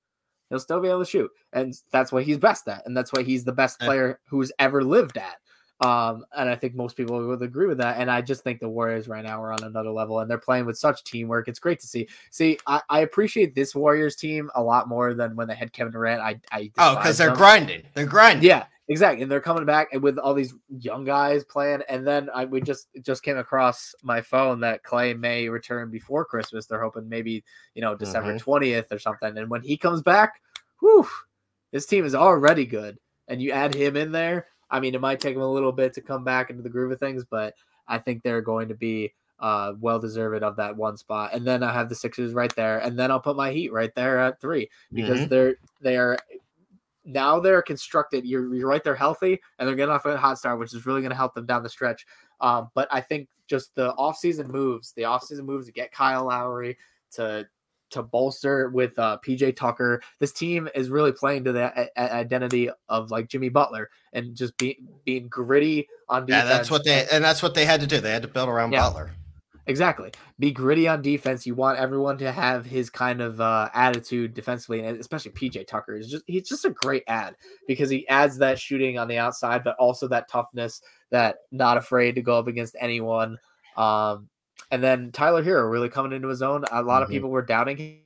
[0.50, 3.22] He'll still be able to shoot, and that's what he's best at, and that's why
[3.22, 5.36] he's the best player who's ever lived at.
[5.80, 7.98] Um, and I think most people would agree with that.
[7.98, 10.66] And I just think the Warriors right now are on another level and they're playing
[10.66, 11.48] with such teamwork.
[11.48, 12.08] It's great to see.
[12.30, 15.92] See, I, I appreciate this Warriors team a lot more than when they had Kevin
[15.92, 16.20] Durant.
[16.20, 17.82] I, I oh, because they're grinding.
[17.94, 18.48] They're grinding.
[18.48, 21.80] Yeah, Exactly, and they're coming back and with all these young guys playing.
[21.88, 26.26] And then I we just just came across my phone that Klay may return before
[26.26, 26.66] Christmas.
[26.66, 27.42] They're hoping maybe
[27.74, 28.50] you know December mm-hmm.
[28.50, 29.38] 20th or something.
[29.38, 30.42] And when he comes back,
[30.80, 31.08] whew,
[31.72, 32.98] this team is already good.
[33.26, 34.48] And you add him in there.
[34.70, 36.92] I mean, it might take them a little bit to come back into the groove
[36.92, 37.54] of things, but
[37.86, 41.30] I think they're going to be uh, well deserved of that one spot.
[41.32, 43.94] And then I have the Sixers right there, and then I'll put my Heat right
[43.94, 45.28] there at three because mm-hmm.
[45.28, 46.18] they're they are
[47.04, 48.24] now they're constructed.
[48.24, 51.00] You're, you're right, they're healthy and they're getting off a hot start, which is really
[51.00, 52.06] going to help them down the stretch.
[52.40, 56.78] Um, but I think just the offseason moves, the offseason moves to get Kyle Lowry
[57.12, 57.46] to
[57.94, 60.02] to bolster with uh, PJ Tucker.
[60.20, 64.56] This team is really playing to the a- identity of like Jimmy Butler and just
[64.58, 66.44] being being gritty on defense.
[66.44, 68.00] Yeah, that's what they and that's what they had to do.
[68.00, 68.82] They had to build around yeah.
[68.82, 69.12] Butler.
[69.66, 70.12] Exactly.
[70.38, 71.46] Be gritty on defense.
[71.46, 75.96] You want everyone to have his kind of uh, attitude defensively, and especially PJ Tucker
[75.96, 77.34] is just he's just a great ad
[77.66, 82.14] because he adds that shooting on the outside, but also that toughness, that not afraid
[82.16, 83.38] to go up against anyone.
[83.76, 84.28] Um,
[84.74, 86.64] and then Tyler Herro really coming into his own.
[86.72, 87.02] A lot mm-hmm.
[87.04, 88.00] of people were doubting him,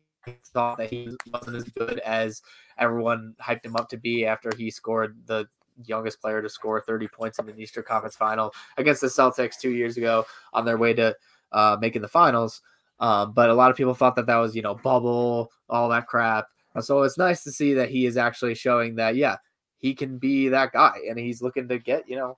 [0.52, 2.42] thought that he wasn't as good as
[2.76, 5.48] everyone hyped him up to be after he scored the
[5.86, 9.70] youngest player to score 30 points in an Eastern Conference final against the Celtics two
[9.70, 11.16] years ago on their way to
[11.52, 12.60] uh, making the finals.
[13.00, 16.06] Uh, but a lot of people thought that that was, you know, bubble, all that
[16.06, 16.48] crap.
[16.80, 19.36] So it's nice to see that he is actually showing that, yeah,
[19.78, 22.36] he can be that guy, and he's looking to get, you know,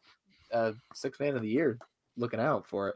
[0.52, 1.78] a six man of the year,
[2.16, 2.94] looking out for it.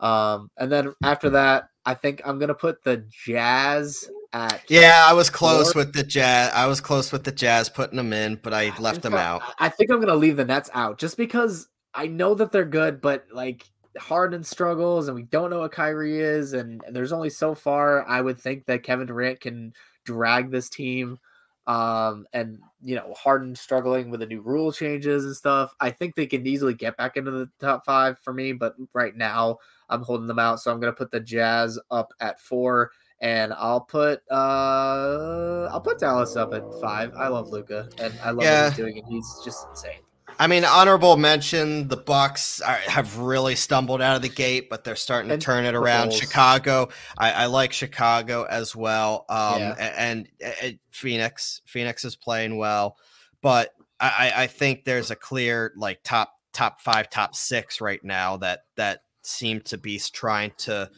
[0.00, 4.62] Um, and then after that, I think I'm gonna put the Jazz at.
[4.68, 5.82] Yeah, I was close four.
[5.82, 6.52] with the Jazz.
[6.52, 9.42] I was close with the Jazz putting them in, but I left them out.
[9.58, 13.00] I think I'm gonna leave the Nets out just because I know that they're good,
[13.00, 13.64] but like
[13.98, 18.06] Harden struggles, and we don't know what Kyrie is, and, and there's only so far
[18.06, 19.72] I would think that Kevin Durant can
[20.04, 21.18] drag this team.
[21.66, 25.74] Um, and you know, Harden struggling with the new rule changes and stuff.
[25.80, 29.16] I think they can easily get back into the top five for me, but right
[29.16, 29.58] now
[29.88, 30.60] I'm holding them out.
[30.60, 32.90] So I'm gonna put the Jazz up at four,
[33.20, 37.12] and I'll put uh I'll put Dallas up at five.
[37.14, 38.64] I love Luka, and I love yeah.
[38.64, 40.00] what he's doing, and he's just insane.
[40.38, 44.84] I mean, honorable mention: the Bucks are, have really stumbled out of the gate, but
[44.84, 46.12] they're starting and to turn it around.
[46.12, 49.74] Chicago, I, I, like Chicago as well, um, yeah.
[49.78, 51.62] and, and, and, Phoenix.
[51.64, 52.98] Phoenix is playing well,
[53.40, 58.36] but I, I think there's a clear like top top five, top six right now
[58.38, 60.90] that that seem to be trying to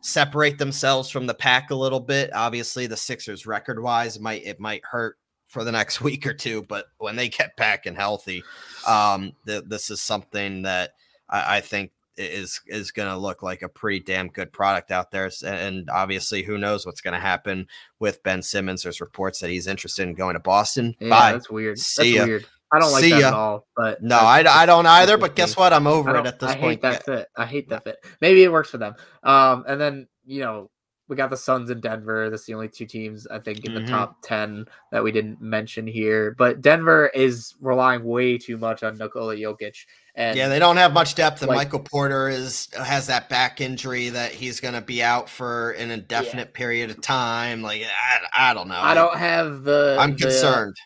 [0.00, 2.30] separate themselves from the pack a little bit.
[2.34, 5.16] Obviously, the Sixers record wise might it might hurt
[5.48, 6.62] for the next week or two.
[6.62, 8.42] But when they get back and healthy,
[8.86, 10.92] um, th- this is something that
[11.28, 15.10] I, I think is is going to look like a pretty damn good product out
[15.10, 15.30] there.
[15.44, 17.66] And obviously, who knows what's going to happen
[17.98, 18.82] with Ben Simmons?
[18.82, 20.94] There's reports that he's interested in going to Boston.
[21.00, 21.32] Yeah, Bye.
[21.32, 21.78] that's weird.
[21.78, 22.24] See that's ya.
[22.26, 22.46] weird.
[22.74, 23.28] I don't like See that ya.
[23.28, 23.66] at all.
[23.76, 25.16] But no, I, I don't either.
[25.16, 25.72] But guess what?
[25.72, 26.64] I'm over it at this I point.
[26.64, 27.28] I hate that fit.
[27.36, 27.96] I hate that fit.
[28.20, 28.94] Maybe it works for them.
[29.22, 30.70] Um, and then you know
[31.08, 32.30] we got the Suns in Denver.
[32.30, 33.84] That's the only two teams I think in mm-hmm.
[33.84, 36.34] the top ten that we didn't mention here.
[36.36, 39.76] But Denver is relying way too much on Nikola Jokic.
[40.14, 41.42] And yeah, they don't have much depth.
[41.42, 45.28] And like, Michael Porter is has that back injury that he's going to be out
[45.28, 46.58] for an indefinite yeah.
[46.58, 47.62] period of time.
[47.62, 48.78] Like I, I don't know.
[48.78, 49.96] I don't have the.
[50.00, 50.76] I'm the, concerned.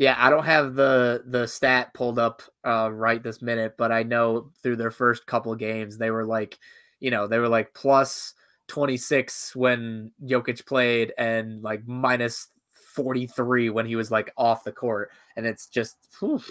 [0.00, 4.02] Yeah, I don't have the the stat pulled up uh, right this minute, but I
[4.02, 6.58] know through their first couple games they were like,
[7.00, 8.32] you know, they were like plus
[8.68, 12.48] 26 when Jokic played and like minus
[12.94, 15.10] 43 when he was like off the court.
[15.36, 16.42] And it's just whew,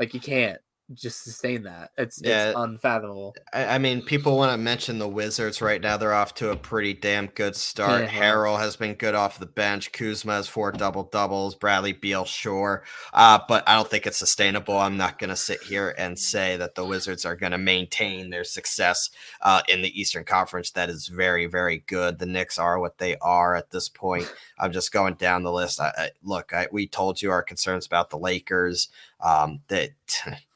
[0.00, 0.58] like you can't
[0.94, 1.90] just sustain that.
[1.98, 2.48] It's Yeah.
[2.48, 3.36] it's unfathomable.
[3.52, 5.96] I, I mean, people want to mention the Wizards right now.
[5.98, 8.04] They're off to a pretty damn good start.
[8.04, 8.08] Yeah.
[8.08, 9.92] Harrell has been good off the bench.
[9.92, 11.54] Kuzma has four double doubles.
[11.54, 12.84] Bradley Beal, sure.
[13.12, 14.78] Uh, but I don't think it's sustainable.
[14.78, 18.30] I'm not going to sit here and say that the Wizards are going to maintain
[18.30, 19.10] their success
[19.42, 20.70] uh, in the Eastern Conference.
[20.70, 22.18] That is very, very good.
[22.18, 24.32] The Knicks are what they are at this point.
[24.58, 25.80] I'm just going down the list.
[25.80, 28.88] I, I, look, I, we told you our concerns about the Lakers.
[29.20, 29.90] Um, that.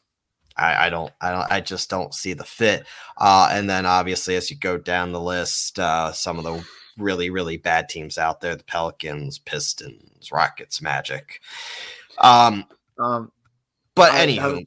[0.56, 2.86] I, I don't, I don't, I just don't see the fit.
[3.16, 6.64] Uh, and then obviously, as you go down the list, uh, some of the
[6.98, 11.40] really, really bad teams out there: the Pelicans, Pistons, Rockets, Magic.
[12.18, 12.66] Um,
[12.98, 13.32] Um,
[13.94, 14.64] but I- I anywho,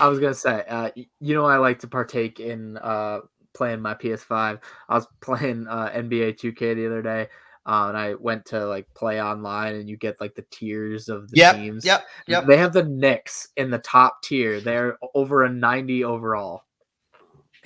[0.00, 0.90] I was gonna say, uh,
[1.20, 3.20] you know, I like to partake in uh,
[3.54, 4.58] playing my PS5.
[4.88, 7.28] I was playing uh, NBA 2K the other day,
[7.66, 11.30] uh, and I went to like play online, and you get like the tiers of
[11.30, 11.84] the yep, teams.
[11.84, 12.46] yep, yep.
[12.46, 14.60] They have the Knicks in the top tier.
[14.60, 16.64] They're over a 90 overall.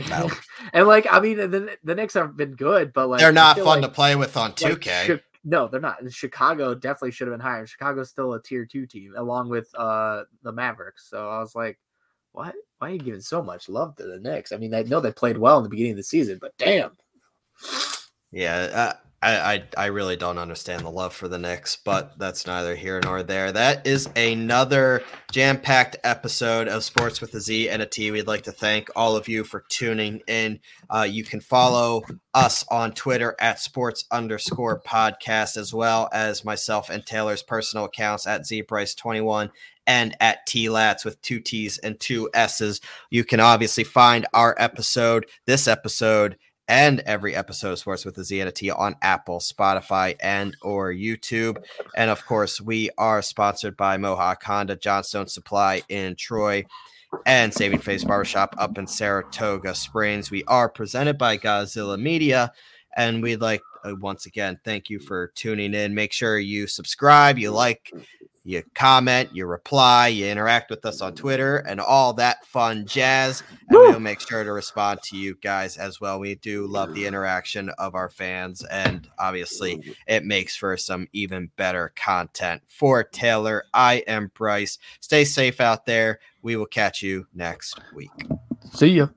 [0.08, 0.30] No.
[0.72, 3.80] and like, I mean, the the Knicks have been good, but like They're not fun
[3.80, 5.06] like- to play with on 2K.
[5.06, 5.98] Chi- no, they're not.
[6.12, 7.66] Chicago definitely should have been higher.
[7.66, 11.08] Chicago's still a tier two team, along with uh the Mavericks.
[11.08, 11.78] So I was like,
[12.32, 12.54] what?
[12.78, 14.52] Why are you giving so much love to the Knicks?
[14.52, 16.90] I mean, I know they played well in the beginning of the season, but damn.
[18.30, 22.46] Yeah, uh, I, I I really don't understand the love for the Knicks, but that's
[22.46, 23.50] neither here nor there.
[23.50, 28.12] That is another jam-packed episode of Sports with a Z and a T.
[28.12, 30.60] We'd like to thank all of you for tuning in.
[30.88, 36.88] Uh, you can follow us on Twitter at sports underscore podcast, as well as myself
[36.88, 39.50] and Taylor's personal accounts at zprice21
[39.88, 42.80] and at tlats with two T's and two S's.
[43.10, 46.36] You can obviously find our episode, this episode,
[46.68, 50.92] and every episode of Sports with Z and a T on Apple, Spotify, and or
[50.92, 51.62] YouTube.
[51.96, 56.64] And of course, we are sponsored by Mohawk Honda, Johnstone Supply in Troy,
[57.24, 60.30] and Saving Face Barbershop up in Saratoga Springs.
[60.30, 62.52] We are presented by Godzilla Media,
[62.96, 65.94] and we'd like uh, once again thank you for tuning in.
[65.94, 67.92] Make sure you subscribe, you like,
[68.48, 73.42] you comment, you reply, you interact with us on Twitter, and all that fun jazz.
[73.68, 73.90] And Woo!
[73.90, 76.18] we'll make sure to respond to you guys as well.
[76.18, 81.50] We do love the interaction of our fans, and obviously, it makes for some even
[81.56, 82.62] better content.
[82.66, 84.78] For Taylor, I am Bryce.
[85.00, 86.18] Stay safe out there.
[86.40, 88.10] We will catch you next week.
[88.72, 89.08] See ya.